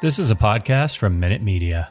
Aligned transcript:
This 0.00 0.20
is 0.20 0.30
a 0.30 0.36
podcast 0.36 0.96
from 0.96 1.18
Minute 1.18 1.42
Media. 1.42 1.90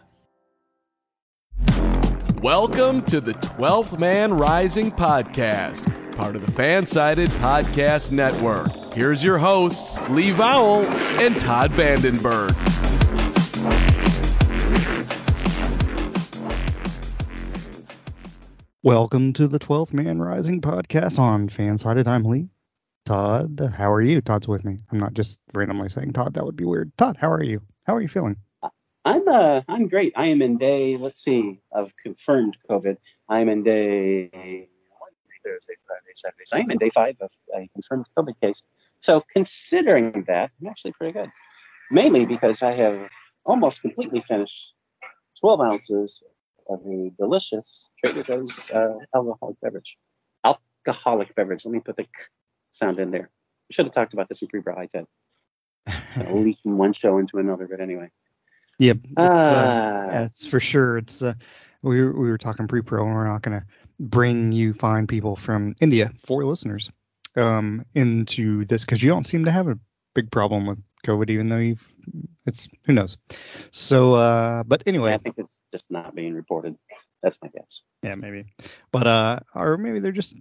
Welcome 2.42 3.02
to 3.04 3.20
the 3.20 3.34
12th 3.34 4.00
Man 4.00 4.34
Rising 4.34 4.94
podcast, 4.94 6.16
part 6.16 6.38
of 6.38 6.46
the 6.46 6.52
Fansided 6.54 7.28
Podcast 7.42 8.12
Network. 8.12 8.94
Here's 8.94 9.26
your 9.26 9.38
hosts, 9.38 9.98
Lee 10.10 10.32
Vowell 10.32 10.86
and 11.20 11.38
Todd 11.38 11.72
Vandenberg. 11.72 12.56
Welcome 18.84 19.34
to 19.34 19.50
the 19.50 19.60
12th 19.60 19.92
Man 19.92 20.22
Rising 20.22 20.62
podcast 20.62 21.20
on 21.20 21.50
Fansided. 21.50 22.08
I'm 22.08 22.24
Lee. 22.24 22.48
Todd, 23.04 23.74
how 23.76 23.92
are 23.92 24.02
you? 24.02 24.22
Todd's 24.22 24.48
with 24.48 24.64
me. 24.64 24.78
I'm 24.94 25.00
not 25.00 25.14
just 25.14 25.42
randomly 25.54 25.90
saying 25.90 26.14
Todd. 26.14 26.36
That 26.36 26.46
would 26.46 26.56
be 26.56 26.64
weird. 26.64 26.98
Todd, 26.98 27.18
how 27.20 27.30
are 27.30 27.44
you? 27.44 27.62
How 27.88 27.96
are 27.96 28.02
you 28.02 28.10
feeling? 28.10 28.36
I'm 29.06 29.28
uh 29.30 29.62
I'm 29.70 29.88
great. 29.88 30.12
I 30.18 30.28
am 30.28 30.42
in 30.42 30.58
day 30.58 30.98
let's 30.98 31.24
see 31.24 31.62
of 31.72 31.92
confirmed 32.04 32.58
COVID. 32.70 32.98
I'm 33.30 33.48
in 33.48 33.64
day 33.64 34.30
Thursday, 35.42 35.76
Friday, 35.88 36.14
Saturday. 36.16 36.44
So 36.46 36.58
I'm 36.58 36.70
in 36.70 36.78
day 36.78 36.90
five 36.90 37.16
of 37.22 37.30
a 37.56 37.70
confirmed 37.74 38.06
COVID 38.18 38.34
case. 38.42 38.62
So 39.00 39.24
considering 39.32 40.26
that, 40.28 40.52
I'm 40.60 40.68
actually 40.68 40.92
pretty 40.92 41.14
good. 41.14 41.32
Mainly 41.90 42.26
because 42.26 42.62
I 42.62 42.74
have 42.74 43.08
almost 43.46 43.80
completely 43.82 44.22
finished 44.28 44.74
12 45.40 45.62
ounces 45.62 46.22
of 46.70 46.82
a 46.86 47.12
delicious 47.18 47.92
Trader 48.04 48.24
Joe's 48.24 48.70
uh, 48.72 48.96
alcoholic 49.16 49.62
beverage. 49.62 49.96
Alcoholic 50.44 51.34
beverage. 51.36 51.64
Let 51.64 51.72
me 51.72 51.80
put 51.80 51.96
the 51.96 52.04
k 52.04 52.10
sound 52.72 53.00
in 53.00 53.12
there. 53.12 53.30
We 53.70 53.74
should 53.74 53.86
have 53.86 53.94
talked 53.94 54.12
about 54.12 54.28
this 54.28 54.42
in 54.42 54.50
pre-bro. 54.50 54.76
I. 54.76 54.90
A 56.16 56.34
leak 56.34 56.58
from 56.64 56.78
one 56.78 56.94
show 56.94 57.18
into 57.18 57.38
another, 57.38 57.68
but 57.68 57.80
anyway. 57.80 58.10
Yep. 58.80 58.98
It's, 59.04 59.18
uh, 59.18 59.24
Ah. 59.28 60.06
yeah, 60.12 60.26
it's 60.26 60.46
for 60.46 60.60
sure. 60.60 60.98
It's 60.98 61.22
uh, 61.22 61.34
we 61.82 62.04
were, 62.04 62.12
we 62.12 62.30
were 62.30 62.38
talking 62.38 62.68
pre-pro, 62.68 63.06
and 63.06 63.14
we're 63.14 63.28
not 63.28 63.42
going 63.42 63.60
to 63.60 63.66
bring 64.00 64.52
you 64.52 64.74
fine 64.74 65.08
people 65.08 65.36
from 65.36 65.76
India 65.82 66.12
for 66.26 66.44
listeners 66.46 66.92
um, 67.36 67.86
into 67.96 68.66
this 68.66 68.86
because 68.86 69.02
you 69.02 69.10
don't 69.10 69.26
seem 69.26 69.46
to 69.46 69.52
have 69.52 69.68
a 69.68 69.80
big 70.14 70.30
problem 70.32 70.68
with 70.68 70.80
COVID, 71.06 71.30
even 71.30 71.50
though 71.50 71.58
you've 71.58 71.88
it's 72.46 72.68
who 72.86 72.94
knows. 72.94 73.18
So, 73.72 74.14
uh, 74.14 74.64
but 74.64 74.84
anyway, 74.86 75.14
I 75.14 75.18
think 75.18 75.36
it's 75.38 75.64
just 75.72 75.90
not 75.92 76.16
being 76.16 76.34
reported. 76.34 76.78
That's 77.28 77.40
my 77.42 77.50
guess. 77.50 77.82
Yeah, 78.04 78.16
maybe. 78.16 78.46
But 78.90 79.06
uh 79.06 79.40
or 79.54 79.78
maybe 79.78 80.00
they're 80.00 80.14
just 80.14 80.34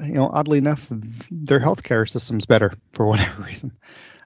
you 0.00 0.12
know, 0.12 0.28
oddly 0.28 0.58
enough, 0.58 0.86
their 1.32 1.58
healthcare 1.58 2.08
system's 2.08 2.46
better 2.46 2.72
for 2.92 3.06
whatever 3.08 3.42
reason. 3.42 3.72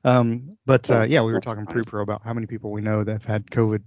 Um 0.05 0.59
but 0.67 0.91
uh 0.91 1.07
yeah, 1.09 1.23
we 1.23 1.33
were 1.33 1.41
talking 1.41 1.65
pre-pro 1.65 2.03
about 2.03 2.23
how 2.23 2.35
many 2.35 2.47
people 2.47 2.71
we 2.71 2.83
know 2.83 3.03
that 3.03 3.13
have 3.13 3.25
had 3.25 3.47
COVID 3.51 3.83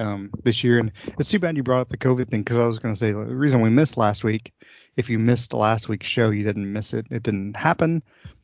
um 0.00 0.32
this 0.42 0.64
year 0.64 0.80
and 0.80 0.90
it's 1.16 1.30
too 1.30 1.38
bad 1.38 1.56
you 1.56 1.62
brought 1.62 1.82
up 1.82 1.90
the 1.90 1.96
COVID 1.96 2.28
thing 2.28 2.42
because 2.42 2.58
I 2.58 2.66
was 2.66 2.80
going 2.80 2.92
to 2.92 2.98
say 2.98 3.12
the 3.12 3.24
reason 3.24 3.60
we 3.60 3.70
missed 3.70 3.96
last 3.96 4.24
week, 4.24 4.52
if 4.96 5.08
you 5.08 5.20
missed 5.20 5.52
last 5.52 5.88
week's 5.88 6.08
show, 6.08 6.30
you 6.30 6.42
didn't 6.42 6.72
miss 6.72 6.92
it. 6.92 7.06
It 7.12 7.22
didn't 7.22 7.54
happen 7.54 8.02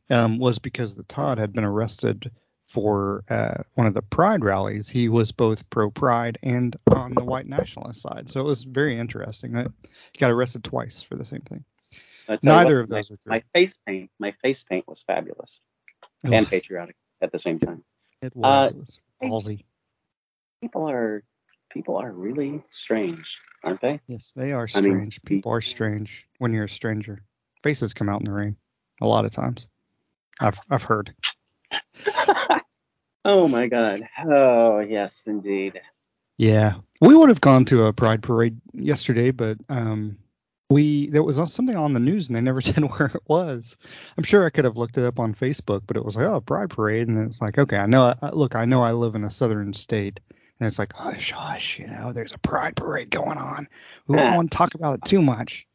um 0.08 0.38
was 0.38 0.60
because 0.60 0.94
the 0.94 1.02
Todd 1.02 1.38
had 1.38 1.52
been 1.52 1.64
arrested 1.64 2.30
for 2.70 3.24
uh, 3.28 3.62
one 3.74 3.88
of 3.88 3.94
the 3.94 4.02
Pride 4.02 4.44
rallies. 4.44 4.88
He 4.88 5.08
was 5.08 5.32
both 5.32 5.68
pro 5.70 5.90
Pride 5.90 6.38
and 6.44 6.76
on 6.94 7.12
the 7.14 7.24
white 7.24 7.48
nationalist 7.48 8.00
side. 8.00 8.30
So 8.30 8.40
it 8.40 8.44
was 8.44 8.62
very 8.62 8.96
interesting. 8.96 9.52
that 9.52 9.72
He 10.12 10.18
got 10.18 10.30
arrested 10.30 10.62
twice 10.62 11.02
for 11.02 11.16
the 11.16 11.24
same 11.24 11.40
thing. 11.40 11.64
I 12.28 12.36
tell 12.36 12.38
you 12.42 12.48
Neither 12.48 12.76
what, 12.76 12.82
of 12.82 12.88
those 12.88 13.10
my, 13.10 13.14
are 13.14 13.16
true. 13.16 13.30
My 13.30 13.42
face 13.52 13.76
paint, 13.84 14.10
my 14.20 14.32
face 14.40 14.62
paint 14.62 14.86
was 14.86 15.02
fabulous 15.04 15.60
It 16.22 16.32
and 16.32 16.46
was. 16.46 16.48
patriotic 16.48 16.94
at 17.20 17.32
the 17.32 17.38
same 17.38 17.58
time. 17.58 17.82
It 18.22 18.36
was. 18.36 18.70
Uh, 18.70 18.72
it 18.72 18.78
was 18.78 18.98
ballsy. 19.20 19.64
People 20.60 20.88
are 20.88 21.24
people 21.70 21.96
are 21.96 22.12
really 22.12 22.62
strange, 22.68 23.36
aren't 23.64 23.80
they? 23.80 24.00
Yes, 24.06 24.32
they 24.36 24.52
are 24.52 24.68
I 24.76 24.80
mean, 24.80 24.92
strange. 24.92 25.22
People 25.22 25.52
are 25.52 25.60
strange 25.60 26.24
when 26.38 26.52
you're 26.52 26.64
a 26.64 26.68
stranger. 26.68 27.24
Faces 27.64 27.92
come 27.94 28.08
out 28.08 28.20
in 28.20 28.26
the 28.26 28.32
rain 28.32 28.56
a 29.00 29.06
lot 29.08 29.24
of 29.24 29.32
times. 29.32 29.68
I've 30.38 30.60
I've 30.70 30.84
heard. 30.84 31.12
Oh 33.24 33.48
my 33.48 33.66
God. 33.66 34.08
Oh 34.24 34.80
yes, 34.80 35.24
indeed. 35.26 35.80
Yeah, 36.38 36.74
we 37.00 37.14
would 37.14 37.28
have 37.28 37.40
gone 37.40 37.66
to 37.66 37.84
a 37.84 37.92
pride 37.92 38.22
parade 38.22 38.60
yesterday, 38.72 39.30
but 39.30 39.58
um, 39.68 40.16
we 40.70 41.08
there 41.10 41.22
was 41.22 41.36
something 41.52 41.76
on 41.76 41.92
the 41.92 42.00
news 42.00 42.28
and 42.28 42.36
they 42.36 42.40
never 42.40 42.60
said 42.62 42.82
where 42.82 43.08
it 43.14 43.22
was. 43.26 43.76
I'm 44.16 44.24
sure 44.24 44.46
I 44.46 44.50
could 44.50 44.64
have 44.64 44.76
looked 44.76 44.96
it 44.96 45.04
up 45.04 45.18
on 45.18 45.34
Facebook, 45.34 45.82
but 45.86 45.96
it 45.96 46.04
was 46.04 46.16
like, 46.16 46.24
oh, 46.24 46.40
pride 46.40 46.70
parade, 46.70 47.08
and 47.08 47.18
it's 47.18 47.42
like, 47.42 47.58
okay, 47.58 47.76
I 47.76 47.86
know. 47.86 48.14
I, 48.22 48.30
look, 48.30 48.54
I 48.54 48.64
know 48.64 48.82
I 48.82 48.92
live 48.92 49.14
in 49.14 49.24
a 49.24 49.30
southern 49.30 49.74
state, 49.74 50.20
and 50.58 50.66
it's 50.66 50.78
like, 50.78 50.92
hush, 50.94 51.32
hush, 51.32 51.78
you 51.78 51.88
know, 51.88 52.12
there's 52.12 52.32
a 52.32 52.38
pride 52.38 52.76
parade 52.76 53.10
going 53.10 53.38
on. 53.38 53.68
We 54.06 54.16
don't 54.16 54.34
want 54.34 54.50
to 54.50 54.56
talk 54.56 54.74
about 54.74 54.94
it 54.94 55.04
too 55.04 55.20
much. 55.20 55.66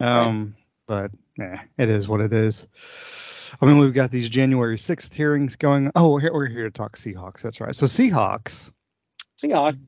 Um, 0.00 0.54
but 0.86 1.12
yeah, 1.38 1.62
it 1.78 1.88
is 1.88 2.08
what 2.08 2.20
it 2.20 2.32
is. 2.32 2.66
I 3.60 3.66
mean, 3.66 3.78
we've 3.78 3.94
got 3.94 4.10
these 4.10 4.28
January 4.28 4.76
6th 4.76 5.12
hearings 5.14 5.56
going. 5.56 5.90
Oh, 5.94 6.12
we're 6.12 6.20
here, 6.20 6.32
we're 6.32 6.46
here 6.48 6.64
to 6.64 6.70
talk 6.70 6.96
Seahawks. 6.96 7.40
That's 7.42 7.60
right. 7.60 7.74
So 7.74 7.86
Seahawks. 7.86 8.72
Seahawks. 9.42 9.78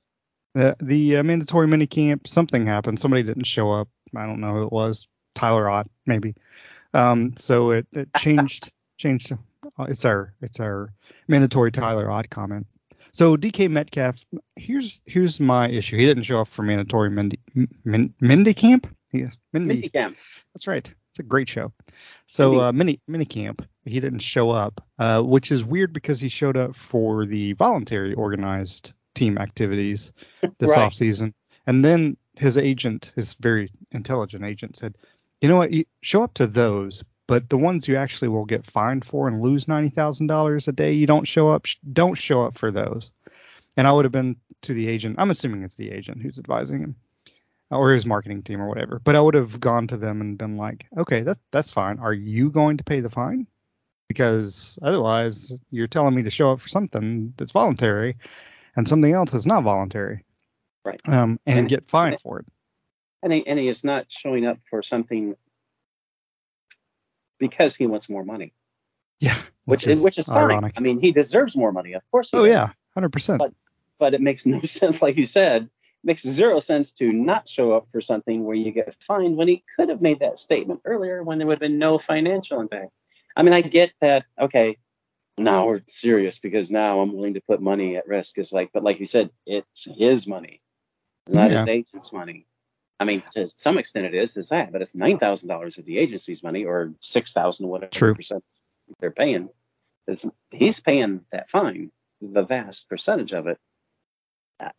The 0.55 0.77
the 0.81 1.17
uh, 1.19 1.23
mandatory 1.23 1.67
minicamp, 1.69 2.27
something 2.27 2.67
happened. 2.67 2.99
Somebody 2.99 3.23
didn't 3.23 3.45
show 3.45 3.73
up. 3.73 3.89
I 4.17 4.25
don't 4.27 4.41
know 4.41 4.53
who 4.55 4.63
it 4.65 4.73
was. 4.73 5.07
Tyler 5.35 5.69
Ott, 5.69 5.87
maybe. 6.07 6.35
Um, 6.95 7.35
so 7.37 7.73
it, 7.73 7.87
it 7.93 8.09
changed 8.17 8.73
changed. 8.97 9.33
uh, 9.33 9.85
It's 9.85 10.05
our 10.07 10.33
it's 10.41 10.61
our 10.61 10.93
mandatory 11.29 11.71
Tyler 11.73 12.11
Ott 12.11 12.31
comment. 12.31 12.67
So 13.13 13.37
DK 13.37 13.69
Metcalf, 13.71 14.17
here's 14.57 15.03
here's 15.05 15.41
my 15.41 15.69
issue. 15.69 15.97
He 15.99 16.07
didn't 16.07 16.23
show 16.23 16.41
up 16.41 16.49
for 16.49 16.63
mandatory 16.63 17.11
Mindy 17.11 17.39
Min, 17.85 18.15
Mindy 18.21 18.55
camp. 18.55 18.87
Yes, 19.13 19.37
Mindy. 19.53 19.75
Mindy 19.75 19.89
Camp. 19.91 20.17
That's 20.55 20.67
right. 20.67 20.93
It's 21.17 21.21
a 21.21 21.23
great 21.23 21.49
show. 21.49 21.73
So 22.27 22.61
uh, 22.61 22.73
mini 22.73 23.01
camp, 23.25 23.67
he 23.87 24.01
didn't 24.01 24.19
show 24.19 24.51
up, 24.51 24.85
uh, 24.99 25.23
which 25.23 25.51
is 25.51 25.65
weird 25.65 25.95
because 25.95 26.21
he 26.21 26.29
showed 26.29 26.59
up 26.59 26.77
for 26.77 27.25
the 27.25 27.55
voluntary 27.55 28.13
organized 28.13 28.93
team 29.15 29.39
activities 29.39 30.13
this 30.59 30.77
Right. 30.77 30.81
off 30.85 30.93
season, 30.93 31.33
and 31.67 31.83
then 31.83 32.19
his 32.35 32.59
agent, 32.59 33.13
his 33.17 33.33
very 33.33 33.71
intelligent 33.93 34.45
agent, 34.45 34.77
said, 34.77 34.95
"You 35.41 35.49
know 35.49 35.57
what? 35.57 35.73
You 35.73 35.87
show 36.03 36.23
up 36.23 36.35
to 36.35 36.47
those, 36.47 37.03
but 37.27 37.49
the 37.49 37.57
ones 37.57 37.89
you 37.89 37.97
actually 37.97 38.29
will 38.29 38.45
get 38.45 38.67
fined 38.67 39.07
for 39.07 39.27
and 39.27 39.41
lose 39.41 39.67
ninety 39.67 39.89
thousand 39.89 40.27
dollars 40.27 40.69
a 40.69 40.73
day, 40.73 40.93
you 40.93 41.07
don't 41.07 41.27
show 41.27 41.49
up. 41.49 41.65
sh- 41.65 41.77
Don't 41.95 42.17
show 42.19 42.45
up 42.45 42.59
for 42.59 42.71
those." 42.71 43.11
And 43.79 43.87
I 43.89 43.93
would 43.93 44.05
have 44.05 44.13
been 44.13 44.37
to 44.63 44.75
the 44.75 44.87
agent. 44.89 45.17
I'm 45.19 45.31
assuming 45.31 45.63
it's 45.63 45.77
the 45.77 45.93
agent 45.93 46.21
who's 46.21 46.39
advising 46.39 46.81
him 46.81 46.97
or 47.71 47.93
his 47.93 48.07
marketing 48.07 48.43
team 48.43 48.61
or 48.61 48.69
whatever. 48.69 49.01
But 49.03 49.17
I 49.17 49.21
would 49.21 49.35
have 49.35 49.59
gone 49.61 49.87
to 49.89 49.97
them 49.97 50.21
and 50.21 50.39
been 50.39 50.57
like, 50.57 50.87
okay, 50.97 51.21
that's 51.23 51.41
that's 51.51 51.71
fine. 51.71 51.99
Are 51.99 52.13
you 52.13 52.51
going 52.51 52.77
to 52.79 52.85
pay 52.85 53.01
the 53.01 53.11
fine? 53.11 53.47
Because 54.09 54.79
otherwise, 54.83 55.53
you're 55.71 55.89
telling 55.89 56.15
me 56.15 56.23
to 56.23 56.31
show 56.31 56.53
up 56.53 56.61
for 56.61 56.69
something 56.69 57.35
that's 57.37 57.51
voluntary, 57.53 58.17
and 58.77 58.87
something 58.87 59.13
else 59.13 59.33
that's 59.33 59.47
not 59.47 59.65
voluntary, 59.65 60.25
Right. 60.85 61.01
um, 61.09 61.41
and, 61.45 61.59
And- 61.61 61.69
get 61.69 61.89
fined 61.89 62.21
for 62.21 62.39
it. 62.41 62.47
And 63.23 63.33
he, 63.33 63.45
and 63.47 63.59
he 63.59 63.67
is 63.67 63.83
not 63.83 64.05
showing 64.09 64.47
up 64.47 64.59
for 64.71 64.83
something 64.83 65.35
because 67.39 67.75
he 67.75 67.87
wants 67.87 68.09
more 68.09 68.25
money. 68.25 68.53
Yeah. 69.21 69.37
which 69.65 69.87
is 69.87 70.01
which 70.01 70.19
is 70.19 70.27
fine. 70.27 70.39
ironic. 70.51 70.75
I 70.77 70.81
mean, 70.81 71.01
he 71.01 71.11
deserves 71.11 71.57
more 71.57 71.73
money, 71.73 71.95
of 71.95 72.03
course. 72.11 72.31
He 72.31 72.37
Oh 72.37 72.45
does. 72.45 72.51
yeah, 72.53 72.69
hundred 72.95 73.13
percent. 73.13 73.39
But- 73.41 73.55
but 73.99 74.13
it 74.13 74.21
makes 74.21 74.45
no 74.47 74.61
sense, 74.61 75.01
like 75.01 75.17
you 75.17 75.25
said, 75.25 75.71
makes 76.07 76.23
zero 76.23 76.61
sense 76.61 76.93
to 76.93 77.13
not 77.13 77.49
show 77.49 77.73
up 77.73 77.89
for 77.93 78.01
something 78.01 78.45
where 78.45 78.57
you 78.57 78.71
get 78.71 78.95
fined 79.01 79.37
when 79.37 79.49
he 79.49 79.65
could 79.77 79.89
have 79.89 80.01
made 80.01 80.21
that 80.21 80.39
statement 80.39 80.81
earlier 80.85 81.23
when 81.23 81.39
there 81.39 81.47
would 81.47 81.55
have 81.55 81.61
been 81.61 81.79
no 81.79 81.99
financial 81.99 82.61
impact. 82.61 82.93
I 83.35 83.43
mean, 83.43 83.53
I 83.53 83.61
get 83.61 83.93
that. 84.01 84.25
Okay, 84.41 84.79
now 85.37 85.67
we're 85.67 85.83
serious 85.87 86.39
because 86.39 86.71
now 86.71 87.01
I'm 87.01 87.13
willing 87.13 87.35
to 87.35 87.41
put 87.43 87.61
money 87.61 87.97
at 87.97 88.09
risk. 88.09 88.39
It's 88.39 88.53
like, 88.53 88.71
but 88.73 88.83
like 88.83 89.01
you 89.01 89.07
said, 89.07 89.31
it's 89.45 89.85
his 89.85 90.27
money, 90.27 90.63
it's 91.27 91.37
not 91.37 91.51
Yeah. 91.51 91.61
his 91.61 91.69
agent's 91.69 92.13
money. 92.13 92.47
I 92.99 93.05
mean, 93.05 93.23
to 93.35 93.51
some 93.57 93.77
extent 93.77 94.07
it 94.07 94.15
is, 94.15 94.37
is 94.39 94.49
that, 94.49 94.73
but 94.73 94.81
it's 94.81 94.95
nine 94.95 95.19
thousand 95.19 95.49
dollars 95.49 95.77
of 95.77 95.85
the 95.85 95.99
agency's 95.99 96.43
money 96.43 96.65
or 96.65 96.95
six 97.01 97.33
thousand, 97.33 97.69
whatever 97.69 97.91
True. 97.91 98.15
percent 98.15 98.43
they're 99.01 99.11
paying. 99.11 99.51
It's, 100.07 100.25
he's 100.51 100.81
paying 100.81 101.23
that 101.33 101.51
fine, 101.51 101.91
the 102.23 102.45
vast 102.45 102.89
percentage 102.89 103.33
of 103.33 103.49
it. 103.49 103.59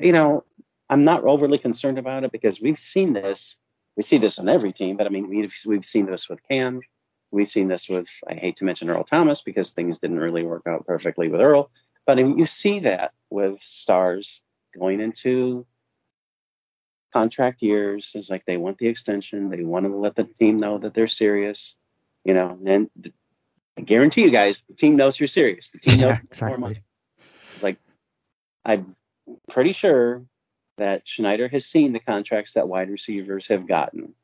You 0.00 0.10
know, 0.12 0.42
I'm 0.90 1.04
not 1.04 1.22
overly 1.22 1.56
concerned 1.56 1.98
about 1.98 2.24
it 2.24 2.32
because 2.32 2.60
we've 2.60 2.80
seen 2.80 3.12
this. 3.12 3.54
We 3.96 4.02
see 4.02 4.18
this 4.18 4.40
on 4.40 4.48
every 4.48 4.72
team, 4.72 4.96
but 4.96 5.06
I 5.06 5.08
mean, 5.08 5.28
we've 5.28 5.54
we've 5.64 5.84
seen 5.84 6.06
this 6.06 6.28
with 6.28 6.40
Cam. 6.50 6.80
We've 7.30 7.46
seen 7.46 7.68
this 7.68 7.88
with 7.88 8.08
I 8.28 8.34
hate 8.34 8.56
to 8.56 8.64
mention 8.64 8.90
Earl 8.90 9.04
Thomas 9.04 9.40
because 9.40 9.72
things 9.72 9.98
didn't 9.98 10.18
really 10.18 10.42
work 10.42 10.64
out 10.66 10.84
perfectly 10.84 11.28
with 11.28 11.40
Earl. 11.40 11.70
But 12.06 12.18
I 12.18 12.24
mean, 12.24 12.38
you 12.38 12.46
see 12.46 12.80
that 12.80 13.12
with 13.30 13.58
stars 13.62 14.42
going 14.76 15.00
into 15.00 15.64
contract 17.12 17.62
years. 17.62 18.10
It's 18.14 18.28
like 18.28 18.44
they 18.44 18.56
want 18.56 18.78
the 18.78 18.88
extension. 18.88 19.50
They 19.50 19.62
want 19.62 19.86
to 19.86 19.96
let 19.96 20.16
the 20.16 20.24
team 20.40 20.58
know 20.58 20.78
that 20.78 20.94
they're 20.94 21.06
serious. 21.06 21.76
You 22.24 22.34
know, 22.34 22.58
and 22.66 22.90
th- 23.00 23.14
I 23.78 23.82
guarantee 23.82 24.22
you 24.22 24.30
guys, 24.30 24.62
the 24.68 24.74
team 24.74 24.96
knows 24.96 25.18
you're 25.20 25.28
serious. 25.28 25.70
The 25.70 25.78
team 25.78 26.00
knows 26.00 26.18
Yeah, 26.32 26.40
you 26.40 26.46
more 26.48 26.58
money. 26.58 26.74
exactly. 26.74 26.82
It's 27.54 27.62
like 27.62 27.78
I'm 28.64 28.96
pretty 29.50 29.72
sure 29.72 30.24
that 30.78 31.06
Schneider 31.06 31.48
has 31.48 31.66
seen 31.66 31.92
the 31.92 32.00
contracts 32.00 32.54
that 32.54 32.68
wide 32.68 32.90
receivers 32.90 33.46
have 33.48 33.66
gotten. 33.66 34.14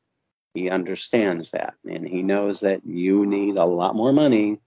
He 0.53 0.69
understands 0.69 1.51
that, 1.51 1.75
and 1.89 2.05
he 2.05 2.23
knows 2.23 2.59
that 2.61 2.85
you 2.85 3.25
need 3.25 3.55
a 3.55 3.65
lot 3.65 3.95
more 3.95 4.11
money 4.11 4.59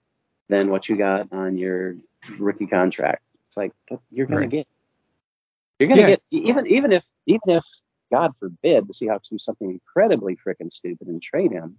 than 0.48 0.70
what 0.70 0.88
you 0.88 0.96
got 0.96 1.32
on 1.32 1.58
your 1.58 1.96
rookie 2.38 2.66
contract. 2.66 3.22
It's 3.48 3.56
like 3.56 3.72
you're 4.10 4.26
gonna 4.26 4.40
Right. 4.42 4.50
get, 4.50 4.68
you're 5.78 5.88
gonna 5.88 6.00
Yeah. 6.02 6.06
get 6.08 6.22
even 6.30 6.66
even 6.68 6.92
if 6.92 7.04
even 7.26 7.50
if 7.50 7.64
God 8.10 8.32
forbid 8.40 8.86
the 8.86 8.94
Seahawks 8.94 9.28
do 9.28 9.38
something 9.38 9.70
incredibly 9.70 10.36
freaking 10.36 10.72
stupid 10.72 11.08
and 11.08 11.20
trade 11.20 11.50
him, 11.52 11.78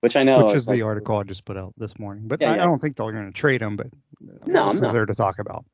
which 0.00 0.16
I 0.16 0.24
know 0.24 0.44
Which 0.44 0.54
is 0.56 0.66
like- 0.68 0.76
the 0.76 0.82
article 0.82 1.16
I 1.16 1.22
just 1.22 1.44
put 1.46 1.56
out 1.56 1.72
this 1.78 1.98
morning. 1.98 2.24
But 2.26 2.40
Yeah, 2.40 2.52
I, 2.52 2.56
yeah. 2.56 2.62
I 2.62 2.66
don't 2.66 2.80
think 2.80 2.96
they're 2.96 3.12
going 3.12 3.26
to 3.26 3.32
trade 3.32 3.62
him. 3.62 3.76
But 3.76 3.86
No, 4.46 4.70
this 4.72 4.80
is 4.82 4.92
there 4.92 5.06
to 5.06 5.14
talk 5.14 5.38
about. 5.38 5.64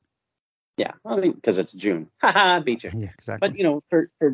Yeah, 0.78 0.92
I 1.04 1.16
mean 1.16 1.32
because 1.32 1.58
it's 1.58 1.72
June. 1.72 2.08
Haha, 2.22 2.60
beat 2.60 2.84
you. 2.84 2.90
Yeah, 2.94 3.10
exactly. 3.14 3.48
But 3.48 3.58
you 3.58 3.64
know, 3.64 3.80
for 3.90 4.10
for 4.18 4.28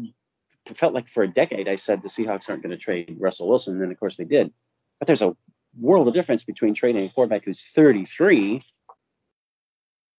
it 0.67 0.79
felt 0.79 0.95
like 0.95 1.09
for 1.09 1.23
a 1.25 1.29
decade 1.29 1.69
I 1.69 1.77
said 1.77 2.03
the 2.03 2.09
Seahawks 2.09 2.49
aren't 2.49 2.63
going 2.63 2.71
to 2.71 2.77
trade 2.79 3.17
Russell 3.19 3.49
Wilson, 3.49 3.75
and 3.75 3.83
then 3.83 3.91
of 3.91 3.99
course 3.99 4.17
they 4.17 4.25
did. 4.25 4.53
But 5.01 5.07
there's 5.07 5.23
a 5.23 5.35
world 5.81 6.07
of 6.07 6.15
difference 6.15 6.45
between 6.45 6.75
trading 6.75 7.05
a 7.05 7.09
quarterback 7.09 7.45
who's 7.45 7.63
33 7.63 8.63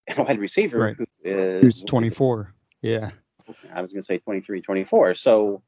and 0.08 0.20
a 0.20 0.24
wide 0.24 0.40
receiver 0.40 0.78
Right. 0.80 0.96
who 0.98 1.06
is 1.24 1.64
Who's 1.64 1.84
24? 1.84 2.54
Yeah. 2.82 3.12
I 3.74 3.82
was 3.82 3.92
going 3.92 4.02
to 4.02 4.06
say 4.06 4.18
23, 4.20 4.62
24. 4.62 5.16
So 5.16 5.62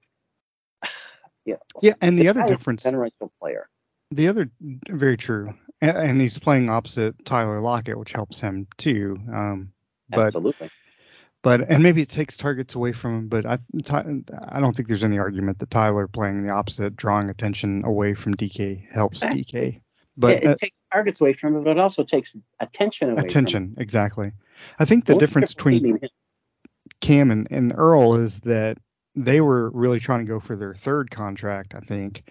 yeah, 1.46 1.56
Yeah, 1.82 1.94
and 2.02 2.18
the 2.20 2.28
other 2.28 2.42
guy 2.42 2.48
is 2.48 2.52
a 2.52 2.56
difference, 2.56 2.84
generational 2.84 3.30
player. 3.40 3.70
the 4.12 4.28
other, 4.28 4.50
very 4.90 5.18
true, 5.18 5.54
and, 5.82 5.98
and 5.98 6.22
he's 6.22 6.38
playing 6.38 6.70
opposite 6.70 7.16
Tyler 7.26 7.62
Lockett, 7.62 7.98
which 7.98 8.12
helps 8.12 8.40
him 8.42 8.68
too. 8.78 9.18
Um, 9.34 9.72
but 10.10 10.28
Absolutely. 10.28 10.70
but 11.42 11.70
and 11.70 11.84
maybe 11.84 12.02
it 12.02 12.10
takes 12.10 12.38
targets 12.38 12.76
away 12.76 12.92
from 12.94 13.18
him. 13.18 13.28
But 13.28 13.46
I 13.46 13.58
I 14.50 14.60
don't 14.60 14.76
think 14.76 14.88
there's 14.88 15.04
any 15.04 15.18
argument 15.20 15.60
that 15.60 15.70
Tyler 15.70 16.08
playing 16.08 16.44
the 16.44 16.50
opposite, 16.50 16.96
drawing 16.96 17.30
attention 17.30 17.84
away 17.86 18.14
from 18.14 18.36
DK 18.36 18.90
helps 18.92 19.24
Exactly. 19.24 19.44
DK. 19.44 19.82
But 20.18 20.38
it, 20.38 20.44
it 20.44 20.48
uh, 20.48 20.56
takes 20.56 20.78
targets 20.92 21.22
away 21.22 21.34
from 21.34 21.56
him, 21.56 21.64
but 21.64 21.72
it 21.72 21.80
also 21.80 22.04
takes 22.04 22.36
attention 22.60 23.12
away. 23.12 23.22
attention, 23.22 23.76
exactly. 23.78 24.32
I 24.80 24.86
think 24.86 25.06
the 25.06 25.14
From 25.14 25.16
him. 25.16 25.20
difference 25.20 25.54
between 25.54 25.86
Hating. 25.86 26.10
Cam 27.02 27.30
and, 27.32 27.48
and 27.52 27.74
Earl 27.76 28.16
is 28.16 28.40
that 28.42 28.80
they 29.16 29.42
were 29.42 29.70
really 29.70 30.00
trying 30.00 30.26
to 30.26 30.26
go 30.26 30.40
for 30.40 30.56
their 30.56 30.74
third 30.74 31.12
contract, 31.12 31.76
I 31.76 31.82
think. 31.82 32.24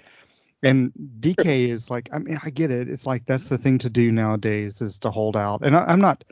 And 0.63 0.93
DK 1.21 1.69
is 1.69 1.91
like, 1.91 2.09
I 2.13 2.19
mean, 2.19 2.41
I 2.43 2.51
get 2.51 2.71
it. 2.73 2.89
It's 2.89 3.07
like 3.07 3.25
that's 3.27 3.49
the 3.49 3.59
thing 3.59 3.79
to 3.79 3.91
do 3.91 4.11
nowadays 4.11 4.81
is 4.81 4.99
to 5.01 5.11
hold 5.11 5.37
out. 5.37 5.61
And 5.63 5.77
I, 5.77 5.85
I'm 5.85 6.01
not, 6.01 6.25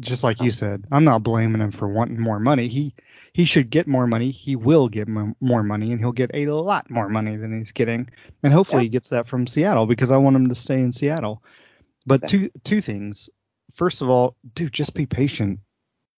just 0.00 0.24
like 0.24 0.40
you 0.40 0.48
oh. 0.48 0.50
said, 0.50 0.84
I'm 0.90 1.04
not 1.04 1.22
blaming 1.22 1.60
him 1.60 1.70
for 1.70 1.88
wanting 1.88 2.20
more 2.20 2.38
money. 2.38 2.68
He 2.68 2.94
he 3.32 3.44
should 3.44 3.70
get 3.70 3.86
more 3.86 4.06
money. 4.06 4.30
He 4.30 4.56
will 4.56 4.88
get 4.88 5.08
mo- 5.08 5.36
more 5.40 5.62
money, 5.62 5.92
and 5.92 6.00
he'll 6.00 6.12
get 6.12 6.30
a 6.34 6.46
lot 6.46 6.90
more 6.90 7.08
money 7.08 7.36
than 7.36 7.58
he's 7.58 7.72
getting. 7.72 8.08
And 8.42 8.52
hopefully 8.52 8.84
he 8.84 8.88
gets 8.88 9.10
that 9.10 9.26
from 9.26 9.46
Seattle 9.46 9.86
because 9.86 10.10
I 10.10 10.16
want 10.16 10.36
him 10.36 10.48
to 10.48 10.54
stay 10.54 10.80
in 10.80 10.92
Seattle. 10.92 11.42
But 12.06 12.28
two 12.28 12.50
two 12.64 12.80
things. 12.80 13.28
First 13.74 14.00
of 14.00 14.08
all, 14.08 14.36
dude, 14.54 14.72
just 14.72 14.94
be 14.94 15.06
patient 15.06 15.60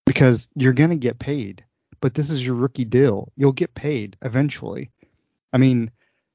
because 0.05 0.47
you're 0.55 0.73
gonna 0.73 0.95
get 0.95 1.19
paid. 1.19 1.63
But 2.01 2.13
this 2.13 2.31
is 2.31 2.45
your 2.45 2.55
rookie 2.55 2.85
deal. 2.85 3.31
You'll 3.35 3.51
get 3.51 3.75
paid 3.75 4.15
eventually. 4.21 4.91
I 5.51 5.57
mean, 5.57 5.91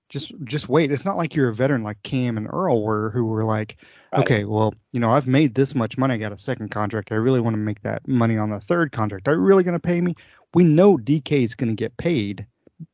just 0.08 0.32
just 0.44 0.68
wait. 0.68 0.92
It's 0.92 1.04
not 1.04 1.16
like 1.16 1.34
you're 1.34 1.48
a 1.48 1.54
veteran 1.54 1.82
like 1.82 2.02
Cam 2.02 2.36
and 2.36 2.46
Earl 2.52 2.82
were, 2.82 3.10
who 3.10 3.24
were 3.24 3.44
like, 3.44 3.76
Right. 4.12 4.20
okay, 4.22 4.44
well, 4.44 4.74
you 4.92 5.00
know, 5.00 5.10
I've 5.10 5.26
made 5.26 5.54
this 5.54 5.74
much 5.74 5.98
money. 5.98 6.14
I 6.14 6.18
got 6.18 6.32
a 6.32 6.38
second 6.38 6.70
contract. 6.70 7.10
I 7.10 7.16
really 7.16 7.40
want 7.40 7.54
to 7.54 7.58
make 7.58 7.82
that 7.82 8.06
money 8.06 8.36
on 8.38 8.50
the 8.50 8.60
third 8.60 8.92
contract. 8.92 9.26
Are 9.28 9.34
you 9.34 9.40
really 9.40 9.64
going 9.64 9.74
to 9.74 9.80
pay 9.80 10.00
me? 10.00 10.14
We 10.52 10.62
know 10.64 10.96
DK 10.96 11.42
is 11.44 11.54
going 11.54 11.70
to 11.70 11.74
get 11.74 11.96
paid, 11.96 12.46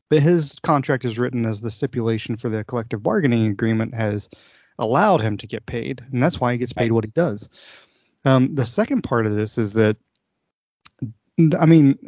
but 0.09 0.21
his 0.21 0.57
contract 0.63 1.05
is 1.05 1.19
written 1.19 1.45
as 1.45 1.61
the 1.61 1.71
stipulation 1.71 2.37
for 2.37 2.49
the 2.49 2.65
collective 2.65 3.03
bargaining 3.03 3.47
agreement 3.49 3.93
has 3.95 4.31
allowed 4.79 5.21
him 5.21 5.37
to 5.37 5.47
get 5.47 5.67
paid, 5.67 6.03
and 6.11 6.23
that's 6.23 6.41
why 6.41 6.53
he 6.53 6.59
gets 6.59 6.73
paid 6.73 6.85
Right. 6.85 6.93
what 6.93 7.05
he 7.05 7.11
does. 7.11 7.51
Um, 8.25 8.55
the 8.55 8.65
second 8.65 9.03
part 9.03 9.27
of 9.27 9.35
this 9.35 9.59
is 9.59 9.75
that, 9.75 9.97
I 11.59 11.67
mean, 11.67 11.99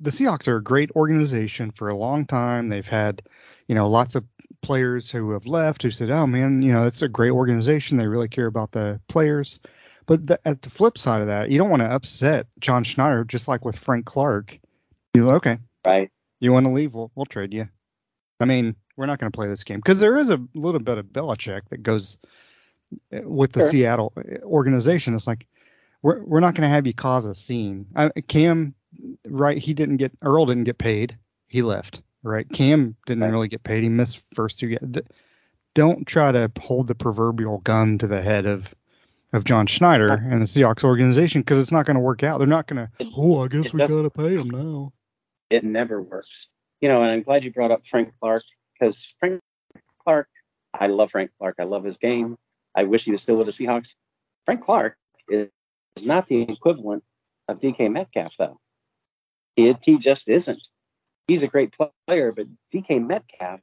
the 0.00 0.10
Seahawks 0.10 0.48
are 0.48 0.56
a 0.56 0.62
great 0.62 0.90
organization 0.96 1.70
for 1.72 1.88
a 1.88 1.96
long 1.96 2.24
time. 2.26 2.68
They've 2.68 2.86
had, 2.86 3.22
you 3.68 3.74
know, 3.74 3.88
lots 3.88 4.14
of 4.14 4.24
players 4.62 5.10
who 5.10 5.30
have 5.32 5.46
left 5.46 5.82
who 5.82 5.90
said, 5.90 6.10
"Oh 6.10 6.26
man, 6.26 6.62
you 6.62 6.72
know, 6.72 6.86
it's 6.86 7.02
a 7.02 7.08
great 7.08 7.30
organization. 7.30 7.96
They 7.96 8.06
really 8.06 8.28
care 8.28 8.46
about 8.46 8.72
the 8.72 9.00
players." 9.08 9.60
But 10.06 10.26
the, 10.26 10.38
at 10.46 10.60
the 10.60 10.68
flip 10.70 10.98
side 10.98 11.22
of 11.22 11.28
that, 11.28 11.50
you 11.50 11.56
don't 11.56 11.70
want 11.70 11.80
to 11.80 11.90
upset 11.90 12.46
John 12.60 12.84
Schneider, 12.84 13.24
just 13.24 13.48
like 13.48 13.64
with 13.64 13.76
Frank 13.78 14.04
Clark. 14.04 14.58
You're 15.14 15.24
like, 15.24 15.36
okay, 15.36 15.58
Right. 15.86 16.10
you 16.40 16.52
want 16.52 16.66
to 16.66 16.72
leave? 16.72 16.92
We'll, 16.92 17.10
we'll 17.14 17.24
trade 17.24 17.54
you. 17.54 17.68
I 18.38 18.44
mean, 18.44 18.76
we're 18.98 19.06
not 19.06 19.18
going 19.18 19.32
to 19.32 19.36
play 19.36 19.48
this 19.48 19.64
game 19.64 19.78
because 19.78 20.00
there 20.00 20.18
is 20.18 20.28
a 20.28 20.38
little 20.54 20.80
bit 20.80 20.98
of 20.98 21.06
Belichick 21.06 21.62
that 21.70 21.82
goes 21.82 22.18
uh, 23.14 23.20
with 23.22 23.52
the 23.52 23.60
Sure. 23.60 23.68
Seattle 23.70 24.12
uh, 24.18 24.44
organization. 24.44 25.14
It's 25.14 25.26
like 25.26 25.46
we're 26.02 26.22
we're 26.22 26.40
not 26.40 26.54
going 26.54 26.68
to 26.68 26.74
have 26.74 26.86
you 26.86 26.92
cause 26.92 27.24
a 27.24 27.34
scene. 27.34 27.86
I, 27.96 28.10
Cam, 28.28 28.74
right? 29.26 29.56
He 29.56 29.72
didn't 29.72 29.96
get 29.96 30.12
Earl 30.20 30.44
didn't 30.44 30.64
get 30.64 30.76
paid. 30.76 31.16
He 31.48 31.62
left. 31.62 32.02
Right? 32.24 32.48
Cam 32.50 32.96
didn't 33.06 33.22
Right. 33.22 33.30
really 33.30 33.48
get 33.48 33.62
paid. 33.62 33.82
He 33.82 33.88
missed 33.88 34.24
first 34.34 34.58
two. 34.58 34.76
Don't 35.74 36.06
try 36.06 36.32
to 36.32 36.50
hold 36.60 36.86
the 36.86 36.94
proverbial 36.94 37.58
gun 37.58 37.98
to 37.98 38.06
the 38.06 38.22
head 38.22 38.46
of 38.46 38.74
of 39.32 39.44
John 39.44 39.66
Schneider 39.66 40.12
and 40.12 40.40
the 40.40 40.46
Seahawks 40.46 40.84
organization 40.84 41.40
because 41.40 41.58
it's 41.58 41.72
not 41.72 41.86
going 41.86 41.96
to 41.96 42.00
work 42.00 42.22
out. 42.22 42.38
They're 42.38 42.46
not 42.46 42.68
going 42.68 42.86
to. 42.86 42.90
Oh, 43.16 43.44
I 43.44 43.48
guess 43.48 43.72
we 43.72 43.78
got 43.80 43.88
to 43.88 44.08
pay 44.10 44.34
him 44.36 44.48
now. 44.48 44.92
it 45.50 45.64
never 45.64 46.00
works. 46.00 46.46
You 46.80 46.88
know, 46.88 47.02
and 47.02 47.10
I'm 47.10 47.22
glad 47.22 47.42
you 47.42 47.52
brought 47.52 47.72
up 47.72 47.84
Frank 47.86 48.12
Clark 48.20 48.42
because 48.78 49.06
Frank 49.18 49.40
Clark, 50.04 50.28
I 50.72 50.86
love 50.86 51.10
Frank 51.10 51.32
Clark. 51.38 51.56
I 51.58 51.64
love 51.64 51.82
his 51.84 51.96
game. 51.98 52.36
I 52.76 52.84
wish 52.84 53.04
he 53.04 53.10
was 53.10 53.22
still 53.22 53.36
with 53.36 53.46
the 53.46 53.52
Seahawks. 53.52 53.94
Frank 54.44 54.62
Clark 54.64 54.96
is, 55.28 55.48
is 55.96 56.06
not 56.06 56.28
the 56.28 56.42
equivalent 56.42 57.02
of 57.48 57.58
DK 57.58 57.90
Metcalf, 57.90 58.34
though. 58.38 58.60
He, 59.56 59.74
he 59.82 59.98
just 59.98 60.28
isn't. 60.28 60.62
He's 61.28 61.42
a 61.42 61.48
great 61.48 61.74
player, 62.06 62.32
but 62.32 62.46
DK 62.72 63.06
Metcalf 63.06 63.60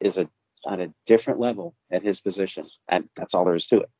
is 0.00 0.18
a 0.18 0.28
on 0.64 0.80
a 0.80 0.92
different 1.06 1.40
level 1.40 1.74
at 1.90 2.02
his 2.02 2.20
position, 2.20 2.66
and 2.88 3.08
that's 3.16 3.34
all 3.34 3.44
there 3.44 3.54
is 3.54 3.66
to 3.68 3.80
it. 3.80 3.90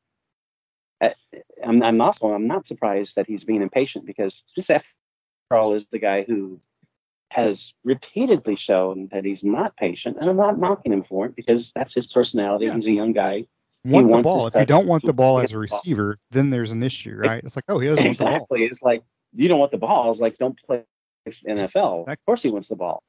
Uh, 1.00 1.40
I'm, 1.64 1.82
I'm 1.82 2.00
also 2.00 2.32
I'm 2.32 2.46
not 2.46 2.66
surprised 2.66 3.16
that 3.16 3.26
he's 3.26 3.44
being 3.44 3.62
impatient 3.62 4.04
because 4.04 4.42
this 4.56 4.68
after 4.68 4.86
all 5.50 5.74
is 5.74 5.86
the 5.86 5.98
guy 5.98 6.22
who 6.22 6.60
has 7.30 7.72
repeatedly 7.84 8.56
shown 8.56 9.08
that 9.12 9.24
he's 9.24 9.44
not 9.44 9.76
patient, 9.76 10.18
and 10.20 10.28
I'm 10.28 10.36
not 10.36 10.58
mocking 10.58 10.92
him 10.92 11.04
for 11.04 11.26
it 11.26 11.36
because 11.36 11.72
that's 11.74 11.94
his 11.94 12.06
personality. 12.06 12.66
Yeah. 12.66 12.74
He's 12.74 12.86
a 12.86 12.92
young 12.92 13.12
guy. 13.12 13.46
want 13.84 14.10
the 14.10 14.22
ball. 14.22 14.48
If 14.48 14.56
you 14.56 14.66
don't 14.66 14.86
want 14.86 15.04
the 15.04 15.12
ball 15.12 15.38
as 15.38 15.44
a 15.44 15.48
the 15.48 15.54
ball. 15.54 15.60
receiver, 15.60 16.18
then 16.30 16.50
there's 16.50 16.72
an 16.72 16.82
issue, 16.82 17.14
right? 17.16 17.42
It's 17.44 17.56
like, 17.56 17.66
oh, 17.68 17.78
he 17.78 17.88
doesn't 17.88 18.04
want 18.04 18.18
the 18.18 18.24
ball. 18.24 18.34
Exactly. 18.34 18.64
It's 18.64 18.82
like 18.82 19.02
you 19.34 19.48
don't 19.48 19.60
want 19.60 19.70
the 19.70 19.78
ball. 19.78 20.10
It's 20.10 20.20
like 20.20 20.38
don't 20.38 20.58
play 20.66 20.82
NFL. 21.26 22.02
Exactly. 22.02 22.12
Of 22.12 22.26
course 22.26 22.42
he 22.42 22.50
wants 22.50 22.68
the 22.68 22.76
ball. 22.76 23.02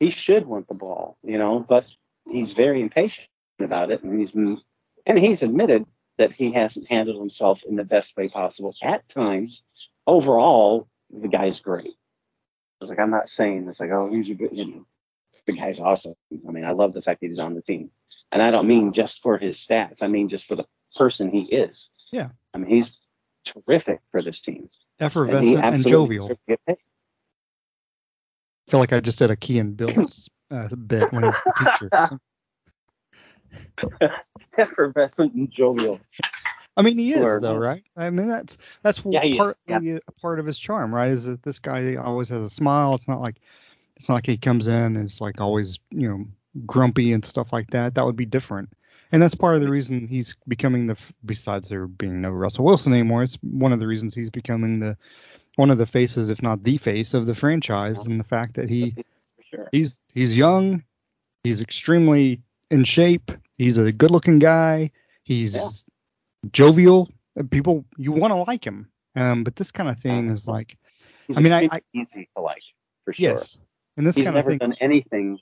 He 0.00 0.10
should 0.10 0.46
want 0.46 0.68
the 0.68 0.74
ball, 0.74 1.16
you 1.22 1.38
know, 1.38 1.60
but 1.60 1.86
he's 2.30 2.52
very 2.52 2.80
impatient 2.82 3.28
about 3.60 3.90
it, 3.90 4.02
and 4.02 4.18
he's 4.18 4.34
and 4.34 5.18
he's 5.18 5.42
admitted 5.42 5.86
that 6.18 6.32
he 6.32 6.52
hasn't 6.52 6.88
handled 6.88 7.18
himself 7.18 7.62
in 7.68 7.76
the 7.76 7.84
best 7.84 8.16
way 8.16 8.28
possible. 8.28 8.74
At 8.82 9.08
times, 9.08 9.62
overall, 10.06 10.88
the 11.10 11.28
guy's 11.28 11.60
great. 11.60 11.86
I 11.86 12.80
was 12.80 12.90
like, 12.90 12.98
I'm 12.98 13.10
not 13.10 13.28
saying 13.28 13.66
it's 13.68 13.80
like, 13.80 13.90
oh, 13.90 14.10
he's 14.10 14.28
a 14.28 14.34
good, 14.34 14.50
you 14.52 14.66
know, 14.66 14.86
the 15.46 15.52
guy's 15.52 15.78
awesome. 15.78 16.14
I 16.48 16.50
mean, 16.50 16.64
I 16.64 16.72
love 16.72 16.94
the 16.94 17.02
fact 17.02 17.20
that 17.20 17.28
he's 17.28 17.38
on 17.38 17.54
the 17.54 17.62
team, 17.62 17.90
and 18.32 18.42
I 18.42 18.50
don't 18.50 18.66
mean 18.66 18.92
just 18.92 19.22
for 19.22 19.38
his 19.38 19.56
stats. 19.56 20.02
I 20.02 20.08
mean 20.08 20.28
just 20.28 20.46
for 20.46 20.56
the 20.56 20.66
person 20.96 21.30
he 21.30 21.42
is. 21.42 21.88
Yeah. 22.10 22.30
I 22.54 22.58
mean, 22.58 22.68
he's 22.68 22.98
terrific 23.44 24.00
for 24.10 24.22
this 24.22 24.40
team. 24.40 24.68
Effervescent 25.00 25.64
and, 25.64 25.74
and 25.76 25.86
jovial. 25.86 26.30
I 28.72 28.74
feel 28.74 28.80
like 28.80 28.94
I 28.94 29.00
just 29.00 29.18
did 29.18 29.30
a 29.30 29.36
Key 29.36 29.58
and 29.58 29.76
Peele's 29.76 30.30
uh, 30.50 30.66
bit 30.74 31.12
when 31.12 31.24
he's 31.24 31.42
the 31.44 32.18
teacher. 33.90 34.10
Effervescent 34.56 35.34
and 35.34 35.50
jovial. 35.50 36.00
I 36.78 36.80
mean, 36.80 36.96
he 36.96 37.12
is 37.12 37.40
though, 37.42 37.56
right? 37.56 37.84
I 37.98 38.08
mean, 38.08 38.28
that's 38.28 38.56
that's 38.80 39.02
yeah, 39.04 39.36
partly 39.36 39.90
yeah. 39.90 39.98
a 40.08 40.12
part 40.12 40.40
of 40.40 40.46
his 40.46 40.58
charm, 40.58 40.94
right? 40.94 41.10
Is 41.10 41.26
that 41.26 41.42
this 41.42 41.58
guy 41.58 41.96
always 41.96 42.30
has 42.30 42.42
a 42.42 42.48
smile. 42.48 42.94
It's 42.94 43.08
not 43.08 43.20
like 43.20 43.40
it's 43.96 44.08
not 44.08 44.14
like 44.14 44.26
he 44.26 44.38
comes 44.38 44.68
in 44.68 44.74
and 44.74 45.04
it's 45.04 45.20
like 45.20 45.38
always, 45.38 45.78
you 45.90 46.08
know, 46.08 46.24
grumpy 46.64 47.12
and 47.12 47.22
stuff 47.22 47.52
like 47.52 47.72
that. 47.72 47.94
That 47.94 48.06
would 48.06 48.16
be 48.16 48.24
different. 48.24 48.70
And 49.12 49.20
that's 49.20 49.34
part 49.34 49.54
of 49.54 49.60
the 49.60 49.68
reason 49.68 50.06
he's 50.08 50.34
becoming 50.48 50.86
the. 50.86 50.98
Besides 51.26 51.68
there 51.68 51.86
being 51.86 52.22
no 52.22 52.30
Russell 52.30 52.64
Wilson 52.64 52.94
anymore, 52.94 53.22
it's 53.22 53.36
one 53.42 53.74
of 53.74 53.80
the 53.80 53.86
reasons 53.86 54.14
he's 54.14 54.30
becoming 54.30 54.80
the 54.80 54.96
one 55.56 55.70
of 55.70 55.78
the 55.78 55.86
faces, 55.86 56.30
if 56.30 56.42
not 56.42 56.62
the 56.64 56.78
face, 56.78 57.14
of 57.14 57.26
the 57.26 57.34
franchise, 57.34 58.06
and 58.06 58.18
the 58.18 58.24
fact 58.24 58.54
that 58.54 58.68
he 58.70 58.94
sure. 59.50 59.68
he's 59.72 60.00
he's 60.14 60.36
young, 60.36 60.82
he's 61.44 61.60
extremely 61.60 62.40
in 62.70 62.84
shape, 62.84 63.30
he's 63.58 63.78
a 63.78 63.92
good-looking 63.92 64.38
guy, 64.38 64.90
he's 65.24 65.54
yeah. 65.54 66.50
jovial. 66.52 67.08
People 67.50 67.84
you 67.96 68.12
want 68.12 68.32
to 68.32 68.36
like 68.36 68.66
him, 68.66 68.90
um, 69.16 69.42
but 69.42 69.56
this 69.56 69.72
kind 69.72 69.88
of 69.88 69.98
thing 69.98 70.28
is 70.28 70.46
like, 70.46 70.76
he's 71.26 71.38
I 71.38 71.40
mean, 71.40 71.52
I, 71.52 71.68
I 71.70 71.80
easy 71.94 72.28
to 72.36 72.42
like 72.42 72.62
for 73.04 73.14
sure. 73.14 73.30
Yes, 73.30 73.60
and 73.96 74.06
this 74.06 74.16
he's 74.16 74.26
kind 74.26 74.34
never 74.34 74.52
of 74.52 74.58
thing, 74.58 74.70
done 74.70 74.76
anything 74.80 75.38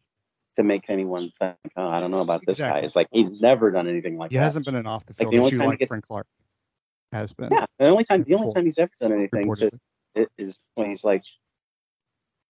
to 0.56 0.62
make 0.62 0.88
anyone 0.88 1.32
think, 1.40 1.56
oh, 1.76 1.88
I 1.88 2.00
don't 2.00 2.12
know 2.12 2.20
about 2.20 2.42
this 2.46 2.56
exactly. 2.56 2.80
guy. 2.80 2.84
It's 2.84 2.94
like 2.94 3.08
he's 3.10 3.40
never 3.40 3.72
done 3.72 3.88
anything 3.88 4.18
like 4.18 4.30
he 4.30 4.36
that. 4.36 4.40
He 4.40 4.44
hasn't 4.44 4.66
been 4.66 4.76
an 4.76 4.86
off 4.86 5.06
the 5.06 5.14
field 5.14 5.34
like, 5.34 5.52
issue 5.52 5.58
like 5.58 5.78
gets, 5.78 5.90
Frank 5.90 6.06
Clark 6.06 6.26
has 7.12 7.32
been. 7.32 7.48
Yeah, 7.50 7.66
the 7.78 7.88
only 7.88 8.04
time 8.04 8.22
the 8.22 8.34
only 8.34 8.54
time 8.54 8.64
he's 8.64 8.78
ever 8.78 8.92
done 9.00 9.12
anything 9.12 9.52
to, 9.56 9.70
is 10.38 10.58
when 10.74 10.88
he's 10.88 11.04
like 11.04 11.22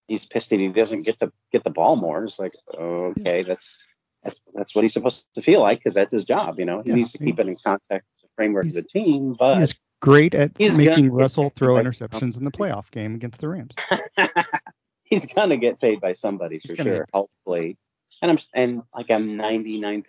he's 0.08 0.26
pissed 0.26 0.50
that 0.50 0.58
he 0.58 0.68
doesn't 0.68 1.04
get 1.04 1.18
to 1.20 1.32
get 1.52 1.64
the 1.64 1.70
ball 1.70 1.96
more. 1.96 2.24
It's 2.24 2.38
like 2.38 2.52
okay, 2.74 3.42
that's 3.42 3.76
that's 4.22 4.40
that's 4.54 4.74
what 4.74 4.82
he's 4.82 4.92
supposed 4.92 5.24
to 5.34 5.42
feel 5.42 5.60
like 5.60 5.78
because 5.78 5.94
that's 5.94 6.12
his 6.12 6.24
job. 6.24 6.58
You 6.58 6.64
know, 6.64 6.82
he 6.82 6.90
yeah. 6.90 6.96
needs 6.96 7.12
to 7.12 7.18
keep 7.18 7.38
it 7.38 7.48
in 7.48 7.56
context 7.64 8.08
the 8.22 8.28
framework 8.36 8.64
he's, 8.64 8.76
of 8.76 8.84
the 8.84 8.88
team. 8.88 9.36
But 9.38 9.60
he's 9.60 9.74
great 10.00 10.34
at 10.34 10.58
making 10.58 11.12
Russell 11.12 11.50
throw 11.50 11.74
interceptions 11.74 12.36
in 12.36 12.44
the 12.44 12.50
playoff 12.50 12.90
game 12.90 13.14
against 13.14 13.40
the 13.40 13.48
Rams. 13.48 13.74
he's 15.04 15.26
gonna 15.26 15.56
get 15.56 15.80
paid 15.80 16.00
by 16.00 16.12
somebody 16.12 16.58
for 16.58 16.76
sure. 16.76 17.06
Hopefully, 17.12 17.78
and 18.20 18.30
I'm 18.30 18.38
and 18.54 18.82
like 18.94 19.10
I'm 19.10 19.36
99 19.36 20.04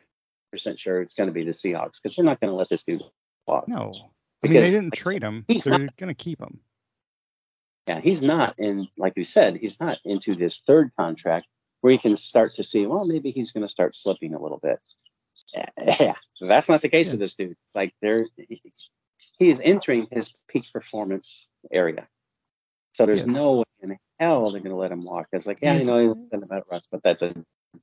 percent 0.51 0.79
sure 0.79 1.01
it's 1.01 1.13
gonna 1.13 1.31
be 1.31 1.43
the 1.43 1.51
Seahawks 1.51 1.93
because 2.01 2.15
they're 2.15 2.25
not 2.25 2.39
gonna 2.39 2.53
let 2.53 2.70
this 2.70 2.84
dude 2.84 3.03
walk. 3.48 3.67
No, 3.67 3.93
I 4.43 4.48
mean 4.48 4.62
they 4.62 4.72
didn't 4.72 4.86
like, 4.86 4.93
trade 4.93 5.24
him. 5.24 5.46
He's 5.48 5.63
they're 5.63 5.77
not, 5.77 5.96
gonna 5.98 6.13
keep 6.13 6.41
him. 6.41 6.60
Yeah, 7.88 8.00
he's 8.00 8.21
not 8.21 8.55
in. 8.59 8.88
Like 8.97 9.13
you 9.15 9.23
said, 9.23 9.57
he's 9.57 9.79
not 9.79 9.97
into 10.05 10.35
this 10.35 10.61
third 10.65 10.91
contract 10.97 11.47
where 11.81 11.91
you 11.91 12.00
can 12.00 12.15
start 12.15 12.53
to 12.55 12.63
see. 12.63 12.85
Well, 12.85 13.05
maybe 13.05 13.31
he's 13.31 13.51
gonna 13.51 13.69
start 13.69 13.95
slipping 13.95 14.33
a 14.33 14.41
little 14.41 14.59
bit. 14.59 14.79
Yeah, 15.77 16.13
that's 16.39 16.69
not 16.69 16.81
the 16.81 16.89
case 16.89 17.07
yeah. 17.07 17.13
with 17.13 17.19
this 17.19 17.35
dude. 17.35 17.55
Like 17.73 17.93
there, 18.01 18.27
he, 18.38 18.61
is 19.39 19.59
entering 19.63 20.07
his 20.11 20.33
peak 20.47 20.65
performance 20.71 21.47
area. 21.71 22.07
So 22.93 23.05
there's 23.05 23.19
yes. 23.19 23.27
no 23.27 23.57
way 23.57 23.63
in 23.81 23.97
hell 24.19 24.51
they're 24.51 24.61
going 24.61 24.71
to 24.71 24.77
let 24.77 24.91
him 24.91 25.03
walk. 25.03 25.27
It's 25.31 25.45
like, 25.45 25.59
yeah, 25.61 25.73
he's, 25.73 25.85
you 25.85 25.91
know, 25.91 26.07
he's 26.07 26.29
been 26.29 26.43
about 26.43 26.65
Russ, 26.71 26.88
but 26.91 27.01
that's 27.03 27.21
a 27.21 27.33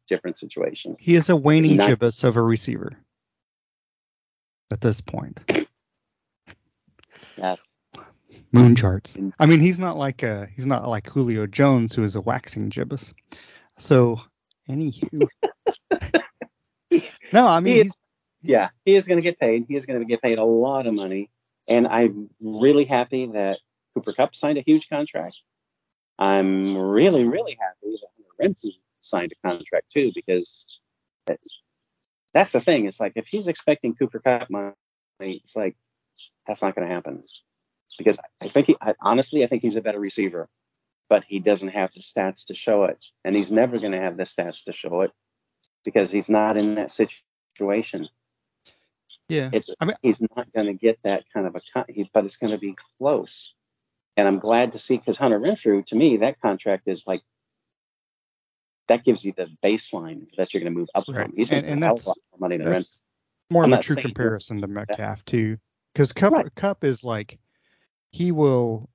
different 0.08 0.36
situation. 0.36 0.96
He 0.98 1.14
is 1.14 1.28
a 1.28 1.36
waning 1.36 1.76
not, 1.76 1.88
gibbous 1.88 2.24
of 2.24 2.36
a 2.36 2.42
receiver 2.42 2.92
at 4.70 4.80
this 4.80 5.00
point. 5.00 5.40
Yes. 7.36 7.58
Moon 8.58 8.74
mm-hmm. 8.74 8.74
charts. 8.74 9.16
I 9.38 9.46
mean, 9.46 9.60
he's 9.60 9.78
not 9.78 9.96
like 9.96 10.22
a 10.22 10.48
he's 10.54 10.66
not 10.66 10.88
like 10.88 11.08
Julio 11.08 11.46
Jones, 11.46 11.94
who 11.94 12.04
is 12.04 12.14
a 12.14 12.20
waxing 12.20 12.68
gibbous. 12.68 13.12
So, 13.78 14.20
anywho. 14.68 15.28
no, 17.32 17.46
I 17.46 17.60
mean, 17.60 17.74
he 17.74 17.80
is, 17.80 17.98
yeah, 18.42 18.68
he 18.84 18.94
is 18.96 19.06
going 19.06 19.18
to 19.18 19.22
get 19.22 19.38
paid. 19.38 19.66
He 19.68 19.76
is 19.76 19.86
going 19.86 20.00
to 20.00 20.04
get 20.04 20.22
paid 20.22 20.38
a 20.38 20.44
lot 20.44 20.86
of 20.86 20.94
money, 20.94 21.30
and 21.68 21.86
I'm 21.86 22.30
really 22.40 22.84
happy 22.84 23.26
that 23.26 23.58
Cooper 23.94 24.12
Kupp 24.12 24.34
signed 24.34 24.58
a 24.58 24.62
huge 24.62 24.88
contract. 24.88 25.36
I'm 26.18 26.76
really, 26.76 27.24
really 27.24 27.56
happy 27.60 27.92
that 27.92 28.08
Hunter 28.40 28.54
Renfrow 28.64 28.72
signed 29.00 29.32
a 29.32 29.48
contract 29.48 29.92
too, 29.92 30.10
because 30.14 30.80
that's 32.34 32.52
the 32.52 32.60
thing. 32.60 32.86
It's 32.86 33.00
like 33.00 33.12
if 33.16 33.26
he's 33.26 33.46
expecting 33.46 33.94
Cooper 33.94 34.20
Kupp 34.20 34.50
money, 34.50 34.74
it's 35.20 35.56
like 35.56 35.76
that's 36.46 36.62
not 36.62 36.74
going 36.74 36.88
to 36.88 36.94
happen. 36.94 37.22
Because 37.96 38.18
I 38.42 38.48
think 38.48 38.66
he, 38.66 38.76
I, 38.80 38.94
honestly, 39.00 39.44
I 39.44 39.46
think 39.46 39.62
he's 39.62 39.76
a 39.76 39.80
better 39.80 40.00
receiver, 40.00 40.48
but 41.08 41.24
he 41.26 41.38
doesn't 41.38 41.68
have 41.68 41.92
the 41.92 42.00
stats 42.00 42.46
to 42.46 42.54
show 42.54 42.84
it, 42.84 43.02
and 43.24 43.34
he's 43.34 43.50
never 43.50 43.78
going 43.78 43.92
to 43.92 44.00
have 44.00 44.16
the 44.16 44.24
stats 44.24 44.64
to 44.64 44.72
show 44.72 45.02
it 45.02 45.12
because 45.84 46.10
he's 46.10 46.28
not 46.28 46.56
in 46.56 46.74
that 46.76 46.90
situation. 46.90 48.08
Yeah, 49.28 49.50
it, 49.52 49.68
I 49.80 49.84
mean, 49.84 49.96
he's 50.02 50.20
not 50.20 50.52
going 50.54 50.66
to 50.66 50.74
get 50.74 50.98
that 51.04 51.24
kind 51.32 51.46
of 51.46 51.54
a, 51.54 51.60
but 52.12 52.24
it's 52.24 52.36
going 52.36 52.52
to 52.52 52.58
be 52.58 52.76
close. 52.98 53.52
And 54.16 54.26
I'm 54.26 54.38
glad 54.38 54.72
to 54.72 54.78
see 54.78 54.96
because 54.96 55.16
Hunter 55.16 55.38
Renfrow, 55.38 55.84
to 55.86 55.94
me, 55.94 56.18
that 56.18 56.40
contract 56.40 56.88
is 56.88 57.04
like 57.06 57.22
that 58.88 59.04
gives 59.04 59.24
you 59.24 59.32
the 59.36 59.48
baseline 59.62 60.26
that 60.36 60.52
you're 60.52 60.62
going 60.62 60.72
to 60.72 60.78
move 60.78 60.88
up 60.94 61.04
right. 61.08 61.26
from. 61.26 61.36
He's 61.36 61.50
going 61.50 61.64
and, 61.64 61.84
a 61.84 61.92
lot 61.92 62.04
more 62.06 62.38
money 62.38 62.56
than. 62.56 62.82
More 63.50 63.64
I'm 63.64 63.72
of 63.72 63.78
a 63.78 63.82
true 63.82 63.96
comparison 63.96 64.60
to 64.60 64.66
Metcalf 64.66 65.24
too, 65.24 65.56
because 65.94 66.12
Kupp 66.12 66.32
right. 66.34 66.54
Kupp 66.54 66.84
is 66.84 67.02
like 67.02 67.38
he 68.10 68.32
will 68.32 68.88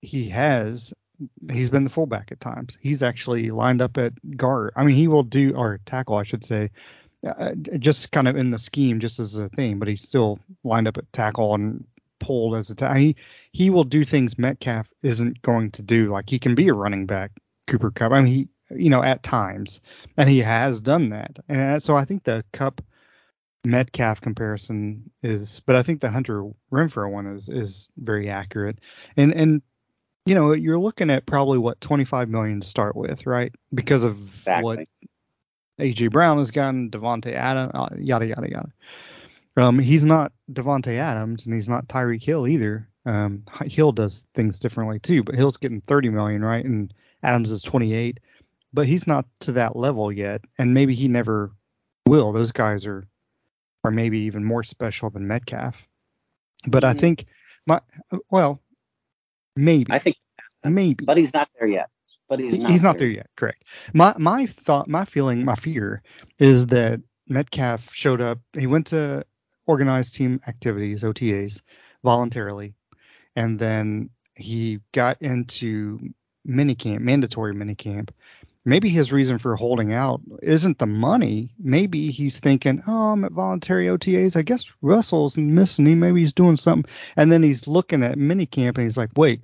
he 0.00 0.28
has 0.28 0.92
he's 1.50 1.70
been 1.70 1.84
the 1.84 1.90
fullback 1.90 2.30
at 2.32 2.40
times. 2.40 2.78
He's 2.80 3.02
actually 3.02 3.50
lined 3.50 3.82
up 3.82 3.98
at 3.98 4.12
guard. 4.36 4.72
I 4.76 4.84
mean, 4.84 4.96
he 4.96 5.08
will 5.08 5.22
do 5.22 5.54
or 5.54 5.80
tackle, 5.84 6.16
I 6.16 6.22
should 6.22 6.44
say, 6.44 6.70
uh, 7.26 7.54
just 7.78 8.12
kind 8.12 8.28
of 8.28 8.36
in 8.36 8.50
the 8.50 8.58
scheme, 8.58 9.00
just 9.00 9.18
as 9.18 9.36
a 9.36 9.48
thing. 9.48 9.78
But 9.78 9.88
he's 9.88 10.02
still 10.02 10.38
lined 10.64 10.86
up 10.86 10.98
at 10.98 11.12
tackle 11.12 11.54
and 11.54 11.84
pulled 12.20 12.56
as 12.56 12.70
a 12.70 12.74
t- 12.74 12.98
he 12.98 13.16
he 13.52 13.70
will 13.70 13.84
do 13.84 14.04
things 14.04 14.38
Metcalf 14.38 14.88
isn't 15.02 15.42
going 15.42 15.72
to 15.72 15.82
do. 15.82 16.10
Like 16.10 16.30
he 16.30 16.38
can 16.38 16.54
be 16.54 16.68
a 16.68 16.74
running 16.74 17.06
back, 17.06 17.32
Cooper 17.66 17.90
Kupp. 17.90 18.12
I 18.12 18.20
mean, 18.20 18.32
he 18.32 18.48
you 18.70 18.90
know 18.90 19.02
at 19.02 19.22
times, 19.22 19.80
and 20.16 20.28
he 20.28 20.38
has 20.38 20.80
done 20.80 21.10
that. 21.10 21.38
And 21.48 21.82
so 21.82 21.96
I 21.96 22.04
think 22.04 22.24
the 22.24 22.44
Kupp 22.52 22.82
Metcalf 23.64 24.20
comparison 24.20 25.10
is, 25.22 25.60
but 25.60 25.76
I 25.76 25.82
think 25.82 26.00
the 26.00 26.10
Hunter 26.10 26.48
Renfrow 26.72 27.10
one 27.10 27.26
is 27.26 27.48
is 27.48 27.90
very 27.98 28.30
accurate. 28.30 28.78
And 29.16 29.34
and 29.34 29.62
you 30.26 30.34
know 30.34 30.52
you're 30.52 30.78
looking 30.78 31.10
at 31.10 31.26
probably 31.26 31.58
what 31.58 31.80
25 31.80 32.28
million 32.28 32.60
to 32.60 32.66
start 32.66 32.96
with, 32.96 33.26
right? 33.26 33.52
Because 33.74 34.04
of 34.04 34.18
exactly. 34.18 34.62
what 34.64 34.88
AJ 35.78 36.10
Brown 36.10 36.38
has 36.38 36.50
gotten, 36.50 36.90
Davante 36.90 37.32
Adams, 37.32 37.72
uh, 37.74 37.88
yada 37.98 38.26
yada 38.26 38.50
yada. 38.50 38.72
Um, 39.56 39.78
he's 39.78 40.04
not 40.04 40.32
Davante 40.52 40.96
Adams, 40.98 41.44
and 41.44 41.54
he's 41.54 41.68
not 41.68 41.88
Tyreek 41.88 42.22
Hill 42.22 42.46
either. 42.46 42.88
Um, 43.06 43.42
Hill 43.64 43.92
does 43.92 44.26
things 44.34 44.58
differently 44.58 44.98
too, 45.00 45.24
but 45.24 45.34
Hill's 45.34 45.56
getting 45.56 45.80
30 45.80 46.10
million, 46.10 46.44
right? 46.44 46.64
And 46.64 46.92
Adams 47.22 47.50
is 47.50 47.62
28, 47.62 48.20
but 48.72 48.86
he's 48.86 49.06
not 49.06 49.26
to 49.40 49.52
that 49.52 49.76
level 49.76 50.12
yet, 50.12 50.42
and 50.58 50.74
maybe 50.74 50.94
he 50.94 51.08
never 51.08 51.50
will. 52.06 52.32
Those 52.32 52.52
guys 52.52 52.86
are 52.86 53.08
are 53.84 53.90
maybe 53.90 54.20
even 54.20 54.44
more 54.44 54.62
special 54.62 55.10
than 55.10 55.26
Metcalf. 55.26 55.86
But 56.66 56.82
mm-hmm. 56.82 56.96
I 56.96 57.00
think 57.00 57.26
my 57.66 57.80
well, 58.30 58.60
maybe 59.56 59.92
I 59.92 59.98
think 59.98 60.16
maybe, 60.64 61.04
but 61.04 61.16
he's 61.16 61.34
not 61.34 61.48
there 61.58 61.68
yet. 61.68 61.88
But 62.28 62.40
he's 62.40 62.58
not 62.58 62.70
he's 62.70 62.82
not 62.82 62.98
there. 62.98 63.08
there 63.08 63.16
yet. 63.16 63.30
Correct. 63.36 63.64
My 63.94 64.14
my 64.18 64.46
thought, 64.46 64.88
my 64.88 65.04
feeling, 65.04 65.44
my 65.44 65.54
fear 65.54 66.02
is 66.38 66.66
that 66.68 67.00
Metcalf 67.28 67.94
showed 67.94 68.20
up. 68.20 68.38
He 68.52 68.66
went 68.66 68.88
to 68.88 69.24
organized 69.66 70.14
team 70.14 70.40
activities, 70.48 71.04
OTAs, 71.04 71.60
voluntarily. 72.02 72.74
And 73.36 73.58
then 73.58 74.10
he 74.34 74.80
got 74.92 75.20
into 75.20 76.00
minicamp, 76.46 77.00
mandatory 77.00 77.54
minicamp. 77.54 78.10
Maybe 78.68 78.90
his 78.90 79.12
reason 79.12 79.38
for 79.38 79.56
holding 79.56 79.94
out 79.94 80.20
isn't 80.42 80.78
the 80.78 80.86
money. 80.86 81.54
Maybe 81.58 82.10
he's 82.10 82.38
thinking, 82.38 82.82
oh, 82.86 83.12
I'm 83.12 83.24
at 83.24 83.32
voluntary 83.32 83.86
OTAs. 83.86 84.36
I 84.36 84.42
guess 84.42 84.66
Russell's 84.82 85.38
missing 85.38 85.86
me. 85.86 85.94
Maybe 85.94 86.20
he's 86.20 86.34
doing 86.34 86.56
something. 86.56 86.90
And 87.16 87.32
then 87.32 87.42
he's 87.42 87.66
looking 87.66 88.02
at 88.02 88.18
minicamp 88.18 88.76
and 88.76 88.82
he's 88.82 88.98
like, 88.98 89.08
wait, 89.16 89.42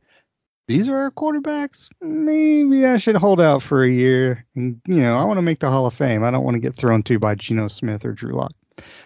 these 0.68 0.88
are 0.88 0.96
our 0.96 1.10
quarterbacks. 1.10 1.88
Maybe 2.02 2.84
I 2.84 2.98
should 2.98 3.16
hold 3.16 3.40
out 3.40 3.62
for 3.62 3.82
a 3.82 3.90
year. 3.90 4.44
And, 4.56 4.82
you 4.86 5.00
know, 5.00 5.16
I 5.16 5.24
want 5.24 5.38
to 5.38 5.42
make 5.42 5.60
the 5.60 5.70
Hall 5.70 5.86
of 5.86 5.94
Fame. 5.94 6.22
I 6.22 6.30
don't 6.30 6.44
want 6.44 6.56
to 6.56 6.60
get 6.60 6.74
thrown 6.74 7.02
to 7.04 7.18
by 7.18 7.34
Geno 7.34 7.68
Smith 7.68 8.04
or 8.04 8.12
Drew 8.12 8.34
Lock. 8.34 8.52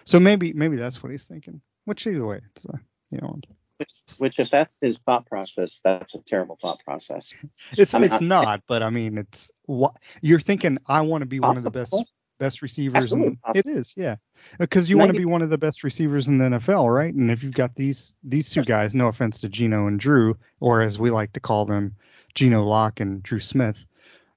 So 0.03 0.19
maybe 0.19 0.51
maybe 0.51 0.75
that's 0.75 1.01
what 1.01 1.13
he's 1.13 1.25
thinking. 1.25 1.61
which 1.85 2.05
either 2.05 2.25
way, 2.25 2.41
it's 2.55 2.65
you 3.09 3.19
know. 3.21 3.39
Which, 3.79 3.91
which, 4.17 4.39
if 4.39 4.51
that's 4.51 4.77
his 4.81 4.97
thought 4.97 5.25
process, 5.25 5.79
that's 5.83 6.13
a 6.13 6.19
terrible 6.19 6.57
thought 6.61 6.83
process. 6.83 7.31
It's 7.77 7.93
I 7.93 7.99
mean, 7.99 8.07
it's 8.07 8.21
I, 8.21 8.25
not, 8.25 8.63
but 8.67 8.83
I 8.83 8.89
mean, 8.89 9.17
it's 9.17 9.51
what 9.65 9.95
you're 10.21 10.39
thinking. 10.39 10.79
I 10.85 11.01
want 11.01 11.21
to 11.21 11.25
be 11.25 11.39
possible. 11.39 11.49
one 11.49 11.57
of 11.57 11.63
the 11.63 11.71
best 11.71 12.13
best 12.39 12.61
receivers, 12.61 13.13
and 13.13 13.37
it 13.55 13.67
is, 13.67 13.93
yeah, 13.95 14.17
because 14.57 14.89
you 14.89 14.97
want 14.97 15.11
to 15.11 15.17
be 15.17 15.25
one 15.25 15.41
of 15.41 15.49
the 15.49 15.57
best 15.57 15.83
receivers 15.83 16.27
in 16.27 16.37
the 16.37 16.45
NFL, 16.45 16.93
right? 16.93 17.13
And 17.13 17.31
if 17.31 17.41
you've 17.41 17.53
got 17.53 17.75
these 17.75 18.13
these 18.23 18.49
two 18.49 18.63
guys, 18.63 18.93
no 18.93 19.07
offense 19.07 19.39
to 19.41 19.49
Geno 19.49 19.87
and 19.87 19.99
Drew, 19.99 20.37
or 20.59 20.81
as 20.81 20.99
we 20.99 21.09
like 21.09 21.33
to 21.33 21.39
call 21.39 21.65
them, 21.65 21.95
Geno 22.35 22.63
Lock 22.63 22.99
and 22.99 23.23
Drew 23.23 23.39
Smith. 23.39 23.85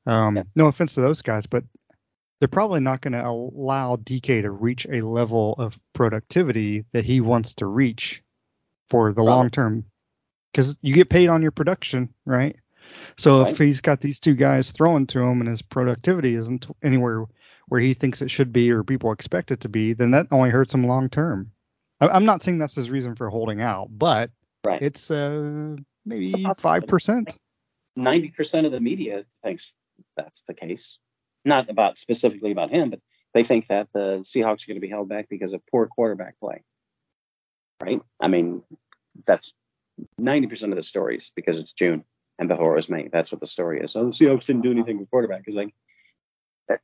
Um, 0.06 0.37
yes. 0.37 0.46
No 0.54 0.66
offense 0.66 0.94
to 0.94 1.00
those 1.00 1.22
guys, 1.22 1.46
but 1.46 1.64
they're 2.40 2.49
probably 2.49 2.80
not 2.80 3.00
going 3.00 3.12
to 3.12 3.25
allow 3.25 3.96
DK 3.96 4.42
to 4.42 4.50
reach 4.50 4.87
a 4.90 5.02
level 5.02 5.54
of 5.58 5.78
productivity 5.92 6.84
that 6.92 7.04
he 7.04 7.20
wants 7.20 7.54
to 7.54 7.66
reach 7.66 8.22
for 8.92 9.11
the 9.14 9.22
long 9.22 9.49
term 9.49 9.87
because 10.52 10.76
you 10.82 10.94
get 10.94 11.08
paid 11.08 11.28
on 11.28 11.40
your 11.40 11.50
production, 11.50 12.12
right? 12.26 12.54
So 13.16 13.40
right. 13.40 13.50
if 13.50 13.56
he's 13.56 13.80
got 13.80 14.02
these 14.02 14.20
two 14.20 14.34
guys 14.34 14.70
throwing 14.70 15.06
to 15.06 15.20
him 15.20 15.40
and 15.40 15.49
his 15.49 15.62
productivity 15.62 16.34
isn't 16.34 16.66
anywhere 16.82 17.25
where 17.68 17.80
he 17.80 17.94
thinks 17.94 18.20
it 18.20 18.30
should 18.30 18.52
be 18.52 18.70
or 18.70 18.84
people 18.84 19.11
expect 19.11 19.50
it 19.50 19.61
to 19.61 19.70
be, 19.70 19.94
then 19.94 20.11
that 20.11 20.26
only 20.30 20.50
hurts 20.50 20.75
him 20.75 20.87
long 20.87 21.08
term. 21.08 21.50
I'm 22.02 22.26
not 22.26 22.42
saying 22.42 22.58
that's 22.58 22.75
his 22.75 22.90
reason 22.90 23.16
for 23.16 23.30
holding 23.30 23.62
out, 23.62 23.88
but 23.90 24.30
right. 24.62 24.82
it's 24.82 25.11
uh, 25.11 25.76
maybe 26.04 26.44
five 26.58 26.87
percent. 26.87 27.34
Ninety 27.96 28.28
percent 28.28 28.66
of 28.66 28.72
the 28.72 28.80
media 28.80 29.25
thinks 29.42 29.72
that's 30.18 30.42
the 30.46 30.54
case 30.54 30.99
not 31.46 31.70
about 31.70 31.96
specifically 31.96 32.52
about 32.52 32.68
him, 32.68 32.90
but 32.90 33.00
they 33.32 33.42
think 33.42 33.68
that 33.68 33.88
the 33.94 34.18
Seahawks 34.20 34.64
are 34.64 34.68
going 34.68 34.76
to 34.76 34.80
be 34.80 34.90
held 34.90 35.08
back 35.08 35.30
because 35.30 35.54
of 35.54 35.62
poor 35.70 35.87
quarterback 35.87 36.38
play. 36.38 36.62
Right? 37.82 38.00
I 38.20 38.28
mean, 38.28 38.62
that's 39.26 39.52
90% 40.20 40.70
of 40.70 40.76
the 40.76 40.82
stories 40.82 41.32
because 41.34 41.58
it's 41.58 41.72
June 41.72 42.04
and 42.38 42.48
before 42.48 42.72
it 42.72 42.76
was 42.76 42.88
May. 42.88 43.08
That's 43.12 43.30
what 43.32 43.40
the 43.40 43.46
story 43.46 43.80
is. 43.80 43.92
So 43.92 44.04
the 44.04 44.10
Seahawks 44.10 44.46
didn't 44.46 44.62
do 44.62 44.70
anything 44.70 44.98
with 44.98 45.10
quarterback. 45.10 45.42
Is 45.46 45.54
like, 45.54 45.74
that, 46.68 46.80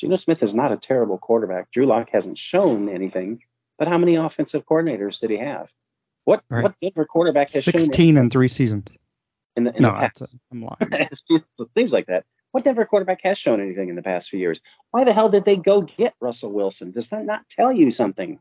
Geno 0.00 0.16
Smith 0.16 0.42
is 0.42 0.54
not 0.54 0.72
a 0.72 0.76
terrible 0.76 1.18
quarterback. 1.18 1.70
Drew 1.72 1.86
Lock 1.86 2.08
hasn't 2.10 2.38
shown 2.38 2.88
anything, 2.88 3.40
but 3.78 3.86
how 3.86 3.98
many 3.98 4.16
offensive 4.16 4.64
coordinators 4.64 5.20
did 5.20 5.30
he 5.30 5.38
have? 5.38 5.68
What 6.24 6.42
right. 6.48 6.62
what 6.62 6.74
Denver 6.80 7.04
quarterback 7.04 7.50
has 7.50 7.64
16 7.64 8.16
in 8.16 8.30
three 8.30 8.48
seasons 8.48 8.88
in 9.56 9.64
the, 9.64 9.76
in 9.76 9.82
no, 9.82 9.88
the 9.88 9.98
past. 9.98 10.22
A, 10.22 10.28
I'm 10.52 10.62
lying. 10.62 11.08
Things 11.74 11.92
like 11.92 12.06
that. 12.06 12.24
What 12.52 12.64
Denver 12.64 12.84
quarterback 12.84 13.20
has 13.22 13.38
shown 13.38 13.60
anything 13.60 13.88
in 13.88 13.96
the 13.96 14.02
past 14.02 14.28
few 14.28 14.38
years? 14.38 14.60
Why 14.90 15.04
the 15.04 15.12
hell 15.12 15.28
did 15.28 15.44
they 15.44 15.56
go 15.56 15.82
get 15.82 16.14
Russell 16.20 16.52
Wilson? 16.52 16.90
Does 16.90 17.08
that 17.08 17.24
not 17.24 17.48
tell 17.48 17.72
you 17.72 17.90
something? 17.90 18.40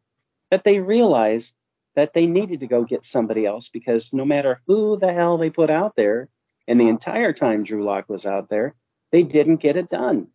That 0.49 0.63
they 0.63 0.79
realized 0.79 1.53
that 1.95 2.13
they 2.13 2.25
needed 2.25 2.61
to 2.61 2.67
go 2.67 2.83
get 2.83 3.05
somebody 3.05 3.45
else 3.45 3.69
because 3.69 4.13
no 4.13 4.25
matter 4.25 4.61
who 4.65 4.97
the 4.97 5.13
hell 5.13 5.37
they 5.37 5.49
put 5.49 5.69
out 5.69 5.95
there, 5.95 6.29
and 6.67 6.79
the 6.79 6.87
entire 6.87 7.33
time 7.33 7.63
Drew 7.63 7.83
Lock 7.83 8.07
was 8.09 8.25
out 8.25 8.49
there, 8.49 8.75
they 9.11 9.23
didn't 9.23 9.57
get 9.57 9.75
it 9.75 9.89
done. 9.89 10.27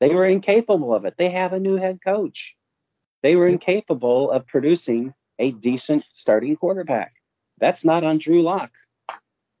They 0.00 0.10
were 0.10 0.26
incapable 0.26 0.94
of 0.94 1.04
it. 1.04 1.14
They 1.16 1.30
have 1.30 1.52
a 1.52 1.60
new 1.60 1.76
head 1.76 2.00
coach. 2.04 2.54
They 3.22 3.36
were 3.36 3.48
incapable 3.48 4.30
of 4.30 4.46
producing 4.46 5.14
a 5.38 5.52
decent 5.52 6.04
starting 6.12 6.56
quarterback. 6.56 7.14
That's 7.58 7.84
not 7.84 8.04
on 8.04 8.18
Drew 8.18 8.42
Lock. 8.42 8.70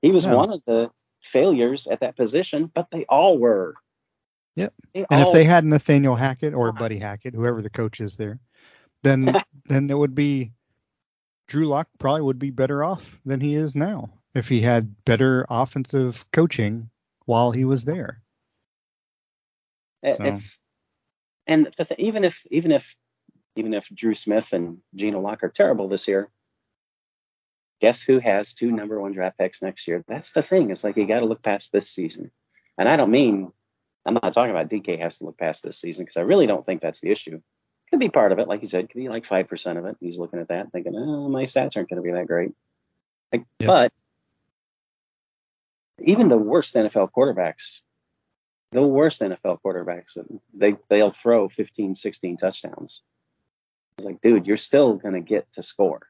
He 0.02 0.10
was 0.10 0.26
one 0.26 0.52
of 0.52 0.62
the 0.66 0.90
failures 1.26 1.86
at 1.86 2.00
that 2.00 2.16
position, 2.16 2.70
but 2.74 2.88
they 2.90 3.04
all 3.08 3.38
were. 3.38 3.74
Yep. 4.56 4.72
They 4.94 5.06
and 5.10 5.22
all... 5.22 5.28
if 5.28 5.34
they 5.34 5.44
had 5.44 5.64
Nathaniel 5.64 6.16
Hackett 6.16 6.54
or 6.54 6.72
Buddy 6.72 6.98
Hackett, 6.98 7.34
whoever 7.34 7.62
the 7.62 7.70
coach 7.70 8.00
is 8.00 8.16
there, 8.16 8.38
then 9.02 9.34
then 9.66 9.90
it 9.90 9.98
would 9.98 10.14
be 10.14 10.52
Drew 11.48 11.66
Lock 11.66 11.88
probably 11.98 12.22
would 12.22 12.38
be 12.38 12.50
better 12.50 12.82
off 12.82 13.18
than 13.24 13.40
he 13.40 13.54
is 13.54 13.76
now 13.76 14.10
if 14.34 14.48
he 14.48 14.60
had 14.60 15.04
better 15.04 15.46
offensive 15.48 16.24
coaching 16.32 16.90
while 17.24 17.50
he 17.50 17.64
was 17.64 17.84
there. 17.84 18.22
So. 20.08 20.24
It's 20.24 20.60
and 21.46 21.68
even 21.98 22.24
if 22.24 22.42
even 22.50 22.72
if 22.72 22.96
even 23.56 23.74
if 23.74 23.88
Drew 23.94 24.14
Smith 24.14 24.52
and 24.52 24.78
Geno 24.94 25.20
Lock 25.20 25.42
are 25.42 25.48
terrible 25.48 25.88
this 25.88 26.06
year, 26.06 26.28
guess 27.80 28.00
who 28.00 28.18
has 28.18 28.54
two 28.54 28.70
number 28.70 29.00
one 29.00 29.12
draft 29.12 29.38
picks 29.38 29.62
next 29.62 29.86
year? 29.86 30.04
That's 30.08 30.32
the 30.32 30.42
thing. 30.42 30.70
It's 30.70 30.84
like 30.84 30.96
you 30.96 31.06
got 31.06 31.20
to 31.20 31.26
look 31.26 31.42
past 31.42 31.72
this 31.72 31.90
season. 31.90 32.30
And 32.78 32.88
I 32.88 32.96
don't 32.96 33.10
mean, 33.10 33.52
I'm 34.04 34.14
not 34.14 34.32
talking 34.32 34.50
about 34.50 34.68
DK 34.68 34.98
has 35.00 35.18
to 35.18 35.24
look 35.24 35.38
past 35.38 35.62
this 35.62 35.80
season 35.80 36.04
because 36.04 36.16
I 36.16 36.22
really 36.22 36.46
don't 36.46 36.64
think 36.64 36.80
that's 36.80 37.00
the 37.00 37.10
issue. 37.10 37.40
Could 37.90 38.00
be 38.00 38.08
part 38.08 38.32
of 38.32 38.38
it, 38.38 38.48
like 38.48 38.62
you 38.62 38.68
said, 38.68 38.88
could 38.88 38.98
be 38.98 39.08
like 39.08 39.26
5% 39.26 39.78
of 39.78 39.84
it. 39.86 39.96
He's 40.00 40.18
looking 40.18 40.40
at 40.40 40.48
that 40.48 40.72
thinking, 40.72 40.94
oh, 40.96 41.28
my 41.28 41.44
stats 41.44 41.76
aren't 41.76 41.88
going 41.88 41.96
to 41.96 42.02
be 42.02 42.12
that 42.12 42.26
great. 42.26 42.52
Like, 43.32 43.44
yep. 43.58 43.66
But 43.66 43.92
even 46.00 46.28
the 46.28 46.36
worst 46.36 46.74
NFL 46.74 47.10
quarterbacks, 47.16 47.78
the 48.72 48.82
worst 48.82 49.20
NFL 49.20 49.60
quarterbacks, 49.64 50.18
they, 50.52 50.76
they'll 50.88 51.12
throw 51.12 51.48
15, 51.48 51.94
16 51.94 52.36
touchdowns. 52.36 53.02
It's 53.98 54.04
like, 54.04 54.20
dude, 54.20 54.46
you're 54.46 54.56
still 54.56 54.94
going 54.94 55.14
to 55.14 55.20
get 55.20 55.46
to 55.54 55.62
score. 55.62 56.08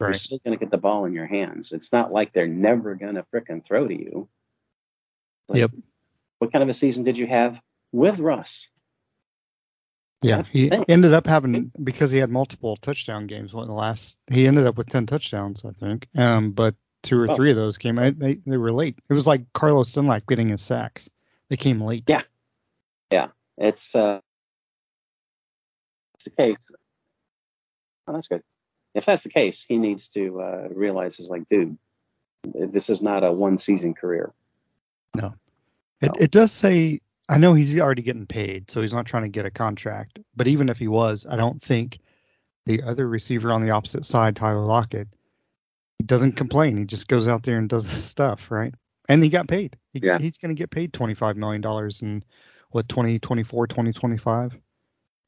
Right. 0.00 0.08
You're 0.08 0.14
still 0.14 0.40
going 0.44 0.58
to 0.58 0.64
get 0.64 0.70
the 0.70 0.78
ball 0.78 1.04
in 1.04 1.12
your 1.12 1.26
hands. 1.26 1.72
It's 1.72 1.92
not 1.92 2.10
like 2.10 2.32
they're 2.32 2.46
never 2.48 2.94
going 2.94 3.16
to 3.16 3.24
fricking 3.34 3.64
throw 3.66 3.86
to 3.86 3.94
you. 3.94 4.28
Like, 5.46 5.58
yep. 5.58 5.72
What 6.38 6.52
kind 6.52 6.62
of 6.62 6.70
a 6.70 6.72
season 6.72 7.04
did 7.04 7.18
you 7.18 7.26
have 7.26 7.58
with 7.92 8.18
Russ? 8.18 8.70
Yeah, 10.22 10.42
he 10.42 10.70
ended 10.88 11.14
up 11.14 11.26
having 11.26 11.70
because 11.82 12.10
he 12.10 12.18
had 12.18 12.30
multiple 12.30 12.76
touchdown 12.76 13.26
games. 13.26 13.54
What 13.54 13.62
in 13.62 13.68
the 13.68 13.74
last 13.74 14.18
he 14.30 14.46
ended 14.46 14.66
up 14.66 14.76
with 14.76 14.88
ten 14.88 15.06
touchdowns, 15.06 15.64
I 15.64 15.70
think. 15.72 16.08
Um, 16.14 16.52
but 16.52 16.74
two 17.02 17.18
or 17.18 17.30
oh. 17.30 17.34
three 17.34 17.50
of 17.50 17.56
those 17.56 17.78
came. 17.78 17.96
They 17.96 18.38
they 18.46 18.56
were 18.58 18.72
late. 18.72 18.98
It 19.08 19.14
was 19.14 19.26
like 19.26 19.50
Carlos 19.54 19.92
Dunlap 19.92 20.26
getting 20.26 20.50
his 20.50 20.60
sacks. 20.60 21.08
They 21.48 21.56
came 21.56 21.80
late. 21.80 22.04
Yeah, 22.06 22.22
yeah. 23.10 23.28
It's 23.56 23.94
uh, 23.94 24.20
it's 26.16 26.24
the 26.24 26.30
case. 26.30 26.70
Oh, 28.06 28.12
that's 28.12 28.28
good 28.28 28.42
if 28.94 29.06
that's 29.06 29.22
the 29.22 29.28
case, 29.28 29.64
he 29.66 29.78
needs 29.78 30.08
to 30.08 30.40
uh, 30.40 30.68
realize 30.70 31.18
is 31.18 31.28
like, 31.28 31.48
dude, 31.48 31.76
this 32.42 32.90
is 32.90 33.02
not 33.02 33.24
a 33.24 33.32
one 33.32 33.58
season 33.58 33.94
career. 33.94 34.32
No. 35.14 35.34
It, 36.00 36.06
no. 36.06 36.12
it 36.18 36.30
does 36.30 36.52
say, 36.52 37.00
I 37.28 37.38
know 37.38 37.54
he's 37.54 37.78
already 37.78 38.02
getting 38.02 38.26
paid, 38.26 38.70
so 38.70 38.82
he's 38.82 38.92
not 38.92 39.06
trying 39.06 39.24
to 39.24 39.28
get 39.28 39.46
a 39.46 39.50
contract. 39.50 40.18
But 40.34 40.48
even 40.48 40.68
if 40.68 40.78
he 40.78 40.88
was, 40.88 41.26
I 41.28 41.36
don't 41.36 41.62
think 41.62 41.98
the 42.66 42.82
other 42.82 43.06
receiver 43.08 43.52
on 43.52 43.62
the 43.62 43.70
opposite 43.70 44.04
side, 44.04 44.36
Tyler 44.36 44.64
Lockett, 44.64 45.08
he 45.98 46.04
doesn't 46.04 46.32
complain. 46.32 46.76
He 46.76 46.84
just 46.84 47.08
goes 47.08 47.28
out 47.28 47.42
there 47.42 47.58
and 47.58 47.68
does 47.68 47.90
his 47.90 48.04
stuff, 48.04 48.50
right? 48.50 48.74
And 49.08 49.22
he 49.22 49.28
got 49.28 49.48
paid. 49.48 49.76
He, 49.92 50.00
yeah. 50.02 50.18
He's 50.18 50.38
going 50.38 50.54
to 50.54 50.58
get 50.58 50.70
paid 50.70 50.92
$25 50.92 51.36
million 51.36 51.62
in 52.02 52.24
what, 52.70 52.88
2024, 52.88 53.66
2025? 53.66 54.56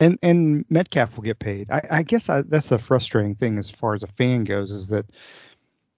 And 0.02 0.18
and 0.22 0.64
Metcalf 0.68 1.16
will 1.16 1.22
get 1.22 1.38
paid. 1.38 1.70
I, 1.70 1.82
I 1.90 2.02
guess 2.02 2.28
I, 2.28 2.42
that's 2.42 2.68
the 2.68 2.78
frustrating 2.78 3.36
thing 3.36 3.58
as 3.58 3.70
far 3.70 3.94
as 3.94 4.02
a 4.02 4.08
fan 4.08 4.44
goes 4.44 4.72
is 4.72 4.88
that 4.88 5.06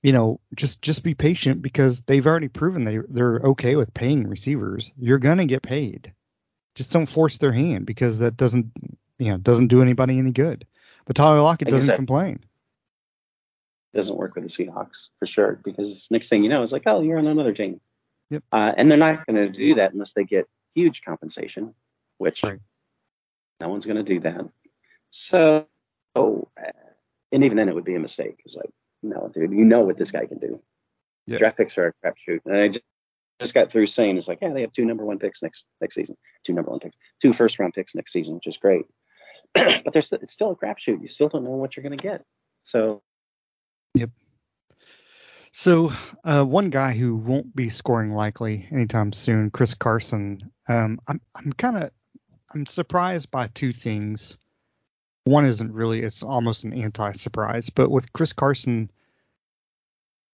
you 0.02 0.12
know 0.12 0.40
just 0.54 0.82
just 0.82 1.02
be 1.02 1.14
patient 1.14 1.62
because 1.62 2.02
they've 2.02 2.26
already 2.26 2.48
proven 2.48 2.84
they 2.84 2.98
they're 3.08 3.40
okay 3.40 3.76
with 3.76 3.94
paying 3.94 4.28
receivers. 4.28 4.90
You're 4.98 5.18
gonna 5.18 5.46
get 5.46 5.62
paid. 5.62 6.12
Just 6.74 6.92
don't 6.92 7.06
force 7.06 7.38
their 7.38 7.52
hand 7.52 7.86
because 7.86 8.18
that 8.18 8.36
doesn't 8.36 8.72
you 9.18 9.30
know 9.30 9.38
doesn't 9.38 9.68
do 9.68 9.80
anybody 9.80 10.18
any 10.18 10.32
good. 10.32 10.66
But 11.06 11.16
Tyler 11.16 11.40
Lockett 11.40 11.68
doesn't 11.68 11.96
complain. 11.96 12.40
Doesn't 13.94 14.16
work 14.16 14.34
with 14.34 14.44
the 14.44 14.50
Seahawks 14.50 15.08
for 15.18 15.26
sure 15.26 15.60
because 15.64 16.08
next 16.10 16.28
thing 16.28 16.42
you 16.42 16.50
know 16.50 16.62
it's 16.62 16.72
like 16.72 16.82
oh 16.86 17.00
you're 17.00 17.18
on 17.18 17.26
another 17.26 17.54
team. 17.54 17.80
Yep. 18.30 18.42
Uh, 18.52 18.72
and 18.76 18.90
they're 18.90 18.98
not 18.98 19.26
going 19.26 19.36
to 19.36 19.48
do 19.50 19.74
that 19.74 19.92
unless 19.92 20.12
they 20.14 20.24
get 20.24 20.48
huge 20.74 21.02
compensation, 21.04 21.74
which 22.18 22.42
right. 22.42 22.58
No 23.60 23.68
one's 23.68 23.84
going 23.84 23.96
to 23.96 24.02
do 24.02 24.20
that. 24.20 24.48
So, 25.10 25.66
oh, 26.14 26.48
and 27.32 27.44
even 27.44 27.56
then, 27.56 27.68
it 27.68 27.74
would 27.74 27.84
be 27.84 27.94
a 27.94 28.00
mistake. 28.00 28.40
It's 28.44 28.56
like, 28.56 28.70
no, 29.02 29.30
dude, 29.32 29.52
you 29.52 29.64
know 29.64 29.80
what 29.80 29.98
this 29.98 30.10
guy 30.10 30.26
can 30.26 30.38
do. 30.38 30.60
Yeah. 31.26 31.38
Draft 31.38 31.56
picks 31.56 31.78
are 31.78 31.94
a 32.02 32.06
crapshoot. 32.06 32.40
And 32.44 32.56
I 32.56 32.68
just, 32.68 32.84
just 33.40 33.54
got 33.54 33.70
through 33.70 33.86
saying 33.86 34.16
it's 34.16 34.28
like, 34.28 34.38
yeah, 34.42 34.52
they 34.52 34.60
have 34.60 34.72
two 34.72 34.84
number 34.84 35.04
one 35.04 35.18
picks 35.18 35.42
next 35.42 35.64
next 35.80 35.94
season, 35.94 36.16
two 36.44 36.52
number 36.52 36.70
one 36.70 36.80
picks, 36.80 36.96
two 37.20 37.32
first 37.32 37.58
round 37.58 37.74
picks 37.74 37.94
next 37.94 38.12
season, 38.12 38.34
which 38.34 38.46
is 38.46 38.56
great. 38.56 38.84
but 39.54 39.92
there's 39.92 40.10
it's 40.12 40.32
still 40.32 40.50
a 40.50 40.56
crapshoot. 40.56 41.00
You 41.00 41.08
still 41.08 41.28
don't 41.28 41.44
know 41.44 41.50
what 41.50 41.76
you're 41.76 41.82
going 41.82 41.96
to 41.96 42.02
get. 42.02 42.24
So. 42.62 43.02
Yep. 43.94 44.10
So 45.52 45.92
uh, 46.24 46.44
one 46.44 46.70
guy 46.70 46.92
who 46.92 47.14
won't 47.14 47.54
be 47.54 47.70
scoring 47.70 48.10
likely 48.10 48.66
anytime 48.72 49.12
soon, 49.12 49.50
Chris 49.50 49.74
Carson. 49.74 50.50
Um, 50.68 50.98
I'm 51.06 51.20
I'm 51.36 51.52
kind 51.52 51.76
of 51.76 51.90
I'm 52.54 52.66
surprised 52.66 53.30
by 53.30 53.48
two 53.48 53.72
things. 53.72 54.38
One 55.24 55.46
isn't 55.46 55.72
really; 55.72 56.02
it's 56.02 56.22
almost 56.22 56.64
an 56.64 56.72
anti-surprise. 56.72 57.70
But 57.70 57.90
with 57.90 58.12
Chris 58.12 58.32
Carson, 58.32 58.90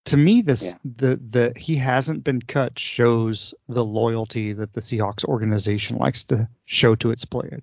to 0.07 0.17
me, 0.17 0.43
this 0.43 0.65
yeah. 0.65 0.75
the 0.85 1.17
the 1.17 1.53
he 1.57 1.77
hasn't 1.77 2.25
been 2.25 2.43
cut 2.43 2.79
shows 2.79 3.55
the 3.69 3.85
loyalty 3.85 4.53
that 4.53 4.73
the 4.73 4.81
Seahawks 4.81 5.25
organization 5.25 5.97
likes 5.97 6.25
to 6.25 6.49
show 6.65 6.95
to 6.97 7.11
its 7.11 7.25
player 7.25 7.61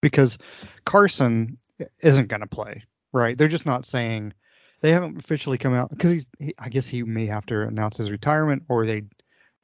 because 0.00 0.38
Carson 0.84 1.58
isn't 2.00 2.28
going 2.28 2.40
to 2.40 2.46
play, 2.46 2.84
right? 3.12 3.36
They're 3.36 3.48
just 3.48 3.66
not 3.66 3.86
saying 3.86 4.34
they 4.82 4.92
haven't 4.92 5.18
officially 5.18 5.58
come 5.58 5.74
out 5.74 5.90
because 5.90 6.10
he's. 6.10 6.26
He, 6.38 6.54
I 6.58 6.68
guess 6.68 6.86
he 6.86 7.02
may 7.02 7.26
have 7.26 7.46
to 7.46 7.62
announce 7.62 7.96
his 7.96 8.10
retirement, 8.10 8.64
or 8.68 8.86
they 8.86 9.04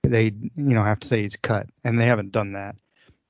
they 0.03 0.25
you 0.25 0.51
know 0.57 0.83
have 0.83 1.01
to 1.01 1.09
say 1.09 1.23
he's 1.23 1.37
cut, 1.37 1.69
and 1.85 2.01
they 2.01 2.07
haven't 2.07 2.33
done 2.33 2.55
that. 2.55 2.77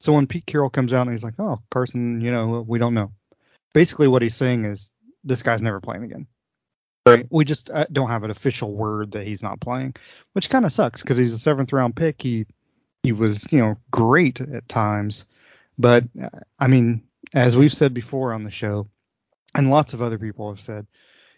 So 0.03 0.13
when 0.13 0.27
Pete 0.27 0.47
Carroll 0.47 0.69
comes 0.69 0.93
out 0.93 1.03
and 1.03 1.13
he's 1.13 1.23
like, 1.23 1.39
"Oh, 1.39 1.63
Carson, 1.71 2.21
you 2.21 2.33
know, 2.33 2.65
we 2.67 2.81
don't 2.81 2.93
know," 2.93 3.13
basically 3.73 4.09
what 4.09 4.21
he's 4.21 4.35
saying 4.35 4.65
is 4.65 4.91
this 5.23 5.45
guy's 5.45 5.63
never 5.63 5.81
playing 5.81 6.03
again. 6.03 6.27
Right. 7.07 7.25
We 7.31 7.45
just 7.45 7.71
uh, 7.71 7.87
don't 7.93 8.09
have 8.09 8.25
an 8.25 8.33
official 8.33 8.75
word 8.75 9.13
that 9.13 9.25
he's 9.25 9.45
not 9.45 9.61
playing, 9.61 9.95
which 10.33 10.51
kind 10.51 10.65
of 10.65 10.73
sucks 10.73 11.03
because 11.03 11.19
he's 11.19 11.33
a 11.33 11.39
seventh 11.39 11.73
round 11.73 11.95
pick. 11.95 12.21
He 12.21 12.47
he 13.05 13.13
was 13.13 13.47
you 13.53 13.61
know 13.61 13.77
great 13.93 14.41
at 14.41 14.69
times, 14.69 15.25
but 15.79 16.03
uh, 16.21 16.31
I 16.59 16.67
mean, 16.67 17.05
as 17.33 17.57
we've 17.57 17.73
said 17.73 17.95
before 17.95 18.33
on 18.33 18.43
the 18.43 18.51
show, 18.51 18.89
and 19.55 19.71
lots 19.71 19.95
of 19.95 20.03
other 20.03 20.19
people 20.19 20.51
have 20.51 20.61
said, 20.61 20.89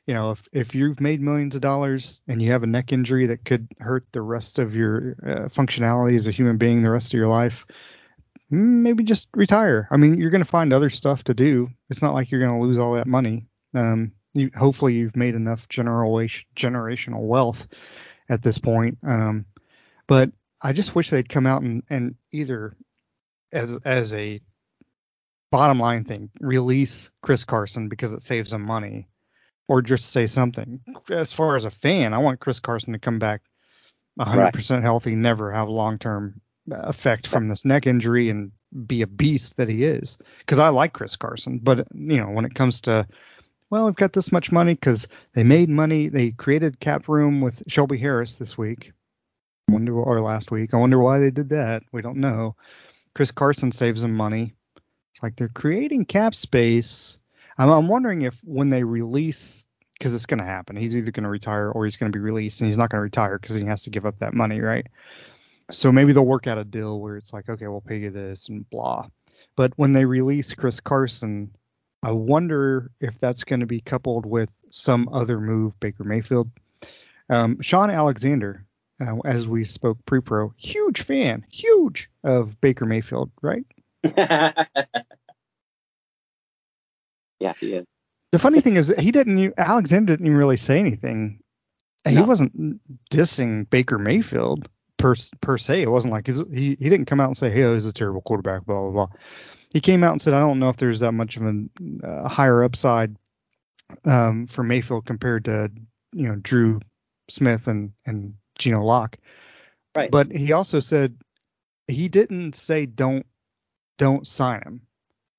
you 0.06 0.14
know, 0.14 0.30
if 0.30 0.48
if 0.54 0.74
you've 0.74 1.02
made 1.02 1.20
millions 1.20 1.54
of 1.54 1.60
dollars 1.60 2.22
and 2.28 2.40
you 2.40 2.52
have 2.52 2.62
a 2.62 2.66
neck 2.66 2.94
injury 2.94 3.26
that 3.26 3.44
could 3.44 3.68
hurt 3.78 4.06
the 4.12 4.22
rest 4.22 4.58
of 4.58 4.74
your 4.74 5.16
uh, 5.22 5.48
functionality 5.50 6.16
as 6.16 6.28
a 6.28 6.32
human 6.32 6.56
being 6.56 6.80
the 6.80 6.88
rest 6.88 7.12
of 7.12 7.18
your 7.18 7.28
life, 7.28 7.66
maybe 8.50 9.04
just 9.04 9.28
retire. 9.34 9.88
I 9.90 9.96
mean, 9.96 10.18
you're 10.18 10.30
going 10.30 10.42
to 10.42 10.48
find 10.48 10.72
other 10.72 10.90
stuff 10.90 11.24
to 11.24 11.34
do. 11.34 11.70
It's 11.90 12.02
not 12.02 12.14
like 12.14 12.30
you're 12.30 12.40
going 12.40 12.58
to 12.58 12.66
lose 12.66 12.78
all 12.78 12.94
that 12.94 13.06
money. 13.06 13.46
Um, 13.74 14.12
you, 14.34 14.50
hopefully 14.54 14.94
you've 14.94 15.16
made 15.16 15.34
enough 15.34 15.68
generation 15.68 16.46
generational 16.56 17.26
wealth 17.26 17.66
at 18.28 18.42
this 18.42 18.58
point. 18.58 18.98
Um, 19.02 19.46
but 20.06 20.30
I 20.60 20.72
just 20.72 20.94
wish 20.94 21.10
they'd 21.10 21.28
come 21.28 21.46
out 21.46 21.62
and, 21.62 21.82
and 21.88 22.16
either 22.32 22.76
as 23.52 23.78
as 23.84 24.12
a 24.14 24.40
bottom 25.50 25.78
line 25.78 26.04
thing 26.04 26.30
release 26.40 27.10
Chris 27.22 27.44
Carson 27.44 27.88
because 27.88 28.12
it 28.12 28.22
saves 28.22 28.50
them 28.50 28.62
money, 28.62 29.08
or 29.68 29.82
just 29.82 30.10
say 30.10 30.26
something. 30.26 30.80
As 31.10 31.32
far 31.32 31.56
as 31.56 31.64
a 31.64 31.70
fan, 31.70 32.12
I 32.12 32.18
want 32.18 32.40
Chris 32.40 32.60
Carson 32.60 32.92
to 32.92 32.98
come 32.98 33.18
back 33.18 33.42
100% 34.18 34.70
right. 34.70 34.82
healthy, 34.82 35.14
never 35.14 35.52
have 35.52 35.68
long 35.68 35.98
term 35.98 36.40
effect 36.70 37.26
from 37.26 37.48
this 37.48 37.64
neck 37.64 37.86
injury, 37.86 38.28
and 38.30 38.52
be 38.86 39.02
a 39.02 39.06
beast 39.06 39.56
that 39.56 39.68
he 39.68 39.84
is. 39.84 40.18
Because 40.38 40.58
I 40.58 40.68
like 40.68 40.92
Chris 40.92 41.16
Carson, 41.16 41.58
but 41.62 41.86
you 41.94 42.18
know 42.18 42.30
when 42.30 42.44
it 42.44 42.54
comes 42.54 42.80
to 42.82 43.06
well, 43.70 43.86
we've 43.86 43.96
got 43.96 44.12
this 44.12 44.30
much 44.30 44.52
money 44.52 44.74
because 44.74 45.08
they 45.32 45.42
made 45.42 45.68
money. 45.68 46.08
They 46.08 46.30
created 46.30 46.78
cap 46.78 47.08
room 47.08 47.40
with 47.40 47.62
Shelby 47.66 47.98
Harris 47.98 48.36
this 48.36 48.56
week. 48.56 48.92
I 49.68 49.72
wonder 49.72 49.94
or 49.94 50.20
last 50.20 50.50
week. 50.50 50.74
I 50.74 50.76
wonder 50.76 50.98
why 50.98 51.18
they 51.18 51.30
did 51.30 51.48
that. 51.48 51.82
We 51.90 52.02
don't 52.02 52.18
know. 52.18 52.54
Chris 53.14 53.30
Carson 53.30 53.72
saves 53.72 54.02
them 54.02 54.14
money. 54.14 54.54
It's 55.12 55.22
like 55.22 55.36
they're 55.36 55.48
creating 55.48 56.04
cap 56.04 56.34
space. 56.34 57.18
I'm, 57.58 57.70
I'm 57.70 57.88
wondering 57.88 58.22
if 58.22 58.38
when 58.44 58.70
they 58.70 58.84
release, 58.84 59.64
because 59.98 60.14
it's 60.14 60.26
going 60.26 60.38
to 60.40 60.44
happen, 60.44 60.76
he's 60.76 60.96
either 60.96 61.10
going 61.10 61.24
to 61.24 61.30
retire 61.30 61.70
or 61.70 61.84
he's 61.84 61.96
going 61.96 62.12
to 62.12 62.16
be 62.16 62.22
released, 62.22 62.60
and 62.60 62.68
he's 62.68 62.78
not 62.78 62.90
going 62.90 62.98
to 62.98 63.04
retire 63.04 63.38
because 63.38 63.56
he 63.56 63.64
has 63.64 63.84
to 63.84 63.90
give 63.90 64.06
up 64.06 64.18
that 64.18 64.34
money, 64.34 64.60
right? 64.60 64.86
So 65.70 65.90
maybe 65.90 66.12
they'll 66.12 66.26
work 66.26 66.46
out 66.46 66.58
a 66.58 66.64
deal 66.64 67.00
where 67.00 67.16
it's 67.16 67.32
like, 67.32 67.48
okay, 67.48 67.66
we'll 67.66 67.80
pay 67.80 67.98
you 67.98 68.10
this 68.10 68.48
and 68.48 68.68
blah. 68.68 69.06
But 69.56 69.72
when 69.76 69.92
they 69.92 70.04
release 70.04 70.52
Chris 70.52 70.80
Carson, 70.80 71.54
I 72.02 72.10
wonder 72.10 72.90
if 73.00 73.18
that's 73.18 73.44
going 73.44 73.60
to 73.60 73.66
be 73.66 73.80
coupled 73.80 74.26
with 74.26 74.50
some 74.70 75.08
other 75.12 75.40
move, 75.40 75.78
Baker 75.80 76.04
Mayfield. 76.04 76.50
Um, 77.30 77.62
Shaun 77.62 77.90
Alexander, 77.90 78.66
uh, 79.00 79.16
as 79.24 79.48
we 79.48 79.64
spoke 79.64 79.98
pre-pro, 80.04 80.52
huge 80.56 81.00
fan, 81.00 81.46
huge 81.50 82.10
of 82.22 82.60
Baker 82.60 82.84
Mayfield, 82.84 83.30
right? 83.40 83.64
yeah, 84.16 84.64
he 87.58 87.74
is. 87.74 87.86
The 88.32 88.38
funny 88.38 88.60
thing 88.60 88.76
is, 88.76 88.92
he 88.98 89.12
didn't. 89.12 89.54
Alexander 89.56 90.12
didn't 90.12 90.26
even 90.26 90.36
really 90.36 90.56
say 90.56 90.78
anything. 90.80 91.40
No. 92.04 92.12
He 92.12 92.20
wasn't 92.20 92.80
dissing 93.10 93.70
Baker 93.70 93.96
Mayfield 93.98 94.68
per 95.04 95.14
per 95.40 95.58
se. 95.58 95.82
It 95.82 95.90
wasn't 95.90 96.12
like 96.12 96.26
he 96.26 96.76
he 96.80 96.88
didn't 96.88 97.06
come 97.06 97.20
out 97.20 97.28
and 97.28 97.36
say, 97.36 97.50
"Hey, 97.50 97.64
oh, 97.64 97.74
he's 97.74 97.86
a 97.86 97.92
terrible 97.92 98.22
quarterback," 98.22 98.64
blah 98.64 98.80
blah 98.80 98.90
blah 98.90 99.08
he 99.74 99.80
came 99.80 100.04
out 100.04 100.12
and 100.12 100.22
said, 100.22 100.32
I 100.32 100.40
don't 100.40 100.60
know 100.60 100.68
if 100.68 100.76
there's 100.76 101.00
that 101.00 101.12
much 101.12 101.36
of 101.36 101.42
a 101.42 102.06
uh, 102.06 102.28
higher 102.28 102.62
upside 102.62 103.16
um, 104.04 104.46
for 104.46 104.62
Mayfield 104.62 105.04
compared 105.04 105.44
to 105.46 105.70
you 106.12 106.28
know 106.28 106.36
Drew 106.36 106.80
Smith 107.28 107.66
and 107.66 107.92
and 108.06 108.34
Geno 108.56 108.82
Lock. 108.82 109.18
Right. 109.94 110.10
But 110.10 110.30
he 110.30 110.52
also 110.52 110.78
said 110.78 111.18
he 111.88 112.08
didn't 112.08 112.54
say 112.54 112.86
don't 112.86 113.26
don't 113.98 114.26
sign 114.26 114.62
him. 114.62 114.80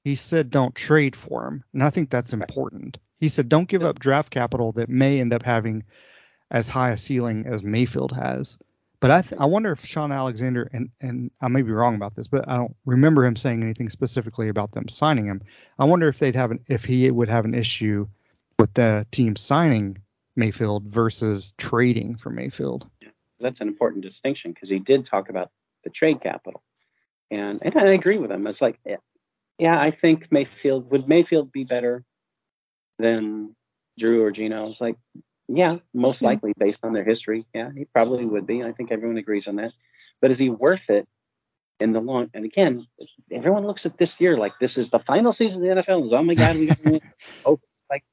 He 0.04 0.16
said 0.16 0.52
don't 0.52 0.76
trade 0.76 1.16
for 1.16 1.48
him, 1.48 1.64
and 1.74 1.82
I 1.82 1.90
think 1.90 2.10
that's 2.10 2.34
important. 2.34 2.98
He 3.18 3.30
said 3.30 3.48
don't 3.48 3.70
give 3.70 3.84
up 3.84 4.00
draft 4.00 4.32
capital 4.32 4.74
that 4.74 4.90
may 4.90 5.22
end 5.22 5.34
up 5.34 5.44
having 5.44 5.86
as 6.52 6.68
high 6.68 6.92
a 6.92 6.98
ceiling 6.98 7.46
as 7.48 7.64
Mayfield 7.64 8.12
has. 8.12 8.58
But 9.00 9.12
I 9.12 9.22
th- 9.22 9.40
I 9.40 9.46
wonder 9.46 9.72
if 9.72 9.86
Shaun 9.86 10.12
Alexander 10.12 10.70
and 10.74 10.90
and 11.02 11.32
I 11.42 11.48
may 11.48 11.62
be 11.62 11.72
wrong 11.72 11.96
about 11.96 12.16
this, 12.16 12.28
but 12.28 12.48
I 12.48 12.56
don't 12.58 12.76
remember 12.86 13.26
him 13.26 13.36
saying 13.36 13.64
anything 13.64 13.90
specifically 13.90 14.50
about 14.50 14.72
them 14.72 14.88
signing 14.88 15.26
him. 15.26 15.42
I 15.78 15.86
wonder 15.86 16.08
if 16.08 16.20
they'd 16.20 16.36
have 16.36 16.52
an 16.52 16.60
if 16.68 16.86
he 16.86 17.10
would 17.10 17.30
have 17.30 17.46
an 17.46 17.54
issue 17.54 18.08
with 18.60 18.74
the 18.74 19.06
team 19.12 19.36
signing 19.36 19.98
Mayfield 20.36 20.86
versus 20.86 21.54
trading 21.58 22.18
for 22.18 22.30
Mayfield. 22.30 22.90
That's 23.40 23.60
an 23.62 23.68
important 23.68 24.04
distinction 24.04 24.52
because 24.52 24.70
he 24.70 24.80
did 24.80 25.06
talk 25.06 25.30
about 25.30 25.52
the 25.84 25.90
trade 25.90 26.22
capital, 26.22 26.64
and 27.30 27.60
and 27.64 27.76
I 27.78 27.94
agree 27.94 28.18
with 28.18 28.32
him. 28.32 28.48
It's 28.48 28.62
like, 28.62 28.80
eh, 28.86 28.96
yeah, 29.58 29.80
I 29.80 29.92
think 29.92 30.32
Mayfield 30.32 30.90
would 30.92 31.08
Mayfield 31.08 31.52
be 31.52 31.64
better 31.64 32.04
than 32.98 33.56
Drew 34.00 34.24
or 34.24 34.32
Geno. 34.32 34.70
It's 34.70 34.82
like 34.82 34.96
yeah, 35.48 35.78
most 35.94 36.22
yeah. 36.22 36.30
likely 36.30 36.54
based 36.58 36.84
on 36.84 36.94
their 36.94 37.04
history. 37.04 37.46
Yeah, 37.54 37.70
he 37.76 37.86
probably 37.86 38.26
would 38.26 38.48
be. 38.48 38.64
I 38.64 38.72
think 38.72 38.92
everyone 38.92 39.18
agrees 39.18 39.48
on 39.48 39.58
that. 39.58 39.74
But 40.22 40.32
is 40.32 40.40
he 40.40 40.50
worth 40.50 40.90
it 40.90 41.08
in 41.80 41.92
the 41.92 42.00
long? 42.00 42.30
And 42.34 42.46
again, 42.46 42.88
everyone 43.32 43.66
looks 43.66 43.86
at 43.86 43.98
this 43.98 44.20
year 44.20 44.38
like 44.38 44.54
this 44.60 44.78
is 44.78 44.90
the 44.90 45.00
final 45.00 45.32
season 45.32 45.58
of 45.58 45.62
the 45.62 45.84
NFL. 45.84 46.12
oh 46.12 46.24
my 46.24 46.34
God, 46.34 46.56
we 46.56 46.68
got 46.68 47.02
oh, 47.46 47.60
like 47.90 48.04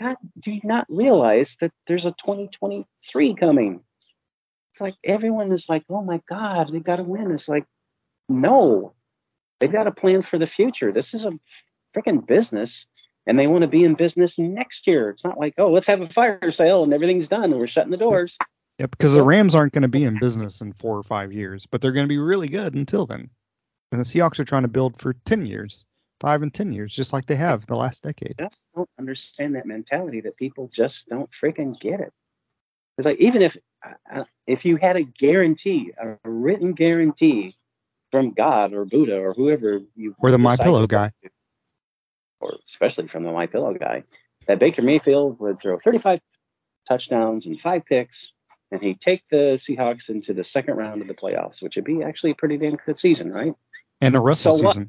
God, 0.00 0.16
do 0.40 0.52
you 0.52 0.60
not 0.64 0.86
realize 0.88 1.56
that 1.60 1.72
there's 1.86 2.04
a 2.04 2.10
2023 2.10 3.34
coming? 3.34 3.80
It's 4.72 4.80
like 4.80 4.96
everyone 5.02 5.52
is 5.52 5.68
like, 5.70 5.84
oh 5.88 6.02
my 6.02 6.20
God, 6.28 6.70
they 6.72 6.80
got 6.80 6.96
to 6.96 7.04
win. 7.04 7.30
It's 7.30 7.48
like, 7.48 7.64
no, 8.28 8.92
they've 9.58 9.72
got 9.72 9.86
a 9.86 9.92
plan 9.92 10.22
for 10.22 10.38
the 10.38 10.46
future. 10.46 10.92
This 10.92 11.14
is 11.14 11.24
a 11.24 11.32
freaking 11.96 12.26
business 12.26 12.84
and 13.26 13.38
they 13.38 13.46
want 13.46 13.62
to 13.62 13.68
be 13.68 13.84
in 13.84 13.94
business 13.94 14.32
next 14.38 14.86
year. 14.86 15.10
It's 15.10 15.24
not 15.24 15.38
like, 15.38 15.54
oh, 15.58 15.70
let's 15.70 15.86
have 15.86 16.00
a 16.00 16.08
fire 16.08 16.50
sale 16.52 16.84
and 16.84 16.92
everything's 16.92 17.28
done 17.28 17.44
and 17.44 17.58
we're 17.58 17.66
shutting 17.66 17.90
the 17.90 17.96
doors. 17.96 18.36
Yeah, 18.78 18.86
because 18.86 19.14
the 19.14 19.22
Rams 19.22 19.54
aren't 19.54 19.72
going 19.72 19.82
to 19.82 19.88
be 19.88 20.04
in 20.04 20.18
business 20.18 20.60
in 20.60 20.72
four 20.72 20.98
or 20.98 21.02
five 21.02 21.32
years, 21.32 21.66
but 21.66 21.80
they're 21.80 21.92
going 21.92 22.04
to 22.04 22.08
be 22.08 22.18
really 22.18 22.48
good 22.48 22.74
until 22.74 23.06
then. 23.06 23.30
And 23.90 24.00
the 24.00 24.04
Seahawks 24.04 24.38
are 24.38 24.44
trying 24.44 24.62
to 24.62 24.68
build 24.68 25.00
for 25.00 25.14
10 25.24 25.46
years, 25.46 25.86
five 26.20 26.42
and 26.42 26.52
10 26.52 26.72
years, 26.72 26.94
just 26.94 27.12
like 27.12 27.26
they 27.26 27.36
have 27.36 27.66
the 27.66 27.76
last 27.76 28.02
decade. 28.02 28.34
I 28.38 28.44
just 28.44 28.66
don't 28.74 28.90
understand 28.98 29.54
that 29.56 29.66
mentality 29.66 30.20
that 30.22 30.36
people 30.36 30.68
just 30.72 31.08
don't 31.08 31.30
freaking 31.42 31.80
get 31.80 32.00
it. 32.00 32.12
It's 32.98 33.06
like, 33.06 33.18
even 33.18 33.42
if 33.42 33.56
uh, 34.12 34.24
if 34.46 34.64
you 34.64 34.76
had 34.76 34.96
a 34.96 35.02
guarantee, 35.02 35.92
a 36.00 36.28
written 36.28 36.72
guarantee 36.72 37.56
from 38.10 38.32
God 38.32 38.72
or 38.72 38.84
Buddha 38.84 39.18
or 39.18 39.34
whoever 39.34 39.80
you 39.94 40.14
or 40.18 40.30
the 40.30 40.38
My 40.38 40.56
Pillow 40.56 40.86
guy, 40.86 41.12
or 42.40 42.56
especially 42.66 43.08
from 43.08 43.24
the 43.24 43.32
My 43.32 43.46
Pillow 43.46 43.74
guy, 43.74 44.04
that 44.46 44.58
Baker 44.58 44.82
Mayfield 44.82 45.38
would 45.40 45.60
throw 45.60 45.78
35 45.78 46.20
touchdowns 46.88 47.46
and 47.46 47.60
five 47.60 47.84
picks, 47.86 48.30
and 48.70 48.82
he'd 48.82 49.00
take 49.00 49.22
the 49.30 49.60
Seahawks 49.68 50.08
into 50.08 50.32
the 50.32 50.44
second 50.44 50.76
round 50.76 51.02
of 51.02 51.08
the 51.08 51.14
playoffs, 51.14 51.62
which 51.62 51.76
would 51.76 51.84
be 51.84 52.02
actually 52.02 52.32
a 52.32 52.34
pretty 52.34 52.56
damn 52.56 52.76
good 52.76 52.98
season, 52.98 53.32
right? 53.32 53.54
And 54.00 54.14
a 54.14 54.20
Russell 54.20 54.52
so 54.52 54.68
season. 54.68 54.82
What? 54.82 54.88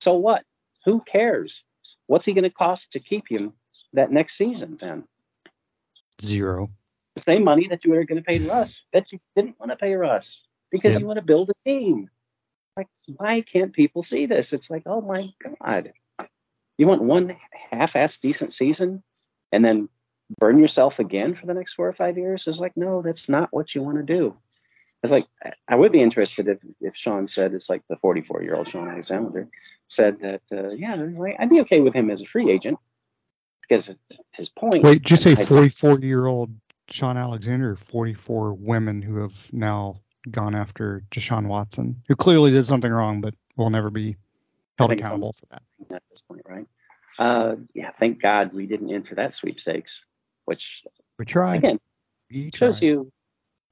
So 0.00 0.14
what? 0.14 0.44
Who 0.84 1.00
cares? 1.00 1.62
What's 2.06 2.24
he 2.24 2.32
going 2.32 2.44
to 2.44 2.50
cost 2.50 2.92
to 2.92 3.00
keep 3.00 3.28
him 3.28 3.52
that 3.92 4.10
next 4.10 4.36
season 4.36 4.78
then? 4.80 5.04
Zero. 6.20 6.70
The 7.14 7.20
same 7.20 7.44
money 7.44 7.68
that 7.68 7.84
you 7.84 7.92
were 7.92 8.04
going 8.04 8.22
to 8.22 8.24
pay 8.24 8.38
Russ 8.38 8.80
that 8.92 9.12
you 9.12 9.18
didn't 9.36 9.58
want 9.60 9.70
to 9.70 9.76
pay 9.76 9.94
Russ 9.94 10.40
because 10.70 10.94
yep. 10.94 11.00
you 11.00 11.06
want 11.06 11.18
to 11.18 11.24
build 11.24 11.50
a 11.50 11.68
team. 11.68 12.08
Like, 12.76 12.88
why 13.16 13.42
can't 13.42 13.72
people 13.72 14.02
see 14.02 14.26
this? 14.26 14.52
It's 14.52 14.70
like, 14.70 14.84
oh 14.86 15.02
my 15.02 15.28
God. 15.60 15.92
You 16.78 16.86
want 16.86 17.02
one 17.02 17.36
half-ass 17.70 18.18
decent 18.18 18.52
season 18.52 19.02
and 19.52 19.64
then 19.64 19.88
burn 20.38 20.58
yourself 20.58 20.98
again 20.98 21.34
for 21.34 21.46
the 21.46 21.54
next 21.54 21.74
four 21.74 21.88
or 21.88 21.92
five 21.92 22.16
years? 22.16 22.44
It's 22.46 22.58
like, 22.58 22.76
no, 22.76 23.02
that's 23.02 23.28
not 23.28 23.48
what 23.52 23.74
you 23.74 23.82
want 23.82 23.98
to 23.98 24.02
do. 24.02 24.36
It's 25.02 25.10
like 25.10 25.26
I 25.68 25.74
would 25.74 25.90
be 25.90 26.00
interested 26.00 26.48
if, 26.48 26.58
if 26.80 26.96
Shaun 26.96 27.26
said 27.26 27.54
it's 27.54 27.68
like 27.68 27.82
the 27.88 27.96
44 27.96 28.42
year 28.42 28.54
old 28.54 28.68
Shaun 28.68 28.88
Alexander 28.88 29.48
said 29.88 30.20
that 30.20 30.42
uh, 30.52 30.70
yeah 30.70 30.94
like, 30.94 31.36
I'd 31.40 31.50
be 31.50 31.60
okay 31.62 31.80
with 31.80 31.92
him 31.92 32.08
as 32.08 32.22
a 32.22 32.24
free 32.24 32.52
agent 32.52 32.78
because 33.62 33.90
his 34.32 34.48
point. 34.48 34.82
Wait, 34.82 35.02
did 35.02 35.10
you 35.10 35.16
say 35.16 35.34
44 35.34 36.00
year 36.00 36.26
old 36.26 36.50
Sean 36.90 37.16
Alexander? 37.16 37.74
44 37.76 38.54
women 38.54 39.02
who 39.02 39.16
have 39.22 39.34
now 39.50 40.00
gone 40.30 40.54
after 40.54 41.02
Deshaun 41.10 41.48
Watson, 41.48 42.02
who 42.06 42.14
clearly 42.14 42.52
did 42.52 42.66
something 42.66 42.92
wrong, 42.92 43.20
but 43.20 43.34
will 43.56 43.70
never 43.70 43.90
be 43.90 44.16
held 44.78 44.92
accountable 44.92 45.32
for 45.32 45.46
that. 45.46 45.62
at 45.94 46.02
this 46.10 46.20
point, 46.28 46.42
right? 46.48 46.66
Uh, 47.18 47.56
yeah, 47.74 47.90
thank 47.98 48.20
God 48.22 48.52
we 48.52 48.66
didn't 48.66 48.90
enter 48.92 49.14
that 49.14 49.34
sweepstakes, 49.34 50.04
which 50.46 50.82
We 51.18 51.24
tried. 51.26 51.56
again 51.56 51.78
we 52.30 52.50
shows 52.54 52.78
tried. 52.80 52.86
you 52.86 53.12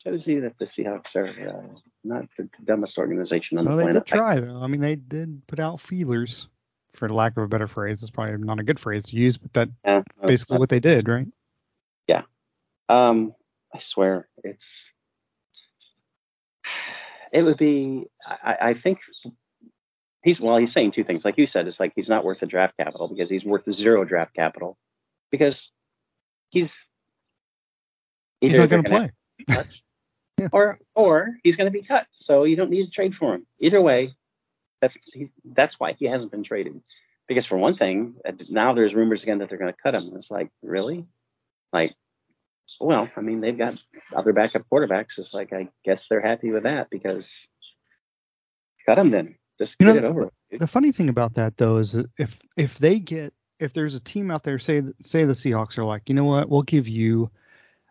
shows 0.04 0.26
you 0.26 0.40
that 0.42 0.58
the 0.58 0.66
Seahawks 0.66 1.14
are 1.16 1.28
uh, 1.28 1.78
not 2.04 2.24
the 2.36 2.48
dumbest 2.64 2.98
organization 2.98 3.58
on 3.58 3.64
Well, 3.66 3.76
the 3.76 3.82
planet. 3.84 3.94
Well, 3.94 4.02
they 4.04 4.10
did 4.10 4.16
try 4.18 4.40
though. 4.40 4.62
I 4.62 4.66
mean, 4.66 4.80
they 4.80 4.96
did 4.96 5.46
put 5.46 5.58
out 5.58 5.80
feelers, 5.80 6.48
for 6.94 7.08
lack 7.08 7.36
of 7.36 7.42
a 7.44 7.48
better 7.48 7.66
phrase. 7.68 8.02
It's 8.02 8.10
probably 8.10 8.36
not 8.38 8.60
a 8.60 8.62
good 8.62 8.78
phrase 8.80 9.06
to 9.06 9.16
use, 9.16 9.36
but 9.36 9.52
that's 9.52 9.70
Yeah, 9.84 10.02
basically 10.26 10.58
what 10.58 10.68
they 10.68 10.80
did, 10.80 11.08
right? 11.08 11.26
Yeah. 12.08 12.22
Um, 12.88 13.34
I 13.74 13.78
swear 13.78 14.28
it's. 14.44 14.90
It 17.32 17.42
would 17.42 17.58
be. 17.58 18.06
I, 18.26 18.56
I 18.60 18.74
think 18.74 18.98
he's 20.22 20.40
well. 20.40 20.56
He's 20.56 20.72
saying 20.72 20.92
two 20.92 21.04
things. 21.04 21.24
Like 21.24 21.38
you 21.38 21.46
said, 21.46 21.66
it's 21.66 21.80
like 21.80 21.92
he's 21.96 22.09
not 22.09 22.24
worth 22.24 22.40
the 22.40 22.46
draft 22.46 22.76
capital 22.76 23.09
because 23.09 23.30
he's 23.30 23.44
worth 23.44 23.70
zero 23.70 24.04
draft 24.04 24.35
capital 24.35 24.76
because 25.30 25.70
he's. 26.50 26.72
He's 28.40 28.56
not 28.56 28.70
going 28.70 28.85
to 28.85 28.90
play. 28.90 29.11
Yeah. 29.48 29.62
or 30.52 30.78
or 30.94 31.37
he's 31.44 31.56
going 31.56 31.70
to 31.70 31.78
be 31.78 31.85
cut. 31.85 32.06
So 32.12 32.44
you 32.44 32.56
don't 32.56 32.70
need 32.70 32.87
to 32.87 32.90
trade 32.90 33.14
for 33.14 33.35
him. 33.35 33.46
Either 33.59 33.80
way, 33.80 34.14
that's 34.80 34.96
he, 35.12 35.28
that's 35.44 35.78
why 35.78 35.92
he 35.92 36.06
hasn't 36.06 36.30
been 36.30 36.42
traded. 36.42 36.80
Because 37.28 37.46
for 37.46 37.59
one 37.59 37.76
thing, 37.76 38.14
uh, 38.26 38.33
now 38.48 38.72
there's 38.72 38.94
rumors 38.94 39.22
again 39.22 39.38
that 39.38 39.48
they're 39.48 39.59
going 39.59 39.72
to 39.72 39.83
cut 39.83 39.94
him. 39.94 40.12
It's 40.16 40.30
like 40.30 40.50
really, 40.62 41.06
like, 41.72 41.94
well, 42.80 43.09
I 43.16 43.20
mean 43.20 43.40
they've 43.40 43.56
got 43.56 43.74
other 44.14 44.33
backup 44.33 44.62
quarterbacks. 44.72 45.18
It's 45.18 45.35
like 45.35 45.52
I 45.52 45.68
guess 45.85 46.09
they're 46.09 46.22
happy 46.22 46.50
with 46.50 46.62
that 46.62 46.88
because 46.90 47.30
cut 48.87 48.98
him 48.98 49.11
then. 49.11 49.37
Just 49.61 49.77
You 49.79 49.87
get 49.87 50.03
know, 50.03 50.09
it 50.09 50.11
over. 50.11 50.31
dude. 50.51 50.61
The 50.61 50.66
funny 50.66 50.90
thing 50.92 51.09
about 51.09 51.35
that 51.35 51.57
though 51.57 51.77
is 51.77 51.92
that 51.92 52.07
if 52.18 52.38
if 52.57 52.79
they 52.79 52.99
get 52.99 53.33
if 53.59 53.73
there's 53.75 53.94
a 53.94 54.01
team 54.01 54.31
out 54.31 54.42
there 54.42 54.59
say 54.59 54.83
say 55.01 55.25
the 55.25 55.35
Seahawks 55.35 55.77
are 55.79 55.85
like, 55.85 56.09
you 56.09 56.14
know 56.14 56.25
what, 56.25 56.49
we'll 56.49 56.62
give 56.62 56.88
you 56.88 57.31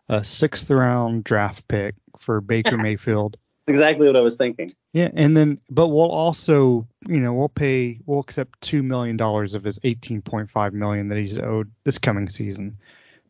a 0.08 0.22
sixth 0.24 0.68
round 0.70 1.22
draft 1.24 1.66
pick 1.68 1.94
for 2.18 2.40
Baker 2.40 2.76
Mayfield. 2.76 3.36
Exactly 3.68 4.08
what 4.08 4.16
I 4.16 4.20
was 4.20 4.36
thinking. 4.36 4.74
Yeah, 4.92 5.10
and 5.14 5.36
then 5.36 5.60
but 5.70 5.88
we'll 5.88 6.10
also, 6.10 6.88
you 7.06 7.20
know, 7.20 7.32
we'll 7.34 7.48
pay 7.48 8.00
we'll 8.04 8.18
accept 8.18 8.60
two 8.60 8.82
million 8.82 9.16
dollars 9.16 9.54
of 9.54 9.62
his 9.62 9.78
eighteen 9.84 10.22
point 10.22 10.50
five 10.50 10.74
million 10.74 11.08
that 11.08 11.18
he's 11.18 11.38
owed 11.38 11.70
this 11.84 11.98
coming 11.98 12.28
season. 12.28 12.78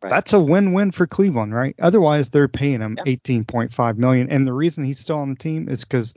Right. 0.03 0.09
That's 0.09 0.33
a 0.33 0.41
win-win 0.41 0.93
for 0.93 1.07
Cleveland, 1.07 1.55
right? 1.55 1.75
Otherwise, 1.79 2.31
they're 2.31 2.49
paying 2.49 2.81
him 2.81 2.95
Yeah. 2.97 3.03
eighteen 3.13 3.45
point 3.45 3.71
five 3.71 3.99
million, 3.99 4.31
and 4.31 4.47
the 4.47 4.53
reason 4.55 4.83
he's 4.85 4.99
still 4.99 5.19
on 5.19 5.29
the 5.29 5.37
team 5.37 5.69
is 5.69 5.85
because 5.85 6.15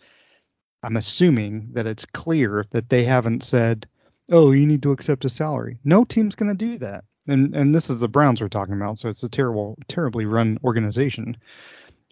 I'm 0.83 0.97
assuming 0.97 1.69
that 1.73 1.87
it's 1.87 2.05
clear 2.05 2.65
that 2.71 2.89
they 2.89 3.03
haven't 3.05 3.43
said, 3.43 3.87
"Oh, 4.31 4.51
you 4.51 4.65
need 4.67 4.83
to 4.83 4.91
accept 4.91 5.25
a 5.25 5.29
salary." 5.29 5.77
No 5.83 6.03
team's 6.03 6.35
going 6.35 6.55
to 6.55 6.65
do 6.65 6.77
that, 6.79 7.05
and 7.27 7.55
and 7.55 7.73
this 7.73 7.89
is 7.89 8.01
the 8.01 8.07
Browns 8.09 8.41
we're 8.41 8.49
talking 8.49 8.75
about, 8.75 8.99
so 8.99 9.09
it's 9.09 9.23
a 9.23 9.29
terrible, 9.29 9.77
terribly 9.87 10.25
run 10.25 10.59
organization. 10.63 11.37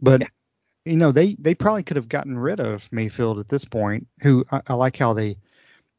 But 0.01 0.21
Yeah. 0.21 0.27
you 0.85 0.97
know, 0.97 1.11
they 1.11 1.35
they 1.39 1.53
probably 1.55 1.83
could 1.83 1.97
have 1.97 2.09
gotten 2.09 2.37
rid 2.39 2.59
of 2.59 2.87
Mayfield 2.91 3.39
at 3.39 3.49
this 3.49 3.65
point. 3.65 4.07
Who 4.23 4.45
I, 4.51 4.61
I 4.67 4.73
like 4.75 4.97
how 4.97 5.13
they 5.13 5.37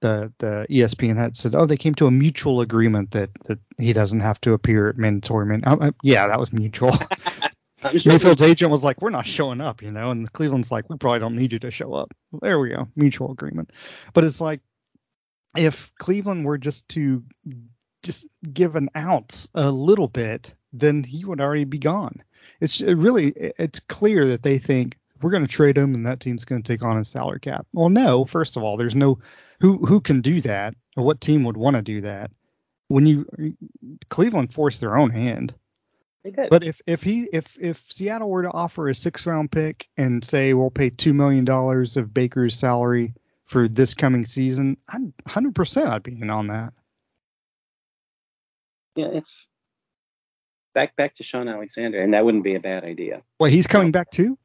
the 0.00 0.32
the 0.38 0.66
ESPN 0.68 1.16
had 1.16 1.36
said, 1.36 1.54
oh, 1.54 1.64
they 1.66 1.76
came 1.76 1.94
to 1.96 2.06
a 2.08 2.10
mutual 2.10 2.60
agreement 2.60 3.12
that 3.12 3.30
that 3.44 3.58
he 3.78 3.92
doesn't 3.92 4.20
have 4.20 4.40
to 4.40 4.52
appear 4.54 4.88
at 4.88 4.98
mandatory 4.98 5.46
min. 5.46 5.62
I, 5.64 5.74
I- 5.88 5.92
yeah, 6.02 6.26
that 6.26 6.40
was 6.40 6.52
mutual. 6.52 6.96
Mayfield's 7.84 8.42
agent 8.42 8.70
was 8.70 8.84
like, 8.84 9.02
we're 9.02 9.10
not 9.10 9.26
showing 9.26 9.60
up, 9.60 9.82
you 9.82 9.90
know, 9.90 10.10
and 10.10 10.32
Cleveland's 10.32 10.70
like, 10.70 10.88
we 10.88 10.96
probably 10.96 11.20
don't 11.20 11.36
need 11.36 11.52
you 11.52 11.58
to 11.60 11.70
show 11.70 11.94
up. 11.94 12.12
There 12.40 12.58
we 12.58 12.70
go, 12.70 12.88
mutual 12.96 13.32
agreement. 13.32 13.70
But 14.14 14.24
it's 14.24 14.40
like, 14.40 14.60
if 15.56 15.92
Cleveland 15.98 16.44
were 16.44 16.58
just 16.58 16.88
to 16.90 17.22
just 18.02 18.26
give 18.52 18.76
an 18.76 18.88
ounce 18.96 19.48
a 19.54 19.70
little 19.70 20.08
bit, 20.08 20.54
then 20.72 21.02
he 21.04 21.24
would 21.24 21.40
already 21.40 21.64
be 21.64 21.78
gone. 21.78 22.22
It's 22.60 22.80
it 22.80 22.94
really, 22.94 23.32
it's 23.36 23.80
clear 23.80 24.28
that 24.28 24.42
they 24.42 24.58
think 24.58 24.98
we're 25.20 25.30
going 25.30 25.46
to 25.46 25.48
trade 25.48 25.78
him 25.78 25.94
and 25.94 26.06
that 26.06 26.20
team's 26.20 26.44
going 26.44 26.62
to 26.62 26.72
take 26.72 26.82
on 26.82 26.98
a 26.98 27.04
salary 27.04 27.40
cap. 27.40 27.66
Well, 27.72 27.88
no, 27.88 28.24
first 28.24 28.56
of 28.56 28.62
all, 28.62 28.76
there's 28.76 28.94
no 28.94 29.18
who 29.60 29.78
who 29.84 30.00
can 30.00 30.20
do 30.20 30.40
that 30.40 30.74
or 30.96 31.04
what 31.04 31.20
team 31.20 31.44
would 31.44 31.56
want 31.56 31.76
to 31.76 31.82
do 31.82 32.00
that 32.00 32.30
when 32.88 33.06
you 33.06 33.26
Cleveland 34.08 34.52
forced 34.52 34.80
their 34.80 34.96
own 34.96 35.10
hand. 35.10 35.54
But 36.24 36.62
if 36.62 36.80
if 36.86 37.02
he 37.02 37.28
if 37.32 37.58
if 37.60 37.90
Seattle 37.90 38.30
were 38.30 38.42
to 38.42 38.52
offer 38.52 38.88
a 38.88 38.94
six 38.94 39.26
round 39.26 39.50
pick 39.50 39.88
and 39.96 40.24
say 40.24 40.54
we'll 40.54 40.70
pay 40.70 40.90
two 40.90 41.12
million 41.12 41.44
dollars 41.44 41.96
of 41.96 42.14
Baker's 42.14 42.56
salary 42.56 43.14
for 43.46 43.66
this 43.66 43.94
coming 43.94 44.24
season, 44.24 44.76
I'd 44.88 45.12
hundred 45.26 45.54
percent 45.54 45.88
I'd 45.88 46.02
be 46.02 46.12
in 46.12 46.30
on 46.30 46.46
that. 46.48 46.72
yeah, 48.96 49.06
it's 49.06 49.46
back 50.74 50.94
back 50.96 51.16
to 51.16 51.22
Shaun 51.22 51.48
Alexander, 51.48 52.00
and 52.00 52.14
that 52.14 52.24
wouldn't 52.24 52.44
be 52.44 52.54
a 52.54 52.60
bad 52.60 52.84
idea. 52.84 53.22
Wait, 53.40 53.52
he's 53.52 53.66
coming 53.66 53.90
back 53.90 54.10
too? 54.10 54.38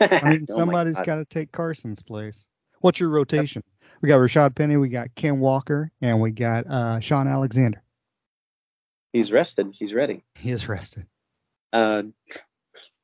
I 0.00 0.30
mean, 0.30 0.46
Oh 0.50 0.56
somebody's 0.56 1.00
got 1.00 1.16
to 1.16 1.24
take 1.24 1.52
Carson's 1.52 2.02
place. 2.02 2.48
What's 2.80 2.98
your 2.98 3.10
rotation? 3.10 3.62
We 4.00 4.08
got 4.08 4.18
Rashaad 4.18 4.56
Penny, 4.56 4.76
we 4.76 4.88
got 4.88 5.14
Ken 5.14 5.38
Walker, 5.38 5.92
and 6.00 6.20
we 6.20 6.32
got 6.32 6.66
uh, 6.66 6.98
Shaun 7.00 7.28
Alexander. 7.28 7.82
He's 9.12 9.30
rested. 9.30 9.74
He's 9.78 9.92
ready. 9.92 10.24
He 10.36 10.50
is 10.50 10.68
rested. 10.68 11.06
Uh, 11.72 12.02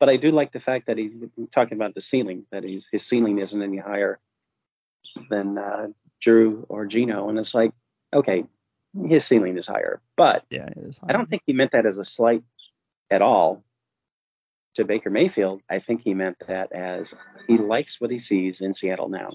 but 0.01 0.09
I 0.09 0.17
do 0.17 0.31
like 0.31 0.53
the 0.53 0.61
fact 0.61 0.87
that 0.87 0.97
he's 0.99 1.13
talking 1.55 1.77
about 1.77 1.95
the 1.95 2.01
ceiling. 2.01 2.45
That 2.53 2.65
he's 2.65 2.87
his 2.91 3.05
ceiling 3.05 3.39
isn't 3.39 3.63
any 3.63 3.79
higher 3.79 4.19
than 5.31 5.59
uh, 5.59 5.89
Drew 6.21 6.65
or 6.69 6.87
Geno, 6.87 7.29
and 7.29 7.39
it's 7.39 7.55
like, 7.55 7.73
okay, 8.15 8.45
his 9.07 9.25
ceiling 9.25 9.57
is 9.59 9.67
higher, 9.67 10.01
but 10.17 10.45
Yeah, 10.51 10.67
it 10.67 10.79
is. 10.79 11.01
I 11.07 11.13
don't 11.13 11.29
think 11.29 11.43
he 11.47 11.53
meant 11.53 11.73
that 11.73 11.87
as 11.87 11.99
a 11.99 12.05
slight 12.05 12.43
at 13.11 13.23
all 13.23 13.65
to 14.75 14.85
Baker 14.85 15.11
Mayfield. 15.11 15.61
I 15.69 15.81
think 15.81 16.03
he 16.03 16.15
meant 16.15 16.37
that 16.47 16.73
as 16.73 17.15
he 17.47 17.59
likes 17.59 18.01
what 18.01 18.11
he 18.11 18.19
sees 18.19 18.61
in 18.61 18.75
Seattle 18.75 19.09
now, 19.09 19.33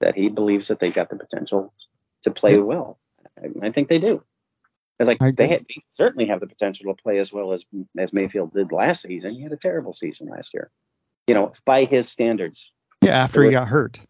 that 0.00 0.14
he 0.14 0.28
believes 0.28 0.68
that 0.68 0.80
they've 0.80 0.94
got 0.94 1.10
the 1.10 1.16
potential 1.16 1.72
to 2.22 2.30
play 2.30 2.52
Yeah. 2.52 2.58
well. 2.58 2.98
I, 3.42 3.66
I 3.66 3.72
think 3.72 3.88
they 3.88 3.98
do. 3.98 4.22
It's 4.98 5.06
like 5.06 5.18
I 5.20 5.30
they, 5.30 5.48
had, 5.48 5.66
they 5.68 5.82
certainly 5.84 6.26
have 6.26 6.40
the 6.40 6.46
potential 6.46 6.86
to 6.86 7.02
play 7.02 7.18
as 7.18 7.32
well 7.32 7.52
as 7.52 7.64
as 7.98 8.12
Mayfield 8.12 8.54
did 8.54 8.72
last 8.72 9.02
season. 9.02 9.34
He 9.34 9.42
had 9.42 9.52
a 9.52 9.56
terrible 9.56 9.92
season 9.92 10.28
last 10.28 10.54
year, 10.54 10.70
you 11.26 11.34
know, 11.34 11.52
by 11.64 11.84
his 11.84 12.08
standards. 12.08 12.70
Yeah, 13.02 13.22
after 13.22 13.42
he 13.44 13.50
got 13.50 13.68
hurt. 13.68 14.00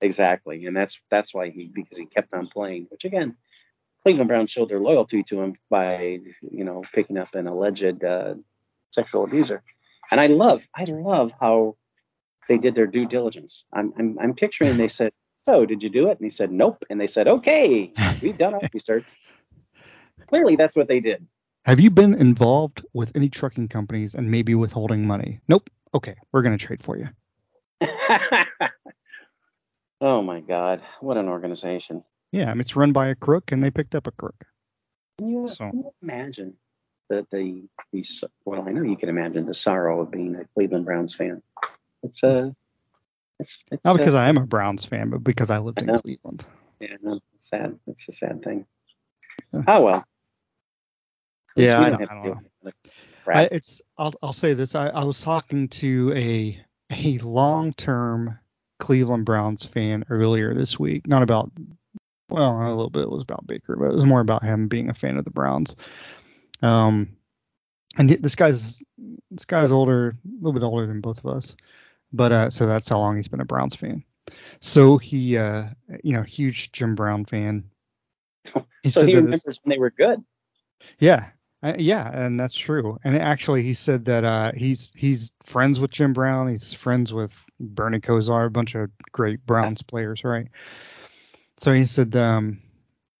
Exactly, 0.00 0.66
and 0.66 0.76
that's 0.76 0.98
that's 1.10 1.32
why 1.32 1.50
he 1.50 1.70
because 1.72 1.96
he 1.96 2.06
kept 2.06 2.34
on 2.34 2.48
playing. 2.48 2.86
Which 2.90 3.04
again, 3.04 3.36
Cleveland 4.02 4.28
Browns 4.28 4.50
showed 4.50 4.68
their 4.68 4.80
loyalty 4.80 5.22
to 5.24 5.40
him 5.40 5.54
by 5.70 6.18
you 6.50 6.64
know 6.64 6.82
picking 6.92 7.16
up 7.16 7.34
an 7.34 7.46
alleged 7.46 8.02
uh, 8.02 8.34
sexual 8.90 9.24
abuser, 9.24 9.62
and 10.10 10.20
I 10.20 10.26
love 10.26 10.62
I 10.74 10.84
love 10.84 11.30
how 11.40 11.76
they 12.48 12.58
did 12.58 12.74
their 12.74 12.86
due 12.86 13.06
diligence. 13.06 13.64
I'm 13.72 13.92
I'm, 13.98 14.18
I'm 14.20 14.34
picturing 14.34 14.76
they 14.76 14.88
said, 14.88 15.12
"So 15.44 15.64
did 15.64 15.82
you 15.82 15.90
do 15.90 16.08
it?" 16.08 16.18
And 16.18 16.26
he 16.26 16.30
said, 16.30 16.50
"Nope," 16.50 16.82
and 16.90 17.00
they 17.00 17.06
said, 17.06 17.28
"Okay, 17.28 17.92
we've 18.20 18.38
done 18.38 18.54
our 18.54 18.68
research." 18.74 19.06
Clearly, 20.26 20.56
that's 20.56 20.76
what 20.76 20.88
they 20.88 21.00
did. 21.00 21.26
Have 21.64 21.80
you 21.80 21.90
been 21.90 22.14
involved 22.14 22.84
with 22.94 23.12
any 23.14 23.28
trucking 23.28 23.68
companies 23.68 24.14
and 24.14 24.30
maybe 24.30 24.54
withholding 24.54 25.06
money? 25.06 25.40
Nope. 25.48 25.70
Okay, 25.94 26.14
we're 26.32 26.42
gonna 26.42 26.58
trade 26.58 26.82
for 26.82 26.96
you. 26.98 27.08
oh 30.00 30.22
my 30.22 30.40
God, 30.40 30.82
what 31.00 31.16
an 31.16 31.28
organization! 31.28 32.02
Yeah, 32.32 32.50
I 32.50 32.54
mean, 32.54 32.60
it's 32.60 32.76
run 32.76 32.92
by 32.92 33.08
a 33.08 33.14
crook, 33.14 33.52
and 33.52 33.62
they 33.62 33.70
picked 33.70 33.94
up 33.94 34.06
a 34.06 34.10
crook. 34.12 34.44
Can 35.18 35.28
you, 35.30 35.48
So- 35.48 35.70
can 35.70 35.78
you 35.78 35.92
imagine 36.02 36.54
the 37.08 37.26
the 37.30 37.68
the 37.92 38.04
well? 38.44 38.62
I 38.66 38.70
know 38.72 38.82
you 38.82 38.96
can 38.96 39.08
imagine 39.08 39.46
the 39.46 39.54
sorrow 39.54 40.00
of 40.02 40.10
being 40.10 40.34
a 40.36 40.44
Cleveland 40.54 40.84
Browns 40.84 41.14
fan. 41.14 41.42
It's 42.02 42.22
a 42.22 42.54
it's, 43.40 43.58
it's 43.72 43.84
Not 43.84 43.96
a- 43.96 43.98
because 43.98 44.14
I 44.14 44.28
am 44.28 44.36
a 44.36 44.46
Browns 44.46 44.84
fan, 44.84 45.10
but 45.10 45.24
because 45.24 45.50
I 45.50 45.58
lived 45.58 45.80
in 45.82 45.90
I 45.90 45.94
know. 45.94 46.00
Cleveland. 46.00 46.44
yeah, 46.80 46.96
no, 47.02 47.20
it's 47.34 47.48
sad. 47.48 47.78
It's 47.86 48.08
a 48.08 48.12
sad 48.12 48.42
thing. 48.42 48.66
Oh 49.52 49.80
well. 49.80 50.04
Yeah, 51.56 51.80
I 51.80 51.90
don't 51.90 52.02
I 52.02 52.14
don't 52.14 52.46
the 52.62 52.72
I, 53.26 53.42
it's 53.50 53.82
I'll 53.96 54.14
I'll 54.22 54.32
say 54.32 54.54
this. 54.54 54.74
I, 54.74 54.88
I 54.88 55.04
was 55.04 55.20
talking 55.20 55.68
to 55.68 56.12
a 56.14 56.64
a 56.90 57.18
long 57.18 57.72
term 57.72 58.38
Cleveland 58.78 59.24
Browns 59.24 59.64
fan 59.64 60.04
earlier 60.08 60.54
this 60.54 60.78
week. 60.78 61.06
Not 61.06 61.22
about 61.22 61.50
well, 62.28 62.60
a 62.60 62.68
little 62.68 62.90
bit 62.90 63.10
was 63.10 63.22
about 63.22 63.46
Baker, 63.46 63.76
but 63.76 63.90
it 63.90 63.94
was 63.94 64.04
more 64.04 64.20
about 64.20 64.42
him 64.42 64.68
being 64.68 64.90
a 64.90 64.94
fan 64.94 65.16
of 65.16 65.24
the 65.24 65.30
Browns. 65.30 65.76
Um, 66.62 67.16
and 67.96 68.10
this 68.10 68.34
guy's 68.34 68.82
this 69.30 69.44
guy's 69.44 69.72
older, 69.72 70.10
a 70.10 70.36
little 70.36 70.52
bit 70.52 70.62
older 70.62 70.86
than 70.86 71.00
both 71.00 71.24
of 71.24 71.26
us, 71.26 71.56
but 72.12 72.32
uh, 72.32 72.50
so 72.50 72.66
that's 72.66 72.88
how 72.88 72.98
long 72.98 73.16
he's 73.16 73.28
been 73.28 73.40
a 73.40 73.46
Browns 73.46 73.74
fan. 73.74 74.04
So 74.60 74.98
he, 74.98 75.36
uh, 75.36 75.68
you 76.02 76.12
know, 76.12 76.22
huge 76.22 76.72
Jim 76.72 76.94
Brown 76.94 77.24
fan. 77.24 77.64
He 78.82 78.90
so 78.90 79.00
said 79.00 79.08
he 79.08 79.16
remembers 79.16 79.58
when 79.62 79.70
they 79.70 79.78
were 79.78 79.90
good. 79.90 80.24
yeah, 81.00 81.30
uh, 81.62 81.74
yeah, 81.78 82.08
and 82.12 82.38
that's 82.38 82.54
true. 82.54 82.98
And 83.02 83.16
actually, 83.16 83.62
he 83.62 83.74
said 83.74 84.04
that 84.04 84.24
uh, 84.24 84.52
he's 84.54 84.92
he's 84.96 85.32
friends 85.42 85.80
with 85.80 85.90
Jim 85.90 86.12
Brown. 86.12 86.48
He's 86.48 86.72
friends 86.72 87.12
with 87.12 87.44
Bernie 87.58 88.00
Kosar, 88.00 88.46
a 88.46 88.50
bunch 88.50 88.76
of 88.76 88.90
great 89.10 89.44
Browns 89.44 89.82
players, 89.82 90.22
right? 90.24 90.48
so 91.58 91.72
he 91.72 91.84
said 91.84 92.14
um, 92.16 92.60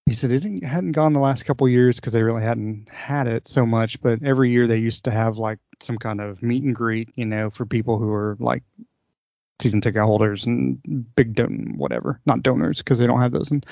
he 0.06 0.14
said 0.14 0.30
it 0.30 0.64
hadn't 0.64 0.92
gone 0.92 1.12
the 1.12 1.20
last 1.20 1.44
couple 1.44 1.68
years 1.68 1.96
because 1.96 2.12
they 2.12 2.22
really 2.22 2.42
hadn't 2.42 2.88
had 2.88 3.26
it 3.26 3.46
so 3.46 3.66
much, 3.66 4.00
but 4.00 4.22
every 4.22 4.50
year 4.50 4.66
they 4.66 4.78
used 4.78 5.04
to 5.04 5.10
have 5.10 5.36
like 5.36 5.58
some 5.80 5.98
kind 5.98 6.20
of 6.20 6.42
meet 6.42 6.62
and 6.62 6.74
greet, 6.74 7.10
you 7.14 7.26
know, 7.26 7.50
for 7.50 7.66
people 7.66 7.98
who 7.98 8.10
are 8.12 8.36
like 8.40 8.62
season 9.60 9.80
ticket 9.80 10.02
holders 10.02 10.46
and 10.46 10.78
big 11.16 11.34
don 11.34 11.74
whatever, 11.76 12.20
not 12.26 12.42
donors 12.42 12.78
because 12.78 12.98
they 12.98 13.06
don't 13.06 13.20
have 13.20 13.32
those 13.32 13.50
in 13.50 13.62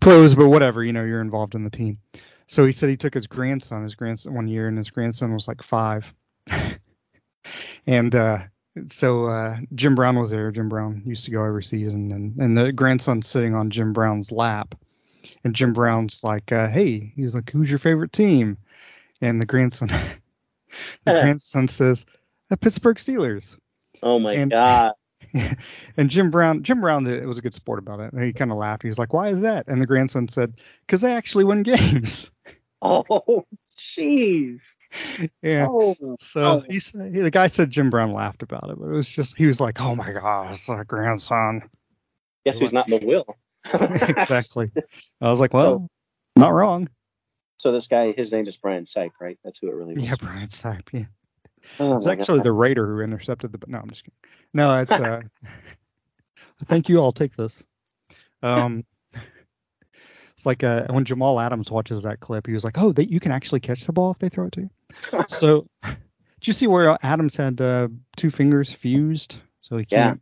pros, 0.00 0.34
but 0.34 0.48
whatever, 0.48 0.82
you 0.84 0.92
know, 0.92 1.04
you're 1.04 1.20
involved 1.20 1.54
in 1.54 1.64
the 1.64 1.70
team. 1.70 1.98
So 2.46 2.64
he 2.64 2.72
said 2.72 2.88
he 2.88 2.96
took 2.96 3.14
his 3.14 3.26
grandson, 3.26 3.82
his 3.82 3.94
grandson 3.94 4.34
one 4.34 4.48
year, 4.48 4.68
and 4.68 4.78
his 4.78 4.90
grandson 4.90 5.34
was 5.34 5.46
like 5.48 5.62
five, 5.62 6.14
and 7.86 8.14
uh, 8.14 8.38
so 8.86 9.24
uh, 9.26 9.56
Jim 9.74 9.94
Brown 9.94 10.18
was 10.18 10.30
there. 10.30 10.50
Jim 10.50 10.68
Brown 10.68 11.02
used 11.04 11.24
to 11.26 11.30
go 11.30 11.44
every 11.44 11.64
season, 11.64 12.12
and 12.12 12.38
and 12.38 12.56
the 12.56 12.72
grandson's 12.72 13.26
sitting 13.26 13.54
on 13.54 13.70
Jim 13.70 13.92
Brown's 13.92 14.32
lap, 14.32 14.74
and 15.44 15.54
Jim 15.54 15.72
Brown's 15.72 16.22
like, 16.24 16.52
uh, 16.52 16.68
"Hey," 16.68 17.12
he's 17.16 17.34
like, 17.34 17.50
"Who's 17.50 17.68
your 17.70 17.78
favorite 17.78 18.12
team?" 18.12 18.56
And 19.20 19.40
the 19.40 19.46
grandson, 19.46 19.88
the 21.04 21.12
grandson 21.12 21.68
says, 21.68 22.06
"The 22.50 22.56
Pittsburgh 22.56 22.96
Steelers." 22.96 23.56
Oh 24.02 24.18
my 24.18 24.32
And- 24.34 24.50
god. 24.50 24.92
and 25.96 26.10
Jim 26.10 26.30
Brown, 26.30 26.62
Jim 26.62 26.80
Brown 26.80 27.06
it 27.06 27.26
was 27.26 27.38
a 27.38 27.42
good 27.42 27.54
sport 27.54 27.78
about 27.78 28.00
it. 28.00 28.14
He 28.22 28.32
kind 28.32 28.50
of 28.50 28.58
laughed. 28.58 28.82
He's 28.82 28.98
like, 28.98 29.12
"Why 29.12 29.28
is 29.28 29.42
that?" 29.42 29.66
And 29.68 29.80
the 29.80 29.86
grandson 29.86 30.28
said, 30.28 30.54
"Because 30.86 31.00
they 31.00 31.12
actually 31.12 31.44
win 31.44 31.62
games." 31.62 32.30
Oh 32.80 33.44
jeez. 33.76 34.62
yeah. 35.42 35.66
Oh. 35.68 35.96
So 36.20 36.40
oh. 36.40 36.64
he 36.68 36.78
said, 36.78 37.12
the 37.12 37.28
guy 37.28 37.48
said 37.48 37.70
Jim 37.70 37.90
Brown 37.90 38.12
laughed 38.12 38.44
about 38.44 38.70
it, 38.70 38.78
but 38.78 38.86
it 38.86 38.92
was 38.92 39.10
just 39.10 39.36
he 39.36 39.46
was 39.46 39.60
like, 39.60 39.80
"Oh 39.80 39.96
my 39.96 40.12
gosh, 40.12 40.68
our 40.68 40.84
grandson." 40.84 41.68
Guess 42.46 42.58
who's 42.58 42.72
not 42.72 42.88
in 42.88 43.00
the 43.00 43.04
will? 43.04 43.26
exactly. 43.64 44.70
I 45.20 45.28
was 45.28 45.40
like, 45.40 45.52
"Well, 45.52 45.88
not 46.36 46.54
wrong." 46.54 46.88
So 47.58 47.72
this 47.72 47.88
guy, 47.88 48.12
his 48.12 48.30
name 48.30 48.46
is 48.46 48.56
Brian 48.56 48.84
Sipe, 48.84 49.10
right? 49.20 49.38
That's 49.42 49.58
who 49.58 49.68
it 49.68 49.74
really 49.74 49.94
was. 49.94 50.04
Yeah, 50.04 50.14
Brian 50.20 50.46
Sapp. 50.46 50.82
Yeah. 50.92 51.06
Oh 51.80 51.96
It's 51.96 52.06
actually 52.06 52.38
God. 52.38 52.44
the 52.44 52.52
Raider 52.52 52.86
who 52.86 53.00
intercepted 53.00 53.52
the. 53.52 53.58
No, 53.66 53.78
I'm 53.78 53.88
just 53.88 54.04
kidding. 54.04 54.16
No, 54.54 54.80
it's. 54.80 54.92
uh 54.92 55.22
Thank 56.64 56.88
you. 56.88 57.00
I'll 57.00 57.12
take 57.12 57.36
this. 57.36 57.64
Um, 58.42 58.84
it's 60.34 60.46
like 60.46 60.64
uh, 60.64 60.86
when 60.90 61.04
Jamal 61.04 61.38
Adams 61.38 61.70
watches 61.70 62.02
that 62.02 62.20
clip, 62.20 62.46
he 62.46 62.52
was 62.52 62.64
like, 62.64 62.78
"Oh, 62.78 62.92
they, 62.92 63.04
you 63.04 63.20
can 63.20 63.32
actually 63.32 63.60
catch 63.60 63.84
the 63.84 63.92
ball 63.92 64.10
if 64.10 64.18
they 64.18 64.28
throw 64.28 64.46
it 64.46 64.52
to 64.52 64.62
you." 64.62 64.70
so, 65.28 65.68
do 65.82 65.96
you 66.42 66.52
see 66.52 66.66
where 66.66 66.98
Adams 67.02 67.36
had 67.36 67.60
uh, 67.60 67.88
two 68.16 68.30
fingers 68.30 68.72
fused, 68.72 69.36
so 69.60 69.76
he 69.76 69.84
can't? 69.84 70.20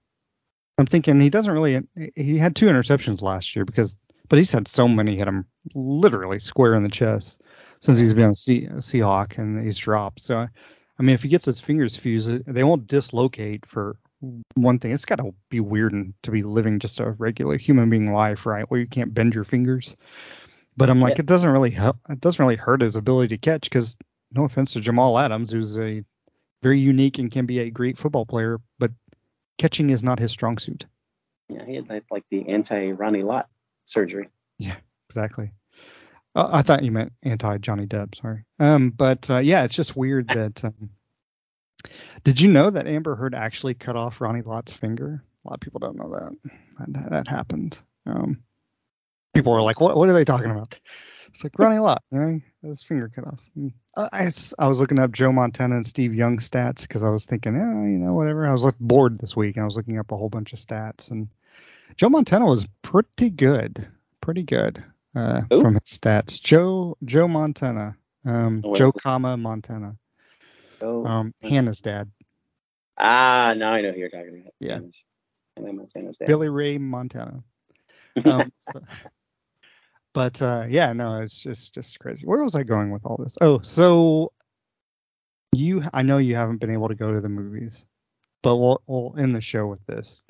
I'm 0.79 0.87
thinking 0.87 1.21
he 1.21 1.31
doesn't 1.31 1.53
really. 1.53 1.83
He 2.15 2.37
had 2.37 2.55
two 2.55 2.67
interceptions 2.67 3.23
last 3.23 3.57
year 3.57 3.65
because, 3.65 3.97
but 4.29 4.39
he's 4.39 4.53
had 4.53 4.69
so 4.69 4.87
many 4.87 5.17
hit 5.17 5.27
him 5.27 5.47
literally 5.75 6.39
square 6.39 6.75
in 6.75 6.83
the 6.83 6.91
chest 6.91 7.41
since 7.81 7.99
he's 7.99 8.13
been 8.15 8.31
a, 8.31 8.35
sea, 8.35 8.67
a 8.67 8.77
Seahawk 8.77 9.39
and 9.39 9.65
he's 9.65 9.79
dropped. 9.79 10.21
So, 10.21 10.49
I 10.99 11.03
mean, 11.03 11.15
if 11.15 11.23
he 11.23 11.29
gets 11.29 11.45
his 11.45 11.61
fingers 11.61 11.97
fused, 11.97 12.47
they 12.47 12.65
won't 12.65 12.87
dislocate 12.87 13.67
for 13.67 13.97
one 14.55 14.79
thing. 14.79 14.93
It's 14.93 15.05
got 15.05 15.17
to 15.17 15.35
be 15.51 15.61
weird 15.61 15.93
and 15.93 16.15
to 16.23 16.31
be 16.31 16.43
living 16.43 16.79
just 16.79 17.01
a 17.01 17.11
regular 17.11 17.59
human 17.59 17.91
being 17.91 18.13
life, 18.13 18.47
right? 18.47 18.69
Where 18.71 18.81
you 18.81 18.87
can't 18.87 19.13
bend 19.13 19.35
your 19.35 19.45
fingers. 19.45 19.97
But 20.77 20.91
I'm 20.91 21.01
like, 21.01 21.17
Yeah. 21.17 21.23
it 21.23 21.27
doesn't 21.27 21.51
really 21.51 21.71
help. 21.71 21.99
It 22.09 22.21
doesn't 22.21 22.43
really 22.43 22.57
hurt 22.57 22.81
his 22.81 22.97
ability 22.97 23.29
to 23.37 23.39
catch 23.39 23.63
because 23.65 23.97
no 24.33 24.45
offense 24.45 24.73
to 24.73 24.81
Jamal 24.81 25.19
Adams, 25.19 25.51
who's 25.51 25.79
a 25.79 26.03
very 26.63 26.81
unique 26.81 27.19
and 27.19 27.31
can 27.31 27.47
be 27.47 27.61
a 27.61 27.71
great 27.71 27.99
football 27.99 28.27
player, 28.27 28.59
but 28.79 28.91
catching 29.59 29.91
is 29.91 30.03
not 30.03 30.19
his 30.19 30.33
strong 30.33 30.59
suit. 30.59 30.87
Yeah, 31.49 31.65
he 31.65 31.77
had 31.77 31.89
like, 31.89 32.05
like 32.11 32.25
the 32.31 32.49
anti 32.49 32.91
Ronnie 32.93 33.23
Lott 33.23 33.49
surgery. 33.85 34.29
Yeah, 34.59 34.77
exactly. 35.09 35.53
Uh, 36.37 36.51
I 36.53 36.61
thought 36.61 36.85
you 36.85 36.93
meant 36.93 37.13
anti 37.23 37.57
Johnny 37.59 37.87
Depp. 37.87 38.15
Sorry. 38.15 38.45
Um, 38.61 38.91
but 38.91 39.29
uh, 39.31 39.39
yeah, 39.39 39.65
it's 39.65 39.75
just 39.75 39.97
weird 39.97 40.29
that. 40.35 40.63
Um, 40.63 40.91
did 42.25 42.41
you 42.41 42.49
know 42.49 42.69
that 42.69 42.87
Amber 42.87 43.17
Heard 43.17 43.35
actually 43.35 43.75
cut 43.75 43.97
off 43.97 44.21
Ronnie 44.21 44.43
Lott's 44.43 44.73
finger? 44.73 45.23
A 45.45 45.49
lot 45.49 45.55
of 45.55 45.61
people 45.61 45.81
don't 45.81 45.97
know 45.97 46.11
that 46.11 46.51
that, 46.89 47.11
that 47.11 47.29
happened. 47.29 47.81
Um, 48.05 48.43
people 49.33 49.53
were 49.53 49.63
like, 49.63 49.81
"What? 49.81 49.97
What 49.97 50.11
are 50.11 50.13
they 50.13 50.25
talking 50.25 50.51
about?" 50.51 50.79
It's 51.29 51.43
like 51.43 51.59
Ronnie 51.59 51.79
Lott, 51.79 52.03
you 52.11 52.19
know, 52.19 52.41
his 52.63 52.83
finger 52.83 53.11
cut 53.15 53.27
off. 53.27 53.43
I, 53.97 54.09
I, 54.13 54.27
I 54.27 54.33
I 54.59 54.69
was 54.69 54.81
looking 54.81 54.99
up 54.99 55.13
Joe 55.13 55.33
Montana 55.33 55.77
and 55.77 55.87
Steve 55.87 56.15
Young 56.15 56.39
stats 56.39 56.83
because 56.83 57.03
I 57.03 57.11
was 57.11 57.27
thinking, 57.27 57.55
yeah, 57.55 57.73
you 57.73 57.99
know, 57.99 58.15
whatever. 58.15 58.47
I 58.47 58.53
was 58.53 58.65
like 58.65 58.79
bored 58.79 59.19
this 59.19 59.37
week 59.37 59.57
and 59.57 59.63
I 59.63 59.67
was 59.67 59.77
looking 59.77 59.99
up 59.99 60.13
a 60.13 60.17
whole 60.17 60.31
bunch 60.31 60.53
of 60.53 60.59
stats 60.59 61.11
and 61.11 61.29
Joe 61.97 62.09
Montana 62.09 62.47
was 62.47 62.67
pretty 62.83 63.29
good, 63.31 63.87
pretty 64.21 64.43
good 64.45 64.83
uh, 65.17 65.43
from 65.49 65.75
his 65.75 65.85
stats. 65.85 66.41
Joe 66.41 66.97
Joe 67.05 67.27
Montana, 67.27 67.97
um, 68.25 68.61
Oh. 68.65 68.75
Joe 68.77 68.93
comma 68.93 69.37
Montana, 69.37 69.97
Oh, 70.81 71.05
um, 71.05 71.35
Hannah's 71.43 71.81
dad, 71.81 72.11
ah, 72.99 73.55
now 73.57 73.73
I 73.73 73.81
know 73.81 73.91
who 73.93 73.99
you're 73.99 74.11
talking 74.11 74.41
about. 74.41 74.53
Yeah. 74.61 74.81
Montana's 75.59 76.17
dad. 76.19 76.27
Billy 76.27 76.49
Ray 76.49 76.79
Montana. 76.79 77.43
Um, 78.25 78.51
so- 78.61 78.83
but 80.15 80.41
uh, 80.41 80.65
yeah, 80.71 80.95
no, 80.95 81.21
it's 81.21 81.39
just 81.43 81.75
just 81.75 81.99
crazy. 81.99 82.27
Where 82.27 82.43
was 82.43 82.55
I 82.55 82.63
going 82.63 82.91
with 82.91 83.05
all 83.05 83.19
this? 83.19 83.37
Oh, 83.43 83.61
so 83.61 84.33
you, 85.53 85.83
I 85.93 86.01
know 86.01 86.17
you 86.17 86.35
haven't 86.35 86.57
been 86.59 86.71
able 86.71 86.89
to 86.89 86.95
go 86.95 87.13
to 87.13 87.21
the 87.21 87.29
movies, 87.29 87.85
but 88.43 88.57
we'll 88.57 88.81
we'll 88.87 89.15
end 89.19 89.35
the 89.35 89.43
show 89.43 89.67
with 89.67 89.85
this. 89.87 90.21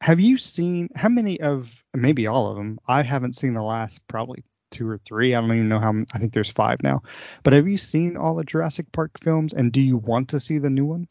Have 0.00 0.20
you 0.20 0.38
seen 0.38 0.88
how 0.94 1.08
many 1.08 1.40
of 1.40 1.84
maybe 1.94 2.26
all 2.26 2.48
of 2.48 2.56
them? 2.56 2.78
I 2.88 3.02
haven't 3.02 3.36
seen 3.36 3.54
the 3.54 3.62
last 3.62 4.06
probably 4.08 4.44
two 4.70 4.88
or 4.88 4.98
three. 4.98 5.34
I 5.34 5.40
don't 5.40 5.52
even 5.52 5.68
know 5.68 5.78
how. 5.78 5.92
I 6.14 6.18
think 6.18 6.32
there's 6.32 6.50
five 6.50 6.82
now. 6.82 7.02
But 7.42 7.52
have 7.52 7.68
you 7.68 7.76
seen 7.76 8.16
all 8.16 8.34
the 8.34 8.44
Jurassic 8.44 8.90
Park 8.92 9.12
films? 9.22 9.52
And 9.52 9.72
do 9.72 9.80
you 9.80 9.98
want 9.98 10.30
to 10.30 10.40
see 10.40 10.58
the 10.58 10.70
new 10.70 10.86
one? 10.86 11.08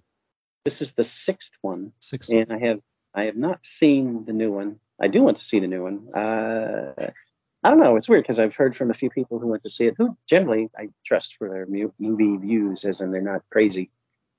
This 0.65 0.81
is 0.81 0.93
the 0.93 1.03
sixth 1.03 1.51
one, 1.61 1.93
Six. 1.99 2.29
and 2.29 2.51
I 2.51 2.57
have 2.59 2.79
I 3.13 3.23
have 3.23 3.35
not 3.37 3.63
seen 3.63 4.25
the 4.25 4.33
new 4.33 4.51
one. 4.51 4.79
I 5.01 5.07
do 5.07 5.21
want 5.21 5.37
to 5.37 5.43
see 5.43 5.59
the 5.59 5.67
new 5.67 5.83
one. 5.83 6.09
Uh, 6.13 6.93
I 7.63 7.69
don't 7.69 7.79
know. 7.79 7.95
It's 7.95 8.09
weird 8.09 8.23
because 8.23 8.39
I've 8.39 8.55
heard 8.55 8.75
from 8.75 8.91
a 8.91 8.93
few 8.93 9.09
people 9.09 9.39
who 9.39 9.47
went 9.47 9.63
to 9.63 9.69
see 9.69 9.85
it, 9.85 9.95
who 9.97 10.17
generally 10.27 10.69
I 10.77 10.89
trust 11.05 11.35
for 11.37 11.49
their 11.49 11.65
mu- 11.65 11.91
movie 11.99 12.37
views, 12.37 12.85
as 12.85 13.01
in 13.01 13.11
they're 13.11 13.21
not 13.21 13.43
crazy. 13.51 13.91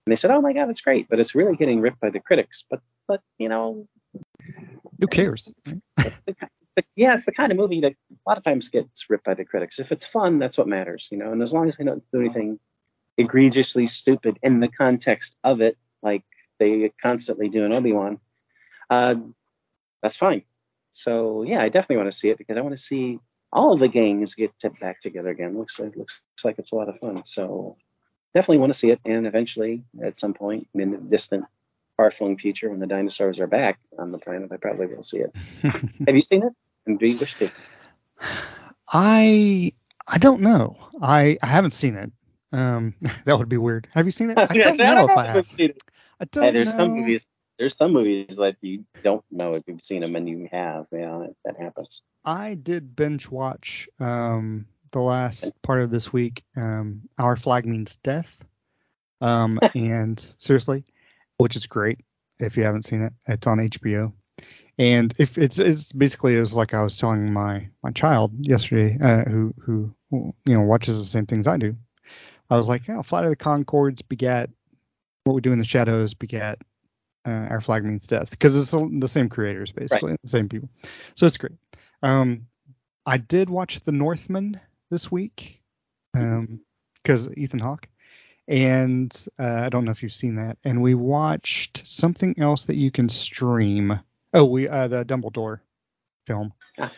And 0.07 0.13
they 0.13 0.17
said, 0.17 0.31
"Oh 0.31 0.41
my 0.41 0.53
God, 0.53 0.71
it's 0.71 0.81
great," 0.81 1.09
but 1.09 1.21
it's 1.21 1.35
really 1.35 1.57
getting 1.57 1.81
ripped 1.81 2.01
by 2.01 2.11
the 2.11 2.21
critics. 2.21 2.65
But 2.69 2.81
but 3.07 3.23
you 3.39 3.49
know, 3.49 3.87
Who 5.01 5.07
cares? 5.07 5.51
right? 5.67 5.81
the, 6.27 6.37
the, 6.77 6.85
yeah, 6.97 7.15
it's 7.15 7.25
the 7.25 7.33
kind 7.33 7.51
of 7.51 7.59
movie 7.59 7.81
that 7.81 7.93
a 7.93 8.29
lot 8.29 8.39
of 8.39 8.45
times 8.45 8.69
gets 8.69 9.09
ripped 9.09 9.25
by 9.25 9.35
the 9.35 9.45
critics. 9.45 9.79
If 9.79 9.93
it's 9.93 10.07
fun, 10.07 10.39
that's 10.39 10.59
what 10.59 10.69
matters, 10.69 11.09
you 11.11 11.19
know. 11.19 11.33
And 11.33 11.43
as 11.43 11.53
long 11.53 11.69
as 11.69 11.77
they 11.77 11.85
don't 11.85 12.05
do 12.13 12.21
anything 12.21 12.59
egregiously 13.17 13.87
stupid 13.87 14.39
in 14.43 14.61
the 14.61 14.69
context 14.69 15.35
of 15.45 15.61
it, 15.61 15.77
like 16.03 16.23
they 16.59 16.93
constantly 17.01 17.49
do 17.49 17.65
in 17.65 17.73
Obi 17.73 17.93
Wan, 17.93 18.19
uh, 18.89 19.15
that's 20.03 20.17
fine. 20.17 20.43
So 20.93 21.43
yeah, 21.43 21.63
I 21.63 21.69
definitely 21.69 21.97
want 21.97 22.13
to 22.13 22.19
see 22.19 22.31
it 22.31 22.39
because 22.39 22.57
I 22.57 22.61
want 22.61 22.77
to 22.77 22.83
see 22.83 23.19
all 23.53 23.73
of 23.73 23.81
the 23.81 23.89
gangs 23.89 24.35
get 24.35 24.53
back 24.81 25.01
together 25.01 25.31
again. 25.31 25.59
Looks 25.59 25.79
like 25.79 25.97
looks 25.97 26.21
like 26.45 26.59
it's 26.59 26.73
a 26.73 26.75
lot 26.75 26.89
of 26.89 26.99
fun. 26.99 27.23
So 27.25 27.77
definitely 28.35 28.59
want 28.59 28.73
to 28.73 28.79
see 28.79 28.91
it, 28.91 29.01
and 29.05 29.27
eventually, 29.27 29.83
at 30.03 30.19
some 30.19 30.35
point 30.35 30.69
in 30.75 30.93
the 30.93 30.99
distant, 30.99 31.45
far-flung 32.01 32.39
future, 32.39 32.71
when 32.71 32.81
the 32.81 32.87
dinosaurs 32.87 33.39
are 33.41 33.47
back 33.47 33.79
on 33.99 34.11
the 34.11 34.17
planet, 34.17 34.51
I 34.51 34.57
probably 34.57 34.87
will 34.87 35.03
see 35.03 35.19
it. 35.19 35.37
Have 36.07 36.15
you 36.15 36.23
seen 36.23 36.43
it? 36.43 36.53
And 36.87 36.99
do 36.99 37.07
you 37.07 37.19
wish 37.19 37.35
to? 37.35 37.51
I 38.89 39.75
I 40.09 40.17
don't 40.17 40.41
know. 40.41 40.79
I 41.03 41.37
I 41.43 41.47
haven't 41.47 41.73
seen 41.73 41.97
it. 41.97 42.11
Um, 42.53 42.95
that 43.27 43.39
would 43.39 43.51
be 43.51 43.59
weird. 43.59 43.87
Have 43.93 44.07
you 44.07 44.13
seen 44.13 44.31
it? 44.31 44.39
I 44.39 44.47
don't 44.47 44.79
know 44.79 45.05
if 45.05 45.11
I 45.11 45.37
I've 45.37 45.47
seen 45.47 45.71
it. 45.71 45.83
I 46.19 46.25
don't 46.25 46.45
Hey, 46.45 46.51
there's 46.53 46.75
some 46.75 46.93
movies. 46.93 47.27
There's 47.59 47.77
some 47.77 47.93
movies 47.93 48.37
that 48.39 48.57
you 48.63 48.87
don't 49.05 49.25
know 49.31 49.53
if 49.53 49.65
you've 49.67 49.83
seen 49.83 50.01
them 50.01 50.17
and 50.17 50.27
you 50.27 50.49
have. 50.51 50.87
Yeah, 50.91 51.19
that, 51.19 51.35
that 51.45 51.63
happens. 51.63 52.01
I 52.25 52.55
did 52.55 52.97
binge 52.97 53.29
watch 53.29 53.91
um 53.99 54.65
the 54.91 55.01
last 55.03 55.53
part 55.61 55.83
of 55.83 55.91
this 55.91 56.11
week. 56.15 56.45
Um, 56.57 57.03
Our 57.19 57.37
Flag 57.37 57.67
Means 57.67 57.97
Death. 57.97 58.39
Um, 59.21 59.61
and 59.75 60.19
seriously, 60.39 60.85
which 61.41 61.57
is 61.57 61.67
great 61.67 61.99
if 62.39 62.57
you 62.57 62.63
haven't 62.63 62.85
seen 62.85 63.03
it. 63.03 63.13
It's 63.27 63.47
on 63.47 63.59
HBO. 63.59 64.13
And 64.79 65.13
if 65.19 65.37
it's 65.37 65.59
it's 65.59 65.93
basically 65.93 66.37
it 66.37 66.41
was 66.41 66.55
like 66.55 66.73
I 66.73 66.83
was 66.83 66.97
telling 66.97 67.33
my 67.33 67.69
my 67.83 67.91
child 67.91 68.33
yesterday, 68.41 68.99
uh, 69.03 69.25
who 69.25 69.55
who 69.61 69.95
you 70.11 70.35
know 70.47 70.63
watches 70.63 70.99
the 70.99 71.05
same 71.05 71.27
things 71.27 71.47
I 71.47 71.59
do. 71.59 71.77
I 72.49 72.57
was 72.57 72.69
like, 72.69 72.89
yeah, 72.89 73.03
Flight 73.03 73.25
of 73.25 73.31
the 73.31 73.37
Conchords 73.37 74.03
begat 74.07 74.51
what 75.25 75.35
we 75.35 75.41
do 75.41 75.53
in 75.53 75.59
the 75.59 75.65
shadows 75.65 76.15
begat 76.15 76.59
uh, 77.27 77.31
our 77.51 77.61
flag 77.61 77.85
means 77.85 78.07
death 78.07 78.31
because 78.31 78.57
it's 78.57 78.71
the 78.71 79.09
same 79.09 79.29
creators 79.29 79.73
basically, 79.73 80.17
the 80.23 80.29
same 80.29 80.49
people. 80.49 80.69
So 81.15 81.27
it's 81.27 81.37
great. 81.37 81.53
Um, 82.03 82.47
I 83.07 83.19
did 83.19 83.51
watch 83.51 83.81
The 83.81 83.93
Northman 83.93 84.61
this 84.91 85.11
week 85.11 85.63
because 86.13 87.29
Ethan 87.37 87.61
Hawke, 87.61 87.89
and 88.51 89.27
uh, 89.39 89.63
I 89.65 89.69
don't 89.69 89.85
know 89.85 89.93
if 89.93 90.03
you've 90.03 90.13
seen 90.13 90.35
that. 90.35 90.59
And 90.65 90.83
we 90.83 90.95
watched 90.95 91.87
something 91.87 92.35
else 92.39 92.67
that 92.67 92.75
you 92.75 92.91
can 92.91 93.09
stream. 93.09 94.01
Oh, 94.35 94.45
we 94.45 94.69
uh, 94.69 94.89
the 94.89 95.05
Dumbledore 95.05 95.61
film. 96.27 96.53
Ah. 96.79 96.93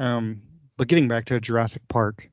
Um, 0.00 0.42
but 0.76 0.88
getting 0.88 1.08
back 1.08 1.26
to 1.26 1.40
Jurassic 1.40 1.82
Park, 1.88 2.28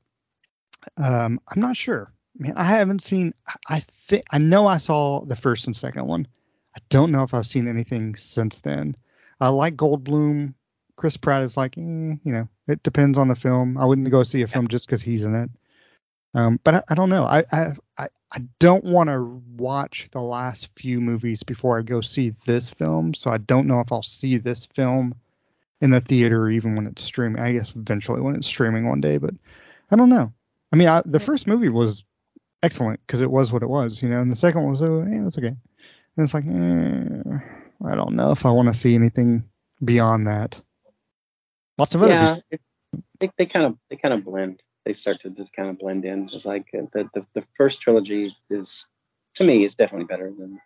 um, 0.97 1.39
I'm 1.47 1.61
not 1.61 1.78
sure. 1.78 2.11
Man, 2.38 2.53
I 2.57 2.63
haven't 2.63 3.03
seen. 3.03 3.34
I 3.70 3.80
think 3.82 4.26
I 4.32 4.39
know 4.39 4.68
I 4.68 4.78
saw 4.78 5.24
the 5.24 5.36
first 5.36 5.68
and 5.68 5.76
second 5.76 6.07
one. 6.07 6.28
I 6.76 6.80
don't 6.89 7.11
know 7.11 7.24
if 7.24 7.34
I've 7.34 7.47
seen 7.47 7.68
anything 7.68 8.16
since 8.16 8.59
then. 8.61 8.97
I 9.39 9.49
like 9.49 9.78
Goldblum. 9.78 10.55
Chris 10.97 11.18
Pratt 11.18 11.43
is 11.43 11.55
like, 11.55 11.78
eh, 11.78 11.82
you 11.82 12.20
know, 12.24 12.47
it 12.68 12.82
depends 12.82 13.18
on 13.18 13.28
the 13.28 13.36
film. 13.36 13.78
I 13.78 13.86
wouldn't 13.86 14.09
go 14.09 14.24
see 14.24 14.41
a 14.41 14.47
film 14.47 14.68
just 14.70 14.88
because 14.88 15.01
he's 15.01 15.24
in 15.24 15.36
it. 15.36 15.49
Um, 16.34 16.59
but 16.63 16.76
I, 16.76 16.84
I 16.89 16.95
don't 16.95 17.09
know. 17.09 17.24
I 17.24 17.43
I 17.51 17.74
I, 17.97 18.07
I 18.36 18.41
don't 18.59 18.83
want 18.83 19.09
to 19.09 19.41
watch 19.55 20.09
the 20.11 20.21
last 20.21 20.69
few 20.75 20.99
movies 20.99 21.43
before 21.43 21.79
I 21.79 21.83
go 21.83 22.01
see 22.01 22.33
this 22.45 22.69
film. 22.69 23.13
So 23.13 23.31
I 23.31 23.38
don't 23.38 23.65
know 23.65 23.79
if 23.79 23.93
I'll 23.93 24.03
see 24.03 24.38
this 24.38 24.65
film 24.65 25.15
in 25.79 25.89
the 25.89 26.01
theater 26.01 26.49
even 26.49 26.75
when 26.75 26.86
it's 26.86 27.01
streaming. 27.01 27.41
I 27.41 27.53
guess 27.53 27.73
eventually 27.73 28.19
when 28.19 28.36
it's 28.36 28.47
streaming 28.47 28.89
one 28.89 28.99
day, 28.99 29.17
but 29.17 29.33
I 29.89 29.95
don't 29.95 30.09
know. 30.09 30.33
I 30.73 30.75
mean, 30.75 30.89
I, 30.89 31.01
the 31.05 31.19
first 31.19 31.47
movie 31.47 31.69
was 31.69 32.03
excellent 32.61 32.99
because 33.07 33.21
it 33.21 33.31
was 33.31 33.53
what 33.53 33.63
it 33.63 33.69
was, 33.69 34.01
you 34.01 34.09
know, 34.09 34.19
and 34.19 34.29
the 34.29 34.36
second 34.36 34.63
one 34.63 34.71
was, 34.71 34.81
oh, 34.81 35.05
yeah, 35.09 35.25
okay. 35.38 35.55
And 36.17 36.23
it's 36.23 36.33
like, 36.33 36.45
eh, 36.45 37.89
I 37.89 37.95
don't 37.95 38.15
know 38.15 38.31
if 38.31 38.45
I 38.45 38.51
want 38.51 38.67
to 38.67 38.77
see 38.77 38.95
anything 38.95 39.45
beyond 39.83 40.27
that. 40.27 40.61
Lots 41.77 41.95
of 41.95 42.03
other 42.03 42.13
yeah, 42.13 42.36
it, 42.49 42.61
they, 43.19 43.31
they 43.38 43.45
kind 43.45 43.65
of 43.65 43.77
they 43.89 43.95
kind 43.95 44.13
of 44.13 44.25
blend. 44.25 44.61
They 44.86 44.93
start 44.93 45.21
to 45.21 45.29
just 45.29 45.53
kind 45.53 45.69
of 45.69 45.79
blend 45.79 46.05
in. 46.05 46.29
It's 46.31 46.45
like 46.45 46.67
uh, 46.77 46.83
the, 46.93 47.09
the 47.13 47.25
the 47.33 47.43
first 47.57 47.81
trilogy 47.81 48.36
is 48.49 48.86
to 49.36 49.43
me 49.43 49.63
is 49.65 49.75
definitely 49.75 50.05
better 50.05 50.31
than 50.38 50.59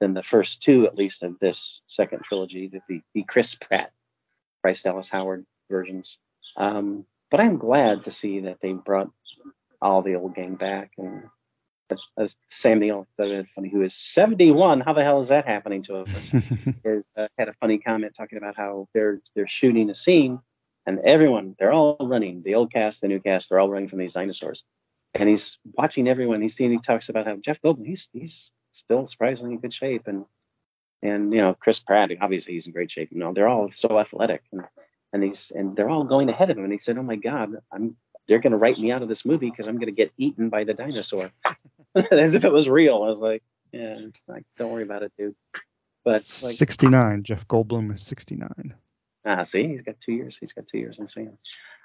than 0.00 0.14
the 0.14 0.22
first 0.22 0.62
two 0.62 0.86
at 0.86 0.96
least 0.96 1.22
of 1.22 1.38
this 1.40 1.80
second 1.86 2.22
trilogy, 2.24 2.68
the 2.68 2.80
the, 2.88 3.00
the 3.14 3.22
Chris 3.22 3.54
Pratt, 3.54 3.92
Bryce 4.62 4.82
Dallas 4.82 5.08
Howard 5.08 5.46
versions. 5.70 6.18
Um, 6.56 7.04
but 7.30 7.40
I'm 7.40 7.58
glad 7.58 8.04
to 8.04 8.10
see 8.10 8.40
that 8.40 8.58
they 8.60 8.72
brought 8.72 9.10
all 9.82 10.02
the 10.02 10.14
old 10.14 10.34
gang 10.34 10.54
back 10.54 10.92
and 10.96 11.24
as, 11.90 12.00
as 12.18 12.36
Sam 12.50 12.80
Neill, 12.80 13.06
funny, 13.16 13.70
who 13.70 13.82
is 13.82 13.96
71. 13.96 14.80
How 14.80 14.92
the 14.92 15.04
hell 15.04 15.20
is 15.20 15.28
that 15.28 15.46
happening 15.46 15.82
to 15.84 15.98
us? 15.98 16.32
is 16.84 17.08
uh, 17.16 17.28
had 17.38 17.48
a 17.48 17.52
funny 17.54 17.78
comment 17.78 18.14
talking 18.16 18.38
about 18.38 18.56
how 18.56 18.88
they're 18.94 19.20
they're 19.34 19.48
shooting 19.48 19.90
a 19.90 19.94
scene, 19.94 20.40
and 20.86 21.00
everyone 21.00 21.56
they're 21.58 21.72
all 21.72 21.96
running. 22.00 22.42
The 22.42 22.54
old 22.54 22.72
cast, 22.72 23.00
the 23.00 23.08
new 23.08 23.20
cast, 23.20 23.48
they're 23.48 23.60
all 23.60 23.68
running 23.68 23.88
from 23.88 23.98
these 23.98 24.12
dinosaurs. 24.12 24.62
And 25.14 25.28
he's 25.28 25.58
watching 25.64 26.08
everyone. 26.08 26.42
He's 26.42 26.54
seeing. 26.54 26.72
He 26.72 26.78
talks 26.78 27.08
about 27.08 27.26
how 27.26 27.36
Jeff 27.36 27.60
Goldblum, 27.62 27.86
he's 27.86 28.08
he's 28.12 28.52
still 28.72 29.06
surprisingly 29.06 29.54
in 29.54 29.60
good 29.60 29.72
shape, 29.72 30.06
and 30.06 30.26
and 31.02 31.32
you 31.32 31.40
know 31.40 31.54
Chris 31.58 31.78
Pratt, 31.78 32.10
obviously 32.20 32.54
he's 32.54 32.66
in 32.66 32.72
great 32.72 32.90
shape. 32.90 33.10
You 33.10 33.18
know 33.18 33.32
they're 33.32 33.48
all 33.48 33.70
so 33.70 33.98
athletic, 33.98 34.42
and 34.52 34.62
and 35.12 35.22
he's 35.22 35.50
and 35.54 35.74
they're 35.74 35.88
all 35.88 36.04
going 36.04 36.28
ahead 36.28 36.50
of 36.50 36.58
him. 36.58 36.64
And 36.64 36.72
he 36.72 36.78
said, 36.78 36.98
"Oh 36.98 37.02
my 37.02 37.16
God, 37.16 37.56
I'm 37.72 37.96
they're 38.28 38.40
going 38.40 38.52
to 38.52 38.58
write 38.58 38.78
me 38.78 38.90
out 38.90 39.02
of 39.02 39.08
this 39.08 39.24
movie 39.24 39.50
because 39.50 39.66
I'm 39.66 39.76
going 39.76 39.86
to 39.86 39.92
get 39.92 40.12
eaten 40.16 40.48
by 40.48 40.64
the 40.64 40.74
dinosaur. 40.74 41.30
As 42.10 42.34
if 42.34 42.44
it 42.44 42.52
was 42.52 42.68
real. 42.68 43.02
I 43.02 43.08
was 43.08 43.20
like, 43.20 43.42
yeah, 43.72 43.96
like, 44.28 44.44
don't 44.58 44.70
worry 44.70 44.82
about 44.82 45.02
it, 45.02 45.12
dude. 45.18 45.34
But 46.04 46.14
like, 46.14 46.24
69. 46.24 47.22
Jeff 47.22 47.48
Goldblum 47.48 47.94
is 47.94 48.02
69. 48.02 48.74
Ah, 49.26 49.42
see, 49.42 49.66
he's 49.66 49.82
got 49.82 49.96
two 50.00 50.12
years. 50.12 50.38
He's 50.38 50.52
got 50.52 50.68
two 50.68 50.78
years 50.78 50.98
in 50.98 51.08
Sam. 51.08 51.36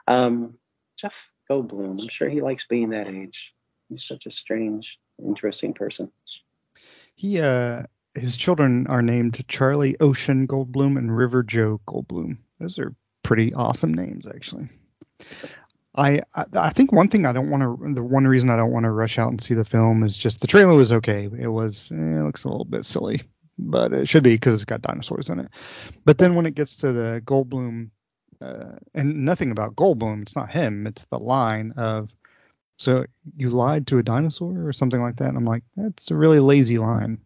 Um, 0.08 0.54
Jeff 0.98 1.16
Goldblum. 1.50 2.00
I'm 2.00 2.08
sure 2.08 2.30
he 2.30 2.42
likes 2.42 2.68
being 2.68 2.92
that 2.92 3.08
age. 3.08 3.54
He's 3.90 4.08
such 4.08 4.28
a 4.28 4.32
strange, 4.32 5.00
interesting 5.26 5.74
person. 5.74 6.12
He 7.16 7.42
uh, 7.42 7.84
his 8.14 8.38
children 8.38 8.88
are 8.88 9.02
named 9.02 9.44
Charlie 9.48 10.00
Ocean 10.00 10.48
Goldblum 10.48 10.98
and 10.98 11.16
River 11.16 11.44
Joe 11.44 11.82
Goldblum. 11.88 12.38
Those 12.60 12.78
are 12.78 12.94
pretty 13.24 13.54
awesome 13.54 13.94
names, 13.94 14.28
actually. 14.28 14.70
I, 15.96 16.22
I 16.34 16.70
think 16.70 16.94
one 16.94 17.10
thing 17.10 17.26
I 17.26 17.34
don't 17.34 17.50
want 17.50 17.64
to 17.64 17.94
the 17.94 18.04
one 18.04 18.26
reason 18.26 18.50
I 18.50 18.56
don't 18.56 18.72
want 18.72 18.86
to 18.86 18.92
rush 18.92 19.18
out 19.18 19.30
and 19.30 19.42
see 19.42 19.56
the 19.56 19.66
film 19.66 20.04
is 20.04 20.18
just 20.18 20.40
the 20.40 20.48
trailer 20.48 20.74
was 20.74 20.94
okay. 20.94 21.26
It 21.26 21.48
was 21.48 21.92
eh, 21.92 21.96
it 21.96 22.24
looks 22.24 22.46
a 22.46 22.50
little 22.50 22.66
bit 22.66 22.86
silly, 22.86 23.24
but 23.62 23.94
it 23.94 24.10
should 24.10 24.24
be 24.24 24.34
because 24.34 24.56
it's 24.56 24.66
got 24.66 24.82
dinosaurs 24.82 25.30
in 25.30 25.40
it. 25.40 25.50
But 26.06 26.18
then 26.18 26.36
when 26.36 26.46
it 26.46 26.56
gets 26.56 26.76
to 26.78 26.92
the 26.92 27.22
Goldblum, 27.26 27.90
uh, 28.42 28.74
and 28.94 29.24
nothing 29.24 29.52
about 29.52 29.76
Goldblum, 29.76 30.24
it's 30.24 30.36
not 30.36 30.50
him, 30.50 30.88
it's 30.88 31.06
the 31.06 31.20
line 31.20 31.74
of 31.78 32.10
so 32.82 33.06
you 33.38 33.52
lied 33.52 33.86
to 33.88 34.00
a 34.00 34.04
dinosaur 34.04 34.68
or 34.68 34.74
something 34.74 35.02
like 35.02 35.18
that. 35.18 35.28
And 35.30 35.38
I'm 35.38 35.46
like, 35.46 35.62
that's 35.78 36.10
a 36.10 36.16
really 36.16 36.40
lazy 36.40 36.80
line. 36.80 37.20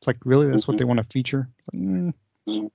It's 0.00 0.06
like 0.06 0.16
really 0.24 0.50
that's 0.50 0.66
what 0.66 0.78
they 0.78 0.86
want 0.86 1.00
to 1.00 1.04
feature. 1.04 1.50
Like, 1.72 1.82
mm. 2.48 2.70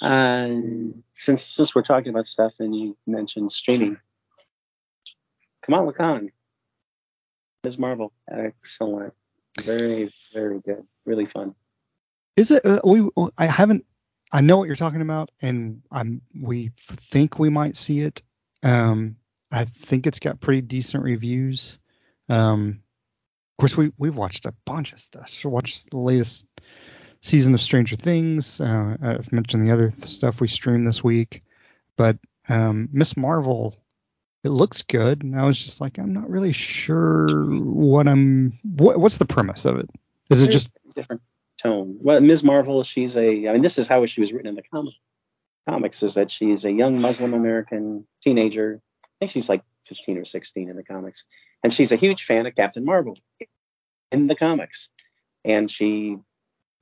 Uh, 0.00 0.92
since 1.12 1.52
since 1.52 1.74
we're 1.74 1.82
talking 1.82 2.10
about 2.10 2.28
stuff 2.28 2.52
and 2.60 2.74
you 2.74 2.96
mentioned 3.08 3.52
streaming, 3.52 3.96
Kamala 5.62 5.92
Khan, 5.92 6.30
Ms. 7.64 7.76
Marvel, 7.76 8.12
excellent, 8.30 9.14
very 9.62 10.14
very 10.32 10.60
good, 10.60 10.86
really 11.04 11.26
fun. 11.26 11.56
Is 12.36 12.50
it? 12.50 12.64
Uh, 12.64 12.80
we 12.84 13.08
I 13.38 13.46
haven't. 13.46 13.84
I 14.32 14.40
know 14.40 14.58
what 14.58 14.66
you're 14.66 14.76
talking 14.76 15.00
about, 15.00 15.30
and 15.40 15.82
I'm. 15.90 16.22
We 16.38 16.72
think 16.86 17.38
we 17.38 17.50
might 17.50 17.76
see 17.76 18.00
it. 18.00 18.22
Um, 18.62 19.16
I 19.52 19.66
think 19.66 20.06
it's 20.06 20.18
got 20.18 20.40
pretty 20.40 20.60
decent 20.62 21.04
reviews. 21.04 21.78
Um, 22.28 22.80
of 23.52 23.62
course, 23.62 23.76
we 23.76 23.92
we've 23.98 24.16
watched 24.16 24.46
a 24.46 24.54
bunch 24.64 24.92
of 24.92 25.00
stuff. 25.00 25.28
So 25.28 25.48
watch 25.48 25.84
the 25.86 25.98
latest 25.98 26.46
season 27.20 27.54
of 27.54 27.62
Stranger 27.62 27.96
Things. 27.96 28.60
Uh, 28.60 28.96
I've 29.00 29.32
mentioned 29.32 29.64
the 29.64 29.72
other 29.72 29.92
stuff 30.04 30.40
we 30.40 30.48
streamed 30.48 30.88
this 30.88 31.04
week, 31.04 31.44
but 31.96 32.18
um, 32.48 32.88
Miss 32.92 33.16
Marvel, 33.16 33.76
it 34.42 34.48
looks 34.48 34.82
good, 34.82 35.22
and 35.22 35.38
I 35.38 35.46
was 35.46 35.58
just 35.58 35.80
like, 35.80 35.98
I'm 35.98 36.12
not 36.12 36.28
really 36.28 36.52
sure 36.52 37.44
what 37.46 38.08
I'm. 38.08 38.58
What, 38.64 38.98
what's 38.98 39.18
the 39.18 39.24
premise 39.24 39.66
of 39.66 39.78
it? 39.78 39.88
Is 40.30 40.42
it 40.42 40.50
just 40.50 40.72
different 40.96 41.22
tone? 41.64 41.98
Well, 42.00 42.20
Ms. 42.20 42.44
Marvel, 42.44 42.82
she's 42.82 43.16
a. 43.16 43.48
I 43.48 43.52
mean, 43.52 43.62
this 43.62 43.78
is 43.78 43.88
how 43.88 44.04
she 44.06 44.20
was 44.20 44.32
written 44.32 44.48
in 44.48 44.54
the 44.54 44.62
comic, 44.62 44.94
comics. 45.68 46.02
Is 46.02 46.14
that 46.14 46.30
she's 46.30 46.64
a 46.64 46.70
young 46.70 47.00
Muslim 47.00 47.34
American 47.34 48.06
teenager. 48.22 48.80
I 49.04 49.08
think 49.18 49.30
she's 49.30 49.48
like 49.48 49.62
15 49.88 50.18
or 50.18 50.24
16 50.24 50.68
in 50.68 50.76
the 50.76 50.84
comics, 50.84 51.24
and 51.62 51.72
she's 51.72 51.92
a 51.92 51.96
huge 51.96 52.24
fan 52.24 52.46
of 52.46 52.54
Captain 52.54 52.84
Marvel 52.84 53.18
in 54.12 54.26
the 54.26 54.34
comics, 54.36 54.88
and 55.44 55.70
she 55.70 56.18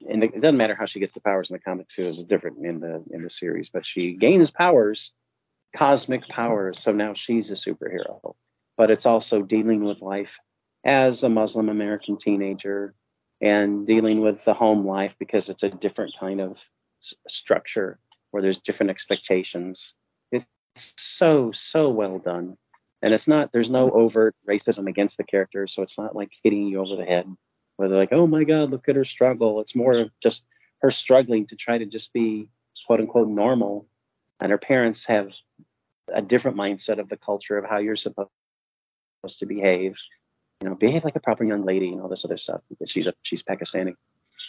and 0.09 0.25
it 0.25 0.41
doesn't 0.41 0.57
matter 0.57 0.75
how 0.75 0.87
she 0.87 1.01
gets 1.01 1.13
the 1.13 1.21
powers 1.21 1.51
in 1.51 1.55
the 1.55 1.61
comics 1.61 1.99
it 1.99 2.07
was 2.07 2.23
different 2.25 2.65
in 2.65 2.81
the 2.81 3.03
in 3.11 3.23
the 3.23 3.31
series 3.31 3.71
but 3.73 3.87
she 3.87 4.15
gains 4.15 4.51
powers 4.51 5.13
cosmic 5.77 6.27
powers 6.29 6.81
so 6.81 6.93
now 6.93 7.15
she's 7.15 7.51
a 7.51 7.55
superhero 7.55 8.35
but 8.77 8.91
it's 8.91 9.07
also 9.07 9.43
dealing 9.43 9.85
with 9.85 10.01
life 10.01 10.39
as 10.85 11.23
a 11.23 11.29
muslim 11.29 11.69
american 11.69 12.17
teenager 12.17 12.95
and 13.43 13.87
dealing 13.87 14.21
with 14.21 14.45
the 14.45 14.55
home 14.55 14.85
life 14.85 15.15
because 15.19 15.49
it's 15.49 15.63
a 15.63 15.69
different 15.69 16.15
kind 16.19 16.41
of 16.41 16.57
s- 17.03 17.15
structure 17.29 17.99
where 18.31 18.43
there's 18.43 18.59
different 18.59 18.91
expectations 18.91 19.93
it's 20.31 20.47
so 20.77 21.53
so 21.53 21.91
well 21.91 22.19
done 22.19 22.57
and 23.03 23.13
it's 23.13 23.29
not 23.29 23.51
there's 23.53 23.71
no 23.71 23.91
overt 23.91 24.35
racism 24.49 24.89
against 24.89 25.19
the 25.19 25.25
character 25.25 25.67
so 25.67 25.83
it's 25.83 25.99
not 25.99 26.17
like 26.17 26.31
hitting 26.43 26.67
you 26.67 26.81
over 26.81 26.97
the 26.97 27.05
head 27.05 27.27
where 27.77 27.89
they're 27.89 27.99
like, 27.99 28.13
oh 28.13 28.27
my 28.27 28.45
God, 28.45 28.71
look 28.71 28.89
at 28.89 28.97
her 28.97 29.05
struggle. 29.05 29.61
It's 29.61 29.75
more 29.75 29.95
of 29.99 30.11
just 30.23 30.45
her 30.83 30.91
struggling 30.91 31.47
to 31.49 31.57
try 31.57 31.79
to 31.79 31.87
just 31.87 32.13
be 32.13 32.49
quote 32.87 33.01
unquote 33.01 33.29
normal. 33.29 33.89
And 34.41 34.51
her 34.51 34.59
parents 34.59 35.05
have 35.07 35.31
a 36.13 36.23
different 36.23 36.57
mindset 36.57 36.99
of 36.99 37.09
the 37.09 37.17
culture 37.17 37.59
of 37.59 37.65
how 37.65 37.79
you're 37.79 37.97
supposed 37.97 38.29
to 39.39 39.47
behave. 39.47 39.97
You 40.63 40.69
know, 40.69 40.75
behave 40.77 41.03
like 41.05 41.17
a 41.17 41.21
proper 41.21 41.43
young 41.43 41.65
lady 41.65 41.89
and 41.89 42.01
all 42.01 42.09
this 42.09 42.25
other 42.25 42.39
stuff 42.39 42.61
because 42.69 42.89
she's 42.89 43.07
a 43.07 43.15
she's 43.23 43.43
Pakistani. 43.43 43.95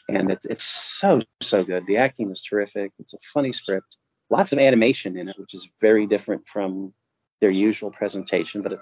And 0.10 0.30
it's 0.30 0.46
it's 0.46 0.64
so 0.64 1.22
so 1.42 1.64
good. 1.64 1.88
The 1.88 1.98
acting 1.98 2.32
is 2.32 2.42
terrific. 2.42 2.92
It's 3.00 3.14
a 3.14 3.18
funny 3.34 3.52
script. 3.52 3.96
Lots 4.30 4.52
of 4.52 4.60
animation 4.60 5.18
in 5.18 5.28
it, 5.30 5.36
which 5.40 5.54
is 5.54 5.68
very 5.82 6.06
different 6.06 6.48
from 6.48 6.94
their 7.42 7.50
usual 7.50 7.90
presentation, 7.92 8.62
but 8.62 8.74
it 8.74 8.80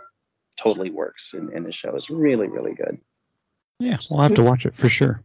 totally 0.57 0.89
works 0.89 1.31
in, 1.33 1.51
in 1.55 1.63
the 1.63 1.71
show. 1.71 1.95
It's 1.95 2.09
really, 2.09 2.47
really 2.47 2.73
good. 2.73 2.99
Yeah, 3.79 3.97
we'll 4.09 4.21
have 4.21 4.33
to 4.35 4.43
watch 4.43 4.65
it 4.65 4.75
for 4.75 4.89
sure. 4.89 5.23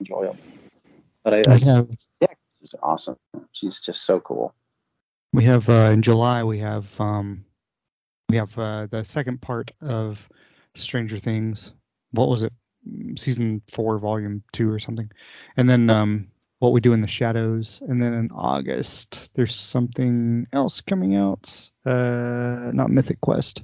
Enjoyable. 0.00 0.36
But 1.22 1.34
I, 1.34 1.52
I 1.52 1.58
have, 1.58 1.88
yeah, 2.20 2.28
she's 2.58 2.74
awesome. 2.82 3.16
She's 3.52 3.80
just 3.80 4.04
so 4.04 4.20
cool. 4.20 4.54
We 5.32 5.44
have 5.44 5.68
uh, 5.68 5.90
in 5.92 6.02
July 6.02 6.42
we 6.42 6.58
have 6.58 6.98
um 7.00 7.44
we 8.28 8.36
have 8.36 8.58
uh, 8.58 8.86
the 8.86 9.04
second 9.04 9.40
part 9.40 9.70
of 9.80 10.28
Stranger 10.74 11.18
Things. 11.18 11.72
What 12.12 12.28
was 12.28 12.42
it? 12.42 12.52
Season 13.16 13.62
four, 13.70 13.98
volume 13.98 14.42
two, 14.52 14.70
or 14.70 14.78
something. 14.78 15.10
And 15.56 15.68
then 15.68 15.90
um 15.90 16.28
what 16.58 16.72
we 16.72 16.80
do 16.80 16.92
in 16.92 17.00
the 17.00 17.06
shadows. 17.06 17.82
And 17.86 18.02
then 18.02 18.14
in 18.14 18.30
August 18.32 19.30
there's 19.34 19.54
something 19.54 20.46
else 20.52 20.80
coming 20.80 21.16
out. 21.16 21.70
Uh, 21.84 22.70
not 22.72 22.90
Mythic 22.90 23.20
Quest. 23.20 23.62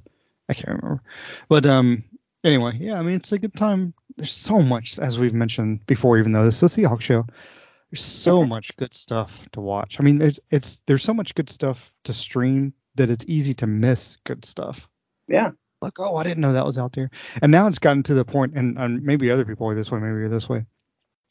I 0.49 0.55
can't 0.55 0.69
remember. 0.69 1.03
But 1.49 1.67
um 1.67 2.05
anyway, 2.45 2.79
yeah, 2.81 2.99
I 2.99 3.03
mean 3.03 3.15
it's 3.15 3.33
a 3.33 3.39
good 3.39 3.55
time 3.55 3.95
there's 4.17 4.33
so 4.33 4.61
much 4.61 4.99
as 4.99 5.19
we've 5.19 5.35
mentioned 5.35 5.87
before, 5.87 6.19
even 6.19 6.33
though 6.33 6.45
this 6.45 6.63
is 6.63 6.75
the 6.75 6.83
Seahawks 6.83 7.03
show. 7.03 7.25
There's 7.91 8.05
so 8.05 8.45
much 8.45 8.77
good 8.77 8.95
stuff 8.95 9.49
to 9.53 9.61
watch. 9.61 9.97
I 9.99 10.05
mean, 10.05 10.19
there's 10.19 10.39
it's 10.51 10.81
there's 10.87 11.03
so 11.03 11.13
much 11.13 11.35
good 11.35 11.49
stuff 11.49 11.93
to 12.05 12.13
stream 12.13 12.73
that 12.95 13.11
it's 13.11 13.25
easy 13.27 13.55
to 13.55 13.67
miss 13.67 14.17
good 14.25 14.45
stuff. 14.45 14.89
Yeah. 15.27 15.51
Like, 15.81 15.99
oh, 15.99 16.17
I 16.17 16.23
didn't 16.23 16.41
know 16.41 16.53
that 16.53 16.67
was 16.67 16.79
out 16.79 16.93
there. 16.93 17.11
And 17.41 17.51
now 17.51 17.67
it's 17.67 17.79
gotten 17.79 18.03
to 18.05 18.15
the 18.15 18.25
point, 18.25 18.55
and, 18.55 18.79
and 18.79 19.03
maybe 19.03 19.31
other 19.31 19.45
people 19.45 19.69
are 19.69 19.75
this 19.75 19.91
way, 19.91 19.99
maybe 19.99 20.19
you're 20.19 20.29
this 20.29 20.49
way, 20.49 20.67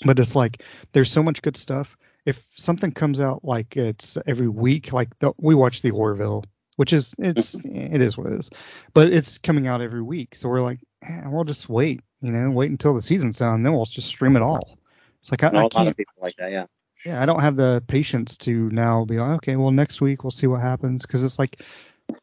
but 0.06 0.20
it's 0.20 0.36
like 0.36 0.64
there's 0.92 1.12
so 1.12 1.24
much 1.24 1.42
good 1.42 1.58
stuff. 1.58 1.98
If 2.26 2.44
something 2.56 2.92
comes 2.92 3.20
out 3.20 3.46
like 3.46 3.78
it's 3.78 4.18
every 4.28 4.48
week, 4.48 4.92
like 4.92 5.18
the, 5.20 5.34
we 5.38 5.56
watch 5.56 5.82
the 5.82 5.92
Orville, 5.92 6.44
which 6.76 6.94
is 6.94 7.16
it's 7.18 7.56
it 7.56 8.02
is 8.02 8.18
what 8.18 8.28
it 8.28 8.40
is, 8.40 8.50
but 8.94 9.12
it's 9.12 9.38
coming 9.38 9.68
out 9.68 9.82
every 9.82 10.02
week, 10.02 10.36
so 10.36 10.50
we're 10.50 10.62
like, 10.62 10.80
eh, 11.04 11.24
we'll 11.28 11.44
just 11.44 11.70
wait, 11.70 12.02
you 12.22 12.32
know, 12.32 12.50
wait 12.52 12.72
until 12.72 12.94
the 12.94 13.02
season's 13.02 13.38
done, 13.38 13.64
then 13.64 13.74
we'll 13.74 13.86
just 13.86 14.08
stream 14.08 14.36
it 14.36 14.42
all. 14.42 14.78
It's 15.22 15.32
like 15.32 15.44
I, 15.44 15.48
I 15.48 15.52
a 15.52 15.64
lot 15.64 15.72
can't 15.72 15.90
of 15.90 15.98
people 15.98 16.16
like 16.22 16.36
that. 16.38 16.52
Yeah. 16.52 16.66
yeah, 17.06 17.22
I 17.22 17.26
don't 17.26 17.42
have 17.42 17.56
the 17.56 17.84
patience 17.88 18.38
to 18.38 18.70
now 18.70 19.06
be 19.06 19.18
like, 19.18 19.38
okay, 19.38 19.56
well, 19.56 19.72
next 19.72 20.02
week 20.02 20.24
we'll 20.24 20.32
see 20.32 20.48
what 20.48 20.62
happens. 20.62 21.06
Because 21.06 21.24
it's 21.24 21.40
like, 21.40 21.62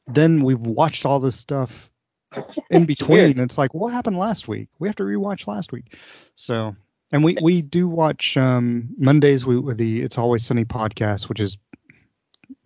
then 0.07 0.41
we've 0.41 0.61
watched 0.61 1.07
all 1.07 1.21
this 1.21 1.37
stuff 1.37 1.91
in 2.71 2.85
between. 2.87 3.31
and 3.31 3.41
it's 3.41 3.59
like, 3.59 3.75
what 3.75 3.93
happened 3.93 4.19
last 4.19 4.49
week? 4.49 4.69
We 4.79 4.89
have 4.89 4.97
to 4.97 5.05
rewatch 5.05 5.47
last 5.47 5.73
week. 5.73 5.97
So, 6.35 6.77
and 7.13 7.23
we 7.23 7.37
we 7.41 7.63
do 7.63 7.89
watch 7.89 8.37
um 8.37 8.89
Mondays 8.99 9.47
we 9.47 9.59
with 9.59 9.79
the 9.79 10.03
It's 10.03 10.19
Always 10.19 10.45
Sunny 10.45 10.65
podcast, 10.65 11.29
which 11.29 11.41
is 11.41 11.57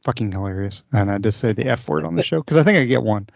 fucking 0.05 0.33
hilarious. 0.33 0.83
And 0.93 1.11
I 1.11 1.19
just 1.19 1.41
say 1.41 1.53
the 1.53 1.67
F 1.67 1.89
word 1.89 2.05
on 2.05 2.15
the 2.15 2.23
show 2.23 2.41
because 2.41 2.57
I 2.57 2.63
think 2.63 2.79
I 2.79 2.85
get 2.85 3.03
one. 3.03 3.29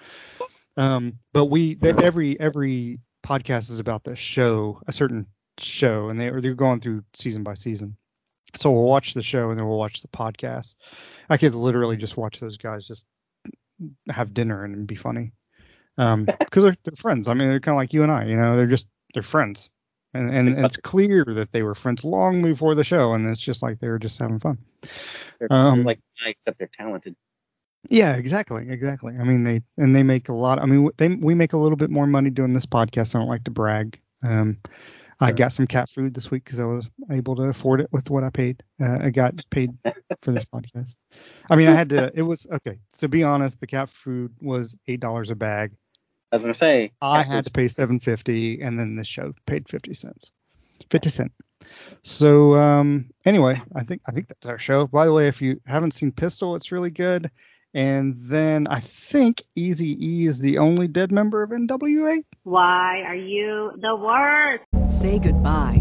Um, 0.77 1.19
but 1.33 1.47
we 1.47 1.75
the, 1.75 1.97
every 2.03 2.39
every 2.39 3.01
podcast 3.25 3.71
is 3.71 3.81
about 3.81 4.05
the 4.05 4.17
show, 4.17 4.81
a 4.87 4.93
certain 4.93 5.27
show, 5.59 6.09
and 6.09 6.21
they 6.21 6.31
they're 6.31 6.55
going 6.55 6.81
through 6.81 7.05
season 7.15 7.43
by 7.43 7.55
season. 7.55 7.97
So 8.57 8.71
we'll 8.71 8.85
watch 8.85 9.15
the 9.15 9.23
show 9.23 9.51
and 9.51 9.59
then 9.59 9.67
we'll 9.67 9.79
watch 9.79 10.01
the 10.01 10.09
podcast. 10.09 10.75
I 11.29 11.37
could 11.39 11.55
literally 11.55 11.97
just 11.97 12.17
watch 12.17 12.39
those 12.39 12.57
guys 12.57 12.87
just 12.87 13.05
have 14.09 14.33
dinner 14.33 14.65
and 14.65 14.87
be 14.87 14.95
funny. 14.95 15.33
Um, 15.99 16.25
because 16.39 16.65
they're, 16.65 16.77
they're 16.85 16.97
friends. 16.97 17.29
I 17.29 17.35
mean, 17.35 17.49
they're 17.49 17.61
kind 17.61 17.75
of 17.75 17.79
like 17.79 17.93
you 17.93 18.03
and 18.03 18.13
I. 18.13 18.25
You 18.25 18.37
know, 18.37 18.57
they're 18.57 18.67
just 18.67 18.87
they're 19.13 19.23
friends, 19.23 19.71
and 20.13 20.31
and, 20.31 20.49
and 20.49 20.65
it's 20.65 20.77
clear 20.77 21.25
that 21.25 21.53
they 21.53 21.63
were 21.63 21.75
friends 21.75 22.05
long 22.05 22.43
before 22.43 22.75
the 22.75 22.85
show, 22.85 23.15
and 23.15 23.29
it's 23.29 23.41
just 23.41 23.63
like 23.63 23.81
they 23.81 23.89
were 23.89 23.99
just 23.99 24.19
having 24.19 24.39
fun. 24.39 24.59
They're 25.39 25.49
Um, 25.53 25.85
like 25.85 26.01
I, 26.25 26.31
except 26.31 26.59
they're 26.59 26.71
talented. 26.77 27.17
Yeah, 27.91 28.17
exactly, 28.17 28.67
exactly. 28.69 29.15
I 29.21 29.25
mean, 29.25 29.45
they 29.45 29.63
and 29.77 29.95
they 29.95 30.03
make 30.03 30.29
a 30.29 30.35
lot. 30.35 30.59
I 30.59 30.67
mean, 30.67 30.91
they 30.97 31.09
we 31.09 31.35
make 31.35 31.53
a 31.53 31.59
little 31.59 31.77
bit 31.77 31.91
more 31.91 32.07
money 32.07 32.31
doing 32.31 32.55
this 32.55 32.67
podcast. 32.67 33.15
I 33.15 33.19
don't 33.19 33.29
like 33.29 33.45
to 33.45 33.51
brag. 33.51 34.01
Um, 34.23 34.59
I 35.21 35.33
got 35.33 35.53
some 35.53 35.67
cat 35.67 35.89
food 35.89 36.13
this 36.13 36.31
week 36.31 36.45
because 36.45 36.61
I 36.61 36.65
was 36.65 36.89
able 37.11 37.37
to 37.37 37.45
afford 37.45 37.81
it 37.81 37.89
with 37.93 38.11
what 38.11 38.25
I 38.25 38.31
paid. 38.31 38.63
Uh, 38.81 38.99
I 39.01 39.11
got 39.11 39.35
paid 39.51 39.71
for 40.23 40.33
this 40.33 40.45
podcast. 40.45 40.97
I 41.51 41.57
mean, 41.57 41.69
I 41.69 41.75
had 41.75 41.91
to. 41.91 42.11
It 42.15 42.23
was 42.23 42.47
okay. 42.51 42.79
To 42.99 43.09
be 43.09 43.23
honest, 43.23 43.61
the 43.61 43.67
cat 43.67 43.89
food 43.89 44.33
was 44.41 44.77
eight 44.87 45.01
dollars 45.01 45.31
a 45.31 45.35
bag. 45.37 45.73
I 46.35 46.37
was 46.37 46.43
gonna 46.43 46.55
say. 46.55 46.91
I 47.01 47.23
had 47.23 47.37
food's 47.37 47.47
to 47.47 47.53
pay 47.53 47.69
seven 47.69 48.01
fifty, 48.01 48.61
and 48.61 48.77
then 48.77 48.97
the 48.97 49.05
show 49.05 49.35
paid 49.47 49.69
fifty 49.69 49.95
cents. 49.95 50.33
Fifty 50.91 51.09
cent. 51.09 51.31
So 52.03 52.57
um, 52.57 53.11
anyway, 53.25 53.63
I 53.73 53.85
think 53.85 54.03
I 54.05 54.11
think 54.11 54.27
that's 54.27 54.47
our 54.47 54.59
show. 54.59 54.89
By 54.89 55.07
the 55.07 55.13
way, 55.13 55.29
if 55.29 55.41
you 55.41 55.61
haven't 55.65 55.95
seen 55.95 56.11
Pistol, 56.11 56.57
it's 56.57 56.73
really 56.73 56.91
good. 56.91 57.31
And 57.73 58.17
then 58.19 58.67
I 58.67 58.81
think 58.81 59.45
Easy 59.55 59.97
E 60.05 60.27
is 60.27 60.41
the 60.41 60.59
only 60.59 60.89
dead 60.89 61.13
member 61.13 61.45
of 61.45 61.51
NWA. 61.51 62.25
Why 62.43 63.03
are 63.07 63.15
you 63.15 63.71
the 63.81 63.95
worst? 63.95 64.65
Say 64.89 65.21
goodbye 65.21 65.81